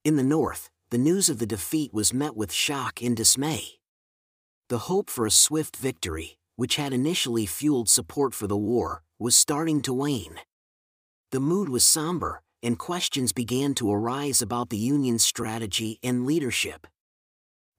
In 0.03 0.17
the 0.17 0.21
North, 0.23 0.69
the 0.89 0.97
news 0.97 1.29
of 1.29 1.39
the 1.39 1.47
defeat 1.47 1.93
was 1.93 2.13
met 2.13 2.35
with 2.35 2.51
shock 2.51 3.01
and 3.01 3.15
dismay. 3.15 3.79
The 4.67 4.89
hope 4.89 5.09
for 5.09 5.25
a 5.25 5.31
swift 5.31 5.77
victory, 5.77 6.37
which 6.57 6.75
had 6.75 6.91
initially 6.91 7.45
fueled 7.45 7.87
support 7.87 8.33
for 8.33 8.45
the 8.45 8.57
war, 8.57 9.03
was 9.17 9.37
starting 9.37 9.81
to 9.83 9.93
wane. 9.93 10.41
The 11.31 11.39
mood 11.39 11.69
was 11.69 11.85
somber, 11.85 12.41
and 12.63 12.79
questions 12.79 13.31
began 13.31 13.73
to 13.75 13.91
arise 13.91 14.41
about 14.41 14.69
the 14.69 14.77
Union's 14.77 15.23
strategy 15.23 15.99
and 16.03 16.25
leadership. 16.25 16.87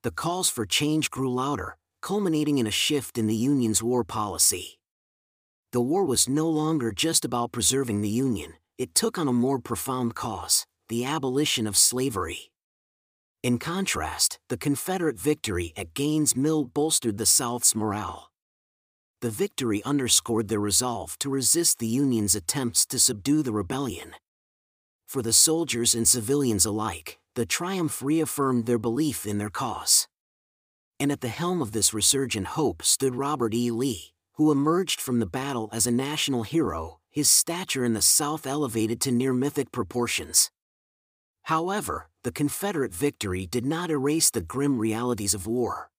The 0.03 0.11
calls 0.11 0.49
for 0.49 0.65
change 0.65 1.09
grew 1.09 1.33
louder, 1.33 1.77
culminating 2.01 2.57
in 2.57 2.67
a 2.67 2.71
shift 2.71 3.17
in 3.17 3.27
the 3.27 3.35
Union's 3.35 3.83
war 3.83 4.03
policy. 4.03 4.79
The 5.71 5.81
war 5.81 6.05
was 6.05 6.29
no 6.29 6.49
longer 6.49 6.91
just 6.91 7.25
about 7.25 7.51
preserving 7.51 8.01
the 8.01 8.09
Union, 8.09 8.53
it 8.77 8.95
took 8.95 9.17
on 9.17 9.27
a 9.27 9.33
more 9.33 9.59
profound 9.59 10.15
cause 10.15 10.65
the 10.87 11.05
abolition 11.05 11.67
of 11.67 11.77
slavery. 11.77 12.49
In 13.43 13.59
contrast, 13.59 14.39
the 14.49 14.57
Confederate 14.57 15.19
victory 15.19 15.71
at 15.77 15.93
Gaines' 15.93 16.35
Mill 16.35 16.65
bolstered 16.65 17.17
the 17.17 17.27
South's 17.27 17.75
morale. 17.75 18.31
The 19.21 19.29
victory 19.29 19.83
underscored 19.83 20.47
their 20.47 20.59
resolve 20.59 21.19
to 21.19 21.29
resist 21.29 21.77
the 21.77 21.87
Union's 21.87 22.35
attempts 22.35 22.85
to 22.87 22.97
subdue 22.97 23.43
the 23.43 23.51
rebellion. 23.51 24.15
For 25.09 25.21
the 25.21 25.33
soldiers 25.33 25.95
and 25.95 26.07
civilians 26.07 26.65
alike, 26.65 27.19
the 27.33 27.45
triumph 27.45 28.01
reaffirmed 28.01 28.65
their 28.67 28.77
belief 28.77 29.25
in 29.25 29.39
their 29.39 29.49
cause 29.49 30.07
and 30.99 31.11
at 31.11 31.21
the 31.21 31.29
helm 31.29 31.61
of 31.61 31.71
this 31.71 31.93
resurgent 31.93 32.47
hope 32.47 32.83
stood 32.83 33.15
Robert 33.15 33.53
E. 33.53 33.71
Lee, 33.71 34.13
who 34.33 34.51
emerged 34.51 34.99
from 34.99 35.19
the 35.19 35.25
battle 35.25 35.69
as 35.71 35.87
a 35.87 35.91
national 35.91 36.43
hero, 36.43 36.99
his 37.09 37.31
stature 37.31 37.85
in 37.85 37.93
the 37.93 38.01
South 38.01 38.45
elevated 38.45 38.99
to 39.01 39.11
near 39.11 39.33
mythic 39.33 39.71
proportions. 39.71 40.51
However, 41.43 42.09
the 42.23 42.33
Confederate 42.33 42.93
victory 42.93 43.47
did 43.47 43.65
not 43.65 43.89
erase 43.89 44.29
the 44.29 44.41
grim 44.41 44.77
realities 44.77 45.33
of 45.33 45.47
war. 45.47 45.89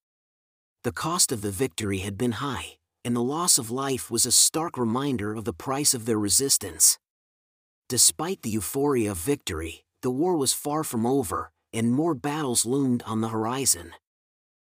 The 0.84 0.92
cost 0.92 1.32
of 1.32 1.40
the 1.40 1.50
victory 1.50 1.98
had 1.98 2.18
been 2.18 2.32
high, 2.32 2.76
and 3.04 3.16
the 3.16 3.22
loss 3.22 3.58
of 3.58 3.70
life 3.70 4.10
was 4.10 4.26
a 4.26 4.32
stark 4.32 4.76
reminder 4.76 5.34
of 5.34 5.44
the 5.44 5.54
price 5.54 5.94
of 5.94 6.04
their 6.04 6.18
resistance. 6.18 6.98
Despite 7.90 8.42
the 8.42 8.50
euphoria 8.50 9.10
of 9.10 9.16
victory, 9.16 9.84
the 10.02 10.12
war 10.12 10.36
was 10.36 10.52
far 10.52 10.84
from 10.84 11.04
over, 11.04 11.50
and 11.72 11.90
more 11.90 12.14
battles 12.14 12.64
loomed 12.64 13.02
on 13.04 13.20
the 13.20 13.30
horizon. 13.30 13.94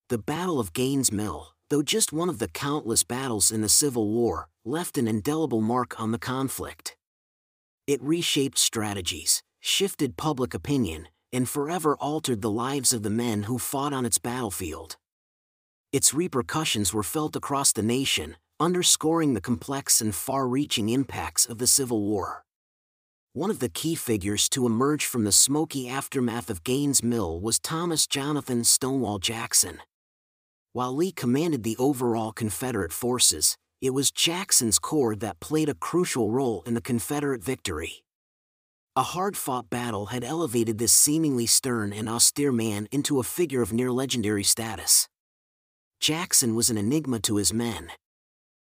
The 0.08 0.16
Battle 0.16 0.58
of 0.58 0.72
Gaines' 0.72 1.12
Mill, 1.12 1.48
though 1.68 1.82
just 1.82 2.10
one 2.14 2.30
of 2.30 2.38
the 2.38 2.48
countless 2.48 3.02
battles 3.02 3.50
in 3.50 3.60
the 3.60 3.68
Civil 3.68 4.08
War, 4.08 4.48
left 4.64 4.96
an 4.96 5.06
indelible 5.06 5.60
mark 5.60 6.00
on 6.00 6.12
the 6.12 6.18
conflict. 6.18 6.96
It 7.86 8.02
reshaped 8.02 8.56
strategies, 8.56 9.42
shifted 9.60 10.16
public 10.16 10.54
opinion, 10.54 11.08
and 11.34 11.46
forever 11.46 11.98
altered 11.98 12.40
the 12.40 12.50
lives 12.50 12.94
of 12.94 13.02
the 13.02 13.10
men 13.10 13.42
who 13.42 13.58
fought 13.58 13.92
on 13.92 14.06
its 14.06 14.16
battlefield. 14.16 14.96
Its 15.92 16.14
repercussions 16.14 16.94
were 16.94 17.02
felt 17.02 17.36
across 17.36 17.74
the 17.74 17.82
nation, 17.82 18.38
underscoring 18.58 19.34
the 19.34 19.42
complex 19.42 20.00
and 20.00 20.14
far 20.14 20.48
reaching 20.48 20.88
impacts 20.88 21.44
of 21.44 21.58
the 21.58 21.66
Civil 21.66 22.00
War. 22.00 22.46
One 23.34 23.48
of 23.48 23.60
the 23.60 23.70
key 23.70 23.94
figures 23.94 24.46
to 24.50 24.66
emerge 24.66 25.06
from 25.06 25.24
the 25.24 25.32
smoky 25.32 25.88
aftermath 25.88 26.50
of 26.50 26.64
Gaines' 26.64 27.02
Mill 27.02 27.40
was 27.40 27.58
Thomas 27.58 28.06
Jonathan 28.06 28.62
Stonewall 28.62 29.18
Jackson. 29.18 29.80
While 30.74 30.94
Lee 30.94 31.12
commanded 31.12 31.62
the 31.62 31.78
overall 31.78 32.32
Confederate 32.32 32.92
forces, 32.92 33.56
it 33.80 33.94
was 33.94 34.10
Jackson's 34.10 34.78
corps 34.78 35.16
that 35.16 35.40
played 35.40 35.70
a 35.70 35.74
crucial 35.74 36.30
role 36.30 36.62
in 36.66 36.74
the 36.74 36.82
Confederate 36.82 37.42
victory. 37.42 38.04
A 38.96 39.02
hard 39.02 39.34
fought 39.34 39.70
battle 39.70 40.06
had 40.06 40.24
elevated 40.24 40.76
this 40.76 40.92
seemingly 40.92 41.46
stern 41.46 41.90
and 41.94 42.10
austere 42.10 42.52
man 42.52 42.86
into 42.92 43.18
a 43.18 43.22
figure 43.22 43.62
of 43.62 43.72
near 43.72 43.90
legendary 43.90 44.44
status. 44.44 45.08
Jackson 46.00 46.54
was 46.54 46.68
an 46.68 46.76
enigma 46.76 47.18
to 47.20 47.36
his 47.36 47.50
men. 47.50 47.92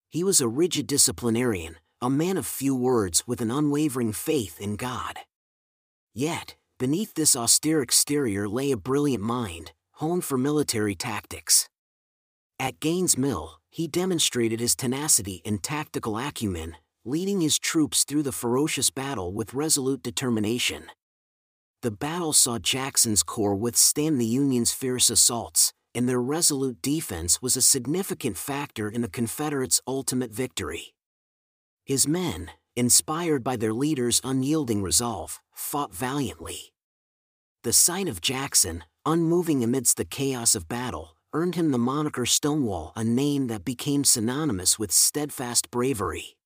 He 0.09 0.25
was 0.25 0.41
a 0.41 0.49
rigid 0.49 0.87
disciplinarian, 0.87 1.77
a 2.03 2.11
man 2.11 2.37
of 2.37 2.47
few 2.47 2.75
words 2.75 3.27
with 3.27 3.41
an 3.41 3.51
unwavering 3.51 4.13
faith 4.13 4.61
in 4.61 4.77
God. 4.77 5.19
Yet, 6.13 6.57
beneath 6.79 7.15
this 7.15 7.35
austere 7.35 7.81
exterior 7.81 8.49
lay 8.49 8.71
a 8.71 8.77
brilliant 8.77 9.23
mind, 9.23 9.73
honed 9.93 10.25
for 10.25 10.37
military 10.37 10.95
tactics. 10.95 11.69
At 12.59 12.81
Gaines' 12.81 13.17
Mill, 13.17 13.61
he 13.71 13.89
demonstrated 13.89 14.61
his 14.61 14.77
tenacity 14.77 15.41
and 15.45 15.63
tactical 15.63 16.19
acumen, 16.19 16.77
leading 17.05 17.41
his 17.41 17.59
troops 17.59 18.05
through 18.05 18.25
the 18.25 18.33
ferocious 18.33 18.91
battle 18.91 19.33
with 19.33 19.55
resolute 19.55 20.03
determination. 20.03 20.87
The 21.83 21.91
battle 21.91 22.33
saw 22.33 22.59
Jackson's 22.59 23.23
corps 23.23 23.55
withstand 23.55 24.21
the 24.21 24.27
Union's 24.27 24.73
fierce 24.73 25.09
assaults, 25.09 25.73
and 25.95 26.09
their 26.09 26.21
resolute 26.21 26.83
defense 26.83 27.41
was 27.41 27.57
a 27.57 27.63
significant 27.63 28.37
factor 28.37 28.89
in 28.89 29.03
the 29.03 29.09
Confederates' 29.09 29.81
ultimate 29.87 30.31
victory. 30.31 30.96
His 31.87 32.09
men, 32.09 32.51
inspired 32.75 33.45
by 33.45 33.55
their 33.55 33.73
leader's 33.73 34.21
unyielding 34.25 34.83
resolve, 34.83 35.41
fought 35.53 35.95
valiantly. 35.95 36.73
The 37.63 37.73
sight 37.73 38.09
of 38.09 38.21
Jackson, 38.21 38.83
unmoving 39.05 39.63
amidst 39.63 39.97
the 39.97 40.05
chaos 40.05 40.57
of 40.57 40.67
battle, 40.67 41.17
earned 41.33 41.55
him 41.55 41.71
the 41.71 41.79
moniker 41.79 42.27
Stonewall, 42.27 42.93
a 42.97 43.05
name 43.05 43.47
that 43.47 43.65
became 43.65 44.03
synonymous 44.03 44.81
with 44.81 44.91
steadfast 44.91 45.71
bravery. 45.71 46.37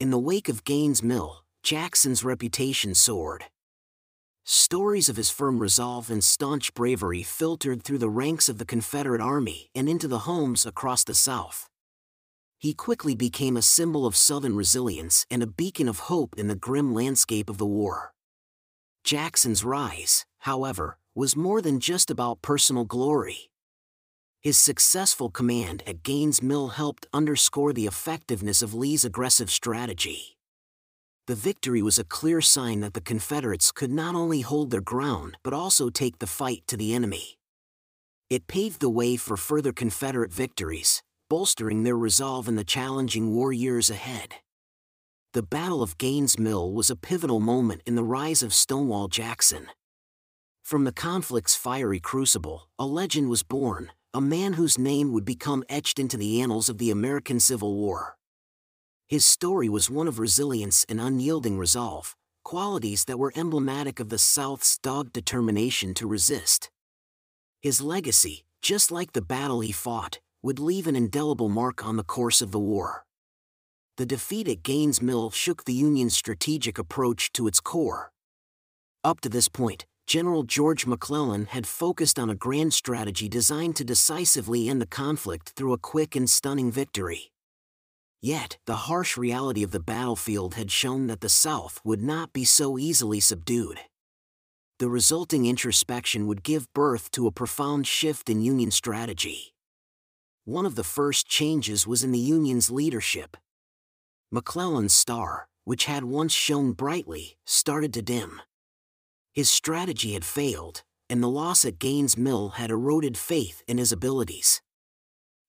In 0.00 0.10
the 0.10 0.18
wake 0.18 0.48
of 0.48 0.64
Gaines' 0.64 1.04
Mill, 1.04 1.44
Jackson's 1.62 2.24
reputation 2.24 2.96
soared. 2.96 3.44
Stories 4.42 5.08
of 5.08 5.14
his 5.14 5.30
firm 5.30 5.60
resolve 5.60 6.10
and 6.10 6.24
staunch 6.24 6.74
bravery 6.74 7.22
filtered 7.22 7.84
through 7.84 7.98
the 7.98 8.10
ranks 8.10 8.48
of 8.48 8.58
the 8.58 8.66
Confederate 8.66 9.20
Army 9.20 9.70
and 9.72 9.88
into 9.88 10.08
the 10.08 10.26
homes 10.26 10.66
across 10.66 11.04
the 11.04 11.14
South. 11.14 11.68
He 12.60 12.74
quickly 12.74 13.14
became 13.14 13.56
a 13.56 13.62
symbol 13.62 14.04
of 14.04 14.16
Southern 14.16 14.56
resilience 14.56 15.24
and 15.30 15.42
a 15.44 15.46
beacon 15.46 15.88
of 15.88 16.00
hope 16.10 16.34
in 16.36 16.48
the 16.48 16.56
grim 16.56 16.92
landscape 16.92 17.48
of 17.48 17.58
the 17.58 17.66
war. 17.66 18.12
Jackson's 19.04 19.62
rise, 19.62 20.26
however, 20.40 20.98
was 21.14 21.36
more 21.36 21.62
than 21.62 21.78
just 21.78 22.10
about 22.10 22.42
personal 22.42 22.84
glory. 22.84 23.50
His 24.40 24.58
successful 24.58 25.30
command 25.30 25.84
at 25.86 26.02
Gaines' 26.02 26.42
Mill 26.42 26.68
helped 26.68 27.06
underscore 27.12 27.72
the 27.72 27.86
effectiveness 27.86 28.60
of 28.60 28.74
Lee's 28.74 29.04
aggressive 29.04 29.50
strategy. 29.50 30.36
The 31.28 31.36
victory 31.36 31.82
was 31.82 31.98
a 31.98 32.04
clear 32.04 32.40
sign 32.40 32.80
that 32.80 32.94
the 32.94 33.00
Confederates 33.00 33.70
could 33.70 33.90
not 33.90 34.16
only 34.16 34.40
hold 34.40 34.70
their 34.70 34.80
ground 34.80 35.36
but 35.44 35.52
also 35.52 35.90
take 35.90 36.18
the 36.18 36.26
fight 36.26 36.64
to 36.66 36.76
the 36.76 36.92
enemy. 36.92 37.38
It 38.30 38.48
paved 38.48 38.80
the 38.80 38.90
way 38.90 39.16
for 39.16 39.36
further 39.36 39.72
Confederate 39.72 40.32
victories, 40.32 41.02
bolstering 41.28 41.82
their 41.82 41.96
resolve 41.96 42.48
in 42.48 42.56
the 42.56 42.64
challenging 42.64 43.34
war 43.34 43.52
years 43.52 43.90
ahead. 43.90 44.34
The 45.34 45.42
Battle 45.42 45.82
of 45.82 45.98
Gaines' 45.98 46.38
Mill 46.38 46.72
was 46.72 46.88
a 46.88 46.96
pivotal 46.96 47.38
moment 47.38 47.82
in 47.84 47.96
the 47.96 48.02
rise 48.02 48.42
of 48.42 48.54
Stonewall 48.54 49.08
Jackson. 49.08 49.66
From 50.62 50.84
the 50.84 50.92
conflict's 50.92 51.54
fiery 51.54 52.00
crucible, 52.00 52.68
a 52.78 52.86
legend 52.86 53.28
was 53.28 53.42
born, 53.42 53.92
a 54.14 54.20
man 54.20 54.54
whose 54.54 54.78
name 54.78 55.12
would 55.12 55.24
become 55.24 55.64
etched 55.68 55.98
into 55.98 56.16
the 56.16 56.40
annals 56.40 56.68
of 56.68 56.78
the 56.78 56.90
American 56.90 57.40
Civil 57.40 57.74
War. 57.74 58.16
His 59.06 59.26
story 59.26 59.68
was 59.68 59.90
one 59.90 60.08
of 60.08 60.18
resilience 60.18 60.86
and 60.88 61.00
unyielding 61.00 61.58
resolve, 61.58 62.16
qualities 62.42 63.04
that 63.04 63.18
were 63.18 63.32
emblematic 63.36 64.00
of 64.00 64.08
the 64.08 64.18
South's 64.18 64.78
dogged 64.78 65.12
determination 65.12 65.92
to 65.94 66.06
resist. 66.06 66.70
His 67.60 67.82
legacy, 67.82 68.44
just 68.62 68.90
like 68.90 69.12
the 69.12 69.22
battle 69.22 69.60
he 69.60 69.72
fought, 69.72 70.20
would 70.48 70.58
leave 70.58 70.86
an 70.86 70.96
indelible 70.96 71.50
mark 71.50 71.84
on 71.84 71.98
the 71.98 72.02
course 72.02 72.40
of 72.40 72.52
the 72.52 72.58
war. 72.58 73.04
The 73.98 74.06
defeat 74.06 74.48
at 74.48 74.62
Gaines' 74.62 75.02
Mill 75.02 75.30
shook 75.30 75.64
the 75.64 75.74
Union's 75.74 76.16
strategic 76.16 76.78
approach 76.78 77.30
to 77.34 77.46
its 77.46 77.60
core. 77.60 78.12
Up 79.04 79.20
to 79.20 79.28
this 79.28 79.50
point, 79.50 79.84
General 80.06 80.44
George 80.44 80.86
McClellan 80.86 81.48
had 81.50 81.66
focused 81.66 82.18
on 82.18 82.30
a 82.30 82.34
grand 82.34 82.72
strategy 82.72 83.28
designed 83.28 83.76
to 83.76 83.84
decisively 83.84 84.70
end 84.70 84.80
the 84.80 84.86
conflict 84.86 85.50
through 85.50 85.74
a 85.74 85.84
quick 85.92 86.16
and 86.16 86.30
stunning 86.30 86.72
victory. 86.72 87.30
Yet, 88.22 88.56
the 88.64 88.88
harsh 88.88 89.18
reality 89.18 89.62
of 89.62 89.70
the 89.70 89.80
battlefield 89.80 90.54
had 90.54 90.70
shown 90.70 91.08
that 91.08 91.20
the 91.20 91.28
South 91.28 91.78
would 91.84 92.00
not 92.00 92.32
be 92.32 92.46
so 92.46 92.78
easily 92.78 93.20
subdued. 93.20 93.80
The 94.78 94.88
resulting 94.88 95.44
introspection 95.44 96.26
would 96.26 96.42
give 96.42 96.72
birth 96.72 97.10
to 97.10 97.26
a 97.26 97.32
profound 97.32 97.86
shift 97.86 98.30
in 98.30 98.40
Union 98.40 98.70
strategy. 98.70 99.52
One 100.48 100.64
of 100.64 100.76
the 100.76 100.82
first 100.82 101.28
changes 101.28 101.86
was 101.86 102.02
in 102.02 102.10
the 102.10 102.18
Union's 102.18 102.70
leadership. 102.70 103.36
McClellan's 104.30 104.94
star, 104.94 105.46
which 105.64 105.84
had 105.84 106.04
once 106.04 106.32
shone 106.32 106.72
brightly, 106.72 107.36
started 107.44 107.92
to 107.92 108.00
dim. 108.00 108.40
His 109.34 109.50
strategy 109.50 110.14
had 110.14 110.24
failed, 110.24 110.84
and 111.10 111.22
the 111.22 111.28
loss 111.28 111.66
at 111.66 111.78
Gaines 111.78 112.16
Mill 112.16 112.48
had 112.56 112.70
eroded 112.70 113.18
faith 113.18 113.62
in 113.68 113.76
his 113.76 113.92
abilities. 113.92 114.62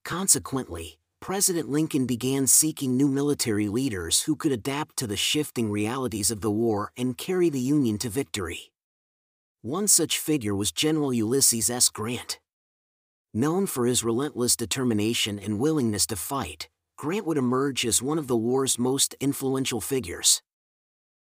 Consequently, 0.04 1.00
President 1.22 1.70
Lincoln 1.70 2.06
began 2.06 2.46
seeking 2.46 2.98
new 2.98 3.08
military 3.08 3.70
leaders 3.70 4.24
who 4.24 4.36
could 4.36 4.52
adapt 4.52 4.98
to 4.98 5.08
the 5.08 5.16
shifting 5.16 5.72
realities 5.72 6.30
of 6.30 6.42
the 6.42 6.52
war 6.52 6.92
and 6.98 7.18
carry 7.18 7.50
the 7.50 7.62
Union 7.62 7.98
to 8.00 8.10
victory. 8.10 8.74
One 9.62 9.88
such 9.88 10.20
figure 10.20 10.54
was 10.54 10.74
General 10.74 11.14
Ulysses 11.14 11.70
S. 11.70 11.88
Grant. 11.88 12.42
Known 13.34 13.68
for 13.68 13.86
his 13.86 14.04
relentless 14.04 14.56
determination 14.56 15.38
and 15.38 15.60
willingness 15.60 16.08
to 16.08 16.16
fight, 16.16 16.68
Grant 16.98 17.28
would 17.28 17.38
emerge 17.38 17.86
as 17.86 18.02
one 18.02 18.18
of 18.18 18.26
the 18.26 18.36
war's 18.36 18.80
most 18.80 19.16
influential 19.20 19.80
figures. 19.80 20.42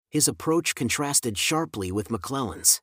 His 0.10 0.26
approach 0.30 0.74
contrasted 0.74 1.38
sharply 1.38 1.92
with 1.92 2.10
McClellan's. 2.10 2.82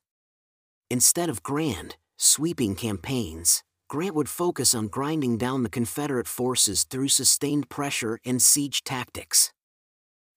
Instead 0.90 1.30
of 1.30 1.42
grand, 1.42 1.96
sweeping 2.18 2.74
campaigns, 2.74 3.62
Grant 3.88 4.14
would 4.14 4.28
focus 4.28 4.74
on 4.74 4.88
grinding 4.88 5.38
down 5.38 5.62
the 5.62 5.70
Confederate 5.70 6.28
forces 6.28 6.84
through 6.84 7.08
sustained 7.08 7.70
pressure 7.70 8.18
and 8.26 8.42
siege 8.42 8.84
tactics. 8.84 9.54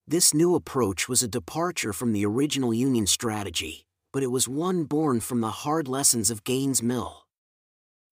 This 0.06 0.32
new 0.32 0.54
approach 0.54 1.10
was 1.10 1.22
a 1.22 1.28
departure 1.28 1.92
from 1.92 2.14
the 2.14 2.24
original 2.24 2.72
Union 2.72 3.06
strategy, 3.06 3.84
but 4.14 4.22
it 4.22 4.30
was 4.30 4.48
one 4.48 4.84
born 4.84 5.20
from 5.20 5.42
the 5.42 5.50
hard 5.50 5.88
lessons 5.88 6.30
of 6.30 6.42
Gaines 6.44 6.82
Mill. 6.82 7.27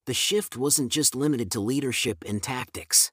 The 0.06 0.14
shift 0.14 0.56
wasn't 0.56 0.92
just 0.92 1.16
limited 1.16 1.50
to 1.50 1.60
leadership 1.60 2.24
and 2.26 2.40
tactics. 2.40 3.10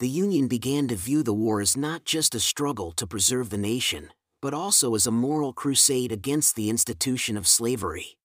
The 0.00 0.08
Union 0.08 0.48
began 0.48 0.86
to 0.88 0.96
view 0.96 1.22
the 1.22 1.32
war 1.32 1.62
as 1.62 1.78
not 1.78 2.04
just 2.04 2.34
a 2.34 2.40
struggle 2.40 2.92
to 2.92 3.06
preserve 3.06 3.48
the 3.48 3.56
nation, 3.56 4.10
but 4.42 4.52
also 4.52 4.94
as 4.94 5.06
a 5.06 5.10
moral 5.10 5.54
crusade 5.54 6.12
against 6.12 6.56
the 6.56 6.68
institution 6.68 7.38
of 7.38 7.48
slavery. 7.48 8.18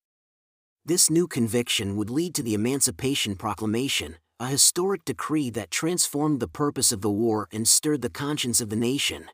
This 0.84 1.08
new 1.08 1.26
conviction 1.26 1.96
would 1.96 2.10
lead 2.10 2.34
to 2.34 2.42
the 2.42 2.52
Emancipation 2.52 3.34
Proclamation, 3.34 4.16
a 4.38 4.48
historic 4.48 5.06
decree 5.06 5.48
that 5.48 5.70
transformed 5.70 6.40
the 6.40 6.48
purpose 6.48 6.92
of 6.92 7.00
the 7.00 7.10
war 7.10 7.48
and 7.50 7.66
stirred 7.66 8.02
the 8.02 8.10
conscience 8.10 8.60
of 8.60 8.68
the 8.68 8.76
nation. 8.76 9.30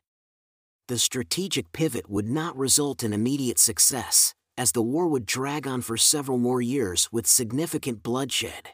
The 0.87 0.97
strategic 0.97 1.73
pivot 1.73 2.09
would 2.09 2.29
not 2.29 2.57
result 2.57 3.03
in 3.03 3.11
immediate 3.11 3.59
success, 3.59 4.33
as 4.57 4.71
the 4.71 4.81
war 4.81 5.07
would 5.07 5.25
drag 5.25 5.67
on 5.67 5.81
for 5.81 5.97
several 5.97 6.37
more 6.37 6.61
years 6.61 7.09
with 7.11 7.27
significant 7.27 8.01
bloodshed. 8.01 8.69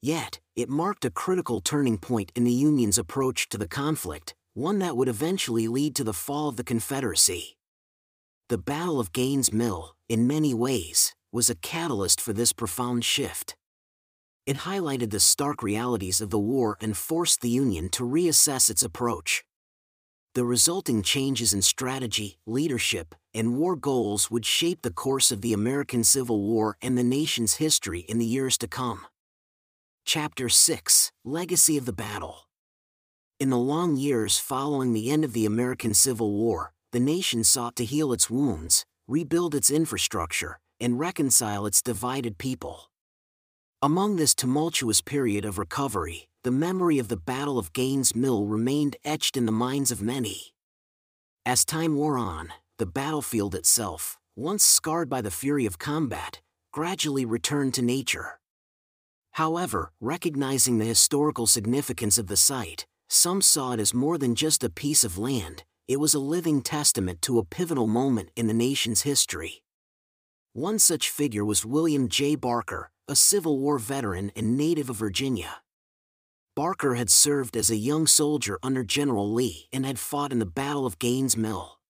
Yet, 0.00 0.40
it 0.54 0.68
marked 0.68 1.04
a 1.04 1.10
critical 1.10 1.60
turning 1.60 1.98
point 1.98 2.30
in 2.36 2.44
the 2.44 2.52
Union's 2.52 2.98
approach 2.98 3.48
to 3.48 3.58
the 3.58 3.66
conflict, 3.66 4.34
one 4.52 4.78
that 4.78 4.96
would 4.96 5.08
eventually 5.08 5.66
lead 5.66 5.96
to 5.96 6.04
the 6.04 6.12
fall 6.12 6.48
of 6.48 6.56
the 6.56 6.64
Confederacy. 6.64 7.56
The 8.48 8.58
Battle 8.58 9.00
of 9.00 9.12
Gaines 9.12 9.52
Mill, 9.52 9.96
in 10.08 10.26
many 10.26 10.52
ways, 10.52 11.14
was 11.32 11.50
a 11.50 11.54
catalyst 11.56 12.20
for 12.20 12.32
this 12.32 12.52
profound 12.52 13.04
shift. 13.04 13.56
It 14.46 14.58
highlighted 14.58 15.10
the 15.10 15.20
stark 15.20 15.62
realities 15.62 16.20
of 16.20 16.28
the 16.28 16.38
war 16.38 16.76
and 16.80 16.96
forced 16.96 17.40
the 17.40 17.48
Union 17.48 17.88
to 17.90 18.04
reassess 18.04 18.68
its 18.68 18.82
approach. 18.82 19.42
The 20.34 20.44
resulting 20.44 21.02
changes 21.02 21.54
in 21.54 21.62
strategy, 21.62 22.36
leadership, 22.46 23.14
and 23.34 23.58
war 23.58 23.74
goals 23.74 24.30
would 24.30 24.46
shape 24.46 24.82
the 24.82 24.92
course 24.92 25.32
of 25.32 25.40
the 25.40 25.52
American 25.52 26.04
Civil 26.04 26.40
War 26.40 26.76
and 26.80 26.96
the 26.96 27.02
nation's 27.02 27.54
history 27.54 28.00
in 28.00 28.18
the 28.18 28.24
years 28.24 28.56
to 28.58 28.68
come. 28.68 29.06
Chapter 30.06 30.48
6 30.48 31.10
Legacy 31.24 31.76
of 31.76 31.86
the 31.86 31.92
Battle 31.92 32.46
In 33.40 33.50
the 33.50 33.58
long 33.58 33.96
years 33.96 34.38
following 34.38 34.92
the 34.92 35.10
end 35.10 35.24
of 35.24 35.32
the 35.32 35.46
American 35.46 35.94
Civil 35.94 36.32
War, 36.32 36.72
the 36.92 37.00
nation 37.00 37.42
sought 37.42 37.74
to 37.76 37.84
heal 37.84 38.12
its 38.12 38.30
wounds, 38.30 38.86
rebuild 39.08 39.54
its 39.54 39.70
infrastructure, 39.70 40.60
and 40.78 41.00
reconcile 41.00 41.66
its 41.66 41.82
divided 41.82 42.38
people. 42.38 42.90
Among 43.82 44.16
this 44.16 44.34
tumultuous 44.34 45.00
period 45.00 45.44
of 45.44 45.58
recovery, 45.58 46.28
the 46.42 46.50
memory 46.50 46.98
of 46.98 47.08
the 47.08 47.16
Battle 47.16 47.58
of 47.58 47.72
Gaines 47.72 48.14
Mill 48.14 48.46
remained 48.46 48.96
etched 49.04 49.36
in 49.36 49.46
the 49.46 49.52
minds 49.52 49.90
of 49.90 50.00
many. 50.00 50.54
As 51.46 51.64
time 51.64 51.96
wore 51.96 52.16
on, 52.16 52.52
the 52.78 52.86
battlefield 52.86 53.54
itself, 53.54 54.18
once 54.36 54.64
scarred 54.64 55.08
by 55.08 55.20
the 55.20 55.30
fury 55.30 55.66
of 55.66 55.78
combat, 55.78 56.40
gradually 56.72 57.24
returned 57.24 57.74
to 57.74 57.82
nature. 57.82 58.40
However, 59.32 59.92
recognizing 60.00 60.78
the 60.78 60.84
historical 60.84 61.46
significance 61.46 62.18
of 62.18 62.26
the 62.26 62.36
site, 62.36 62.86
some 63.08 63.42
saw 63.42 63.72
it 63.72 63.80
as 63.80 63.94
more 63.94 64.18
than 64.18 64.34
just 64.34 64.64
a 64.64 64.70
piece 64.70 65.04
of 65.04 65.18
land, 65.18 65.64
it 65.86 66.00
was 66.00 66.14
a 66.14 66.18
living 66.18 66.62
testament 66.62 67.20
to 67.22 67.38
a 67.38 67.44
pivotal 67.44 67.86
moment 67.86 68.30
in 68.34 68.46
the 68.46 68.54
nation's 68.54 69.02
history. 69.02 69.62
One 70.52 70.78
such 70.78 71.10
figure 71.10 71.44
was 71.44 71.66
William 71.66 72.08
J. 72.08 72.36
Barker, 72.36 72.90
a 73.06 73.14
Civil 73.14 73.58
War 73.58 73.78
veteran 73.78 74.32
and 74.34 74.56
native 74.56 74.88
of 74.88 74.96
Virginia. 74.96 75.62
Barker 76.56 76.94
had 76.94 77.10
served 77.10 77.56
as 77.56 77.70
a 77.70 77.76
young 77.76 78.06
soldier 78.06 78.58
under 78.62 78.84
General 78.84 79.30
Lee 79.32 79.68
and 79.72 79.84
had 79.84 79.98
fought 79.98 80.32
in 80.32 80.38
the 80.38 80.46
Battle 80.46 80.86
of 80.86 81.00
Gaines 81.00 81.36
Mill. 81.36 81.80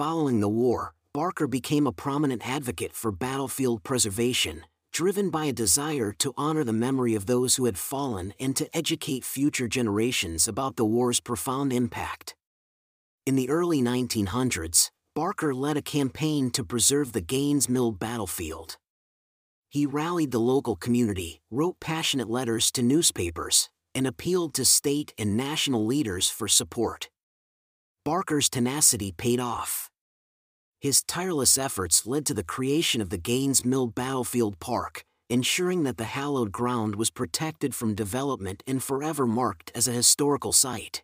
Following 0.00 0.40
the 0.40 0.48
war, 0.48 0.94
Barker 1.12 1.46
became 1.46 1.86
a 1.86 1.92
prominent 1.92 2.40
advocate 2.48 2.94
for 2.94 3.12
battlefield 3.12 3.82
preservation, 3.82 4.64
driven 4.94 5.28
by 5.28 5.44
a 5.44 5.52
desire 5.52 6.14
to 6.20 6.32
honor 6.38 6.64
the 6.64 6.72
memory 6.72 7.14
of 7.14 7.26
those 7.26 7.56
who 7.56 7.66
had 7.66 7.76
fallen 7.76 8.32
and 8.40 8.56
to 8.56 8.74
educate 8.74 9.26
future 9.26 9.68
generations 9.68 10.48
about 10.48 10.76
the 10.76 10.86
war's 10.86 11.20
profound 11.20 11.70
impact. 11.70 12.34
In 13.26 13.36
the 13.36 13.50
early 13.50 13.82
1900s, 13.82 14.90
Barker 15.14 15.52
led 15.54 15.76
a 15.76 15.82
campaign 15.82 16.50
to 16.52 16.64
preserve 16.64 17.12
the 17.12 17.20
Gaines 17.20 17.68
Mill 17.68 17.92
battlefield. 17.92 18.78
He 19.68 19.84
rallied 19.84 20.30
the 20.30 20.40
local 20.40 20.76
community, 20.76 21.42
wrote 21.50 21.78
passionate 21.78 22.30
letters 22.30 22.70
to 22.70 22.82
newspapers, 22.82 23.68
and 23.94 24.06
appealed 24.06 24.54
to 24.54 24.64
state 24.64 25.12
and 25.18 25.36
national 25.36 25.84
leaders 25.84 26.30
for 26.30 26.48
support. 26.48 27.10
Barker's 28.02 28.48
tenacity 28.48 29.12
paid 29.12 29.40
off. 29.40 29.89
His 30.80 31.02
tireless 31.02 31.58
efforts 31.58 32.06
led 32.06 32.24
to 32.24 32.32
the 32.32 32.42
creation 32.42 33.02
of 33.02 33.10
the 33.10 33.18
Gaines 33.18 33.66
Mill 33.66 33.86
Battlefield 33.86 34.58
Park, 34.60 35.04
ensuring 35.28 35.82
that 35.82 35.98
the 35.98 36.04
hallowed 36.04 36.52
ground 36.52 36.96
was 36.96 37.10
protected 37.10 37.74
from 37.74 37.94
development 37.94 38.62
and 38.66 38.82
forever 38.82 39.26
marked 39.26 39.70
as 39.74 39.86
a 39.86 39.92
historical 39.92 40.54
site. 40.54 41.02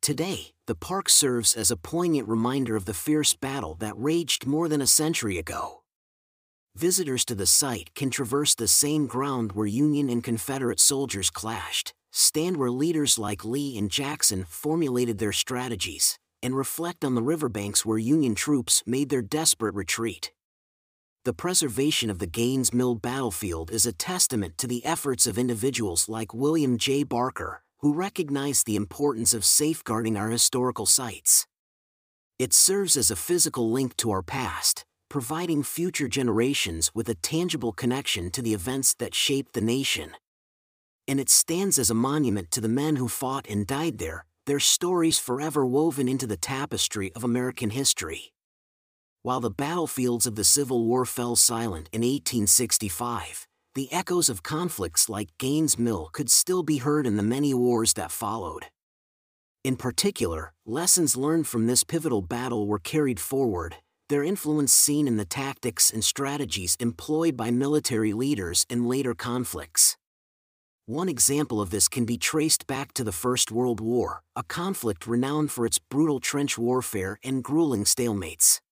Today, 0.00 0.52
the 0.66 0.74
park 0.74 1.10
serves 1.10 1.54
as 1.54 1.70
a 1.70 1.76
poignant 1.76 2.28
reminder 2.28 2.76
of 2.76 2.86
the 2.86 2.94
fierce 2.94 3.34
battle 3.34 3.74
that 3.74 3.92
raged 3.98 4.46
more 4.46 4.70
than 4.70 4.80
a 4.80 4.86
century 4.86 5.36
ago. 5.36 5.82
Visitors 6.74 7.26
to 7.26 7.34
the 7.34 7.44
site 7.44 7.94
can 7.94 8.08
traverse 8.08 8.54
the 8.54 8.68
same 8.68 9.06
ground 9.06 9.52
where 9.52 9.66
Union 9.66 10.08
and 10.08 10.24
Confederate 10.24 10.80
soldiers 10.80 11.28
clashed, 11.28 11.92
stand 12.10 12.56
where 12.56 12.70
leaders 12.70 13.18
like 13.18 13.44
Lee 13.44 13.76
and 13.76 13.90
Jackson 13.90 14.46
formulated 14.48 15.18
their 15.18 15.32
strategies, 15.32 16.18
and 16.42 16.56
reflect 16.56 17.04
on 17.04 17.14
the 17.14 17.22
riverbanks 17.22 17.84
where 17.84 17.98
Union 17.98 18.34
troops 18.34 18.82
made 18.86 19.08
their 19.08 19.22
desperate 19.22 19.74
retreat. 19.74 20.32
The 21.24 21.32
preservation 21.32 22.10
of 22.10 22.20
the 22.20 22.26
Gaines 22.26 22.72
Mill 22.72 22.94
battlefield 22.94 23.70
is 23.70 23.84
a 23.84 23.92
testament 23.92 24.56
to 24.58 24.66
the 24.66 24.84
efforts 24.86 25.26
of 25.26 25.36
individuals 25.36 26.08
like 26.08 26.32
William 26.32 26.78
J. 26.78 27.02
Barker, 27.02 27.62
who 27.80 27.92
recognized 27.92 28.66
the 28.66 28.76
importance 28.76 29.34
of 29.34 29.44
safeguarding 29.44 30.16
our 30.16 30.30
historical 30.30 30.86
sites. 30.86 31.46
It 32.38 32.52
serves 32.52 32.96
as 32.96 33.10
a 33.10 33.16
physical 33.16 33.70
link 33.70 33.96
to 33.98 34.10
our 34.10 34.22
past, 34.22 34.84
providing 35.08 35.62
future 35.62 36.08
generations 36.08 36.92
with 36.94 37.08
a 37.08 37.14
tangible 37.14 37.72
connection 37.72 38.30
to 38.30 38.42
the 38.42 38.54
events 38.54 38.94
that 38.94 39.14
shaped 39.14 39.54
the 39.54 39.60
nation. 39.60 40.12
And 41.06 41.18
it 41.18 41.28
stands 41.28 41.78
as 41.78 41.90
a 41.90 41.94
monument 41.94 42.50
to 42.52 42.60
the 42.60 42.68
men 42.68 42.96
who 42.96 43.08
fought 43.08 43.48
and 43.48 43.66
died 43.66 43.98
there, 43.98 44.24
their 44.48 44.58
stories 44.58 45.18
forever 45.18 45.66
woven 45.66 46.08
into 46.08 46.26
the 46.26 46.38
tapestry 46.38 47.12
of 47.14 47.22
American 47.22 47.68
history. 47.68 48.32
While 49.22 49.40
the 49.40 49.50
battlefields 49.50 50.26
of 50.26 50.36
the 50.36 50.42
Civil 50.42 50.86
War 50.86 51.04
fell 51.04 51.36
silent 51.36 51.90
in 51.92 52.00
1865, 52.00 53.46
the 53.74 53.92
echoes 53.92 54.30
of 54.30 54.42
conflicts 54.42 55.10
like 55.10 55.36
Gaines 55.38 55.78
Mill 55.78 56.08
could 56.14 56.30
still 56.30 56.62
be 56.62 56.78
heard 56.78 57.06
in 57.06 57.18
the 57.18 57.22
many 57.22 57.52
wars 57.52 57.92
that 57.92 58.10
followed. 58.10 58.68
In 59.64 59.76
particular, 59.76 60.54
lessons 60.64 61.14
learned 61.14 61.46
from 61.46 61.66
this 61.66 61.84
pivotal 61.84 62.22
battle 62.22 62.66
were 62.66 62.78
carried 62.78 63.20
forward, 63.20 63.76
their 64.08 64.24
influence 64.24 64.72
seen 64.72 65.06
in 65.06 65.18
the 65.18 65.26
tactics 65.26 65.90
and 65.90 66.02
strategies 66.02 66.74
employed 66.80 67.36
by 67.36 67.50
military 67.50 68.14
leaders 68.14 68.64
in 68.70 68.88
later 68.88 69.12
conflicts. 69.12 69.97
One 70.88 71.10
example 71.10 71.60
of 71.60 71.68
this 71.68 71.86
can 71.86 72.06
be 72.06 72.16
traced 72.16 72.66
back 72.66 72.94
to 72.94 73.04
the 73.04 73.12
First 73.12 73.52
World 73.52 73.78
War, 73.78 74.22
a 74.34 74.42
conflict 74.42 75.06
renowned 75.06 75.50
for 75.50 75.66
its 75.66 75.78
brutal 75.78 76.18
trench 76.18 76.56
warfare 76.56 77.18
and 77.22 77.44
grueling 77.44 77.84
stalemates. 77.84 78.62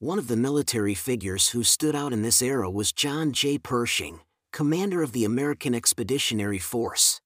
One 0.00 0.18
of 0.18 0.26
the 0.26 0.36
military 0.36 0.94
figures 0.94 1.50
who 1.50 1.62
stood 1.62 1.94
out 1.94 2.12
in 2.12 2.22
this 2.22 2.42
era 2.42 2.68
was 2.68 2.90
John 2.90 3.30
J. 3.30 3.56
Pershing, 3.56 4.18
commander 4.52 5.00
of 5.00 5.12
the 5.12 5.24
American 5.24 5.76
Expeditionary 5.76 6.58
Force. 6.58 7.20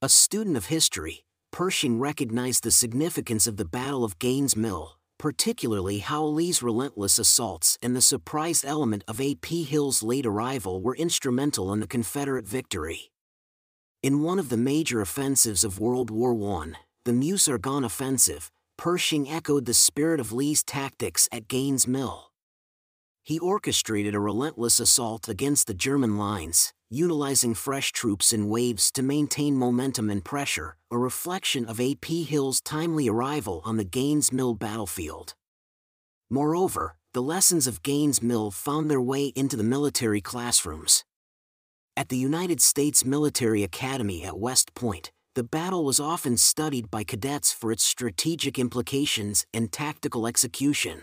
A 0.00 0.08
student 0.08 0.56
of 0.56 0.68
history, 0.68 1.26
Pershing 1.52 1.98
recognized 1.98 2.64
the 2.64 2.70
significance 2.70 3.46
of 3.46 3.58
the 3.58 3.66
Battle 3.66 4.04
of 4.04 4.18
Gaines 4.18 4.56
Mill, 4.56 4.96
particularly 5.18 5.98
how 5.98 6.24
Lee's 6.24 6.62
relentless 6.62 7.18
assaults 7.18 7.76
and 7.82 7.94
the 7.94 8.00
surprise 8.00 8.64
element 8.64 9.04
of 9.06 9.20
A.P. 9.20 9.64
Hill's 9.64 10.02
late 10.02 10.24
arrival 10.24 10.80
were 10.80 10.96
instrumental 10.96 11.74
in 11.74 11.80
the 11.80 11.86
Confederate 11.86 12.48
victory. 12.48 13.10
In 14.00 14.22
one 14.22 14.38
of 14.38 14.48
the 14.48 14.56
major 14.56 15.00
offensives 15.00 15.64
of 15.64 15.80
World 15.80 16.08
War 16.08 16.32
I, 16.62 16.74
the 17.04 17.12
Meuse-Argonne 17.12 17.82
Offensive, 17.82 18.48
Pershing 18.76 19.28
echoed 19.28 19.64
the 19.64 19.74
spirit 19.74 20.20
of 20.20 20.32
Lee's 20.32 20.62
tactics 20.62 21.28
at 21.32 21.48
Gaines 21.48 21.88
Mill. 21.88 22.30
He 23.24 23.40
orchestrated 23.40 24.14
a 24.14 24.20
relentless 24.20 24.78
assault 24.78 25.28
against 25.28 25.66
the 25.66 25.74
German 25.74 26.16
lines, 26.16 26.72
utilizing 26.88 27.54
fresh 27.54 27.90
troops 27.90 28.32
in 28.32 28.48
waves 28.48 28.92
to 28.92 29.02
maintain 29.02 29.56
momentum 29.56 30.10
and 30.10 30.24
pressure, 30.24 30.76
a 30.92 30.96
reflection 30.96 31.64
of 31.64 31.80
A.P. 31.80 32.22
Hill's 32.22 32.60
timely 32.60 33.08
arrival 33.08 33.62
on 33.64 33.78
the 33.78 33.84
Gaines 33.84 34.32
Mill 34.32 34.54
battlefield. 34.54 35.34
Moreover, 36.30 36.94
the 37.14 37.22
lessons 37.22 37.66
of 37.66 37.82
Gaines 37.82 38.22
Mill 38.22 38.52
found 38.52 38.88
their 38.88 39.00
way 39.00 39.32
into 39.34 39.56
the 39.56 39.64
military 39.64 40.20
classrooms. 40.20 41.04
At 41.98 42.10
the 42.10 42.16
United 42.16 42.60
States 42.60 43.04
Military 43.04 43.64
Academy 43.64 44.22
at 44.22 44.38
West 44.38 44.72
Point, 44.76 45.10
the 45.34 45.42
battle 45.42 45.84
was 45.84 45.98
often 45.98 46.36
studied 46.36 46.92
by 46.92 47.02
cadets 47.02 47.52
for 47.52 47.72
its 47.72 47.82
strategic 47.82 48.56
implications 48.56 49.44
and 49.52 49.72
tactical 49.72 50.24
execution. 50.28 51.02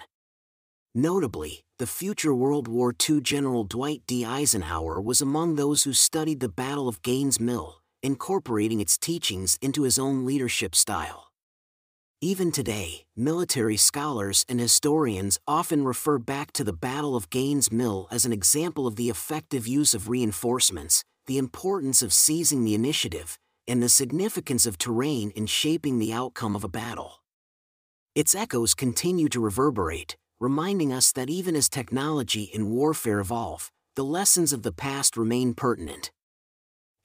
Notably, 0.93 1.66
the 1.80 1.86
future 1.86 2.34
World 2.34 2.70
War 2.70 2.96
II 3.10 3.20
General 3.20 3.66
Dwight 3.66 4.04
D. 4.08 4.24
Eisenhower 4.24 5.02
was 5.02 5.20
among 5.20 5.56
those 5.56 5.84
who 5.84 5.91
studied 5.91 6.39
the 6.39 6.48
Battle 6.48 6.88
of 6.88 7.02
Gaines 7.02 7.41
Mill, 7.41 7.82
incorporating 8.02 8.80
its 8.80 8.98
teachings 8.98 9.58
into 9.62 9.84
his 9.84 10.00
own 10.00 10.26
leadership 10.26 10.74
style. 10.74 11.34
Even 12.26 12.51
today, 12.51 13.05
military 13.15 13.78
scholars 13.78 14.45
and 14.49 14.59
historians 14.59 15.38
often 15.47 15.86
refer 15.86 16.17
back 16.17 16.51
to 16.53 16.63
the 16.63 16.73
Battle 16.73 17.15
of 17.15 17.30
Gaines 17.30 17.71
Mill 17.71 18.07
as 18.09 18.26
an 18.26 18.34
example 18.34 18.88
of 18.88 18.95
the 18.95 19.11
effective 19.11 19.67
use 19.67 19.93
of 19.93 20.09
reinforcements, 20.09 21.03
the 21.28 21.38
importance 21.38 22.01
of 22.01 22.11
seizing 22.11 22.63
the 22.63 22.73
initiative, 22.73 23.38
and 23.67 23.80
the 23.80 23.89
significance 23.89 24.65
of 24.65 24.80
terrain 24.80 25.30
in 25.36 25.45
shaping 25.45 25.99
the 25.99 26.11
outcome 26.11 26.55
of 26.55 26.63
a 26.63 26.67
battle. 26.67 27.21
Its 28.15 28.34
echoes 28.34 28.73
continue 28.73 29.30
to 29.30 29.39
reverberate, 29.39 30.17
reminding 30.39 30.91
us 30.91 31.11
that 31.11 31.30
even 31.30 31.55
as 31.55 31.69
technology 31.69 32.49
and 32.55 32.71
warfare 32.71 33.19
evolve, 33.19 33.71
the 33.95 34.03
lessons 34.03 34.51
of 34.51 34.63
the 34.63 34.71
past 34.71 35.15
remain 35.15 35.53
pertinent. 35.53 36.09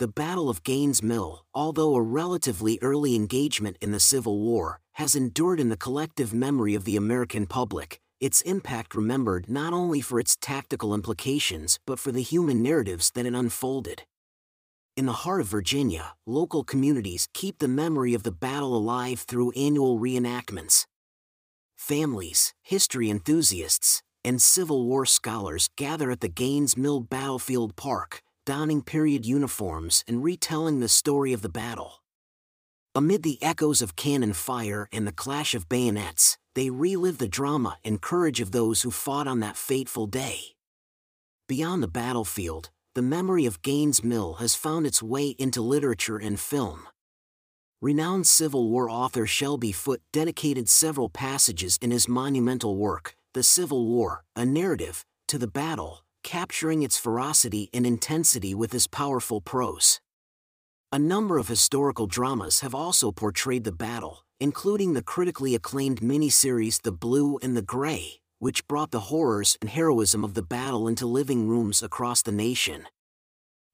The 0.01 0.09
Battle 0.09 0.48
of 0.48 0.62
Gaines 0.62 1.03
Mill, 1.03 1.44
although 1.53 1.94
a 1.94 2.01
relatively 2.01 2.78
early 2.80 3.14
engagement 3.14 3.76
in 3.82 3.92
the 3.92 4.01
Civil 4.01 4.38
War, 4.38 4.80
has 4.92 5.14
endured 5.14 5.61
in 5.61 5.68
the 5.68 5.76
collective 5.76 6.32
memory 6.32 6.74
of 6.74 6.86
the 6.86 6.96
American 6.96 7.46
public, 7.46 8.01
its 8.18 8.40
impact 8.40 8.94
remembered 8.94 9.51
not 9.51 9.74
only 9.74 10.01
for 10.01 10.18
its 10.18 10.36
tactical 10.36 10.94
implications 10.94 11.78
but 11.84 11.98
for 11.98 12.12
the 12.12 12.22
human 12.22 12.62
narratives 12.62 13.11
that 13.11 13.26
it 13.26 13.34
unfolded. 13.34 14.05
In 14.96 15.05
the 15.05 15.12
heart 15.12 15.42
of 15.42 15.48
Virginia, 15.48 16.14
local 16.26 16.64
communities 16.64 17.28
keep 17.34 17.59
the 17.59 17.68
memory 17.68 18.14
of 18.14 18.22
the 18.22 18.32
battle 18.32 18.74
alive 18.74 19.20
through 19.28 19.51
annual 19.51 19.98
reenactments. 20.01 20.86
Families, 21.76 22.55
history 22.62 23.11
enthusiasts, 23.11 24.01
and 24.24 24.40
Civil 24.40 24.86
War 24.86 25.05
scholars 25.05 25.68
gather 25.76 26.11
at 26.11 26.20
the 26.20 26.28
Gaines 26.28 26.74
Mill 26.74 27.01
Battlefield 27.01 27.76
Park, 27.76 28.22
donning 28.51 28.82
period 28.82 29.24
uniforms 29.24 30.03
and 30.09 30.24
retelling 30.24 30.80
the 30.80 30.88
story 30.88 31.32
of 31.32 31.40
the 31.40 31.48
battle. 31.48 32.03
Amid 32.96 33.22
the 33.22 33.40
echoes 33.40 33.80
of 33.80 33.94
cannon 33.94 34.32
fire 34.32 34.88
and 34.92 35.07
the 35.07 35.12
clash 35.12 35.55
of 35.55 35.68
bayonets, 35.68 36.36
they 36.57 36.68
relive 36.68 37.18
the 37.18 37.28
drama 37.28 37.78
and 37.84 38.01
courage 38.01 38.40
of 38.40 38.51
those 38.51 38.82
who 38.82 38.90
fought 38.90 39.28
on 39.28 39.38
that 39.38 39.57
fateful 39.57 40.09
day. 40.09 40.57
Beyond 41.46 41.80
the 41.80 41.86
battlefield, 42.03 42.70
the 42.96 43.03
memory 43.03 43.46
of 43.46 43.62
Gaines 43.62 44.03
Mill 44.03 44.32
has 44.40 44.57
found 44.57 44.84
its 44.84 45.01
way 45.01 45.28
into 45.38 45.62
literature 45.62 46.18
and 46.18 46.40
film. 46.40 46.88
Renowned 47.80 48.26
Civil 48.26 48.68
War 48.68 48.90
author 48.90 49.28
Shelby 49.28 49.70
Foote 49.70 50.03
dedicated 50.12 50.68
several 50.68 51.09
passages 51.09 51.78
in 51.80 51.92
his 51.92 52.09
monumental 52.09 52.76
work, 52.76 53.14
The 53.32 53.44
Civil 53.44 53.86
War, 53.86 54.24
a 54.34 54.44
narrative, 54.44 55.05
to 55.28 55.38
the 55.38 55.46
battle, 55.46 56.01
capturing 56.22 56.82
its 56.82 56.98
ferocity 56.98 57.70
and 57.72 57.86
intensity 57.86 58.54
with 58.54 58.72
his 58.72 58.86
powerful 58.86 59.40
prose. 59.40 60.00
A 60.92 60.98
number 60.98 61.38
of 61.38 61.48
historical 61.48 62.06
dramas 62.06 62.60
have 62.60 62.74
also 62.74 63.12
portrayed 63.12 63.64
the 63.64 63.72
battle, 63.72 64.24
including 64.40 64.94
the 64.94 65.02
critically 65.02 65.54
acclaimed 65.54 66.00
miniseries 66.00 66.82
The 66.82 66.92
Blue 66.92 67.38
and 67.42 67.56
the 67.56 67.62
Gray, 67.62 68.20
which 68.40 68.66
brought 68.66 68.90
the 68.90 69.06
horrors 69.10 69.56
and 69.60 69.70
heroism 69.70 70.24
of 70.24 70.34
the 70.34 70.42
battle 70.42 70.88
into 70.88 71.06
living 71.06 71.46
rooms 71.46 71.82
across 71.82 72.22
the 72.22 72.32
nation. 72.32 72.86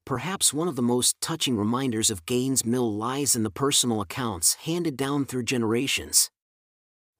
Perhaps 0.05 0.53
one 0.53 0.67
of 0.67 0.75
the 0.75 0.81
most 0.81 1.19
touching 1.19 1.57
reminders 1.57 2.09
of 2.09 2.25
Gaines 2.25 2.63
Mill 2.63 2.93
lies 2.93 3.35
in 3.35 3.43
the 3.43 3.49
personal 3.49 3.99
accounts 3.99 4.53
handed 4.53 4.95
down 4.95 5.25
through 5.25 5.43
generations. 5.43 6.29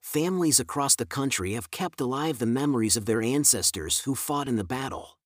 Families 0.02 0.60
across 0.60 0.96
the 0.96 1.06
country 1.06 1.54
have 1.54 1.70
kept 1.70 2.00
alive 2.00 2.40
the 2.40 2.46
memories 2.46 2.96
of 2.96 3.06
their 3.06 3.22
ancestors 3.22 4.00
who 4.02 4.16
fought 4.16 4.48
in 4.48 4.56
the 4.56 4.64
battle. 4.64 5.17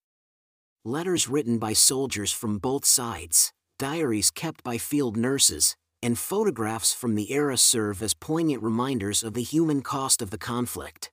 Letters 0.85 1.29
written 1.29 1.59
by 1.59 1.73
soldiers 1.73 2.31
from 2.31 2.57
both 2.57 2.85
sides, 2.85 3.53
diaries 3.77 4.31
kept 4.31 4.63
by 4.63 4.79
field 4.79 5.15
nurses, 5.15 5.75
and 6.01 6.17
photographs 6.17 6.91
from 6.91 7.13
the 7.13 7.31
era 7.31 7.55
serve 7.55 8.01
as 8.01 8.15
poignant 8.15 8.63
reminders 8.63 9.21
of 9.21 9.35
the 9.35 9.43
human 9.43 9.83
cost 9.83 10.23
of 10.23 10.31
the 10.31 10.39
conflict. 10.39 11.11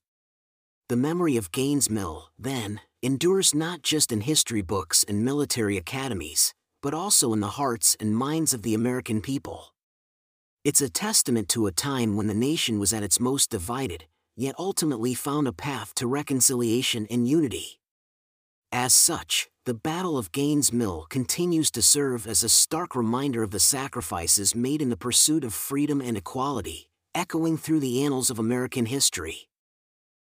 The 0.88 0.96
memory 0.96 1.36
of 1.36 1.52
Gaines 1.52 1.90
Mill, 1.90 2.30
then, 2.38 2.80
endures 3.02 3.54
not 3.54 3.82
just 3.82 4.10
in 4.10 4.22
history 4.22 4.62
books 4.62 5.04
and 5.06 5.22
military 5.22 5.76
academies, 5.76 6.54
but 6.80 6.94
also 6.94 7.34
in 7.34 7.40
the 7.40 7.58
hearts 7.60 7.94
and 8.00 8.16
minds 8.16 8.54
of 8.54 8.62
the 8.62 8.72
American 8.72 9.20
people. 9.20 9.74
It's 10.64 10.80
a 10.80 10.88
testament 10.88 11.50
to 11.50 11.66
a 11.66 11.72
time 11.72 12.16
when 12.16 12.26
the 12.26 12.32
nation 12.32 12.78
was 12.78 12.94
at 12.94 13.02
its 13.02 13.20
most 13.20 13.50
divided, 13.50 14.06
yet 14.34 14.54
ultimately 14.58 15.12
found 15.12 15.46
a 15.46 15.52
path 15.52 15.94
to 15.96 16.06
reconciliation 16.06 17.06
and 17.10 17.28
unity. 17.28 17.78
As 18.72 18.92
such, 18.92 19.48
the 19.68 19.74
Battle 19.74 20.16
of 20.16 20.32
Gaines 20.32 20.72
Mill 20.72 21.04
continues 21.10 21.70
to 21.72 21.82
serve 21.82 22.26
as 22.26 22.42
a 22.42 22.48
stark 22.48 22.96
reminder 22.96 23.42
of 23.42 23.50
the 23.50 23.60
sacrifices 23.60 24.54
made 24.54 24.80
in 24.80 24.88
the 24.88 24.96
pursuit 24.96 25.44
of 25.44 25.52
freedom 25.52 26.00
and 26.00 26.16
equality, 26.16 26.88
echoing 27.14 27.58
through 27.58 27.80
the 27.80 28.02
annals 28.02 28.30
of 28.30 28.38
American 28.38 28.86
history. 28.86 29.47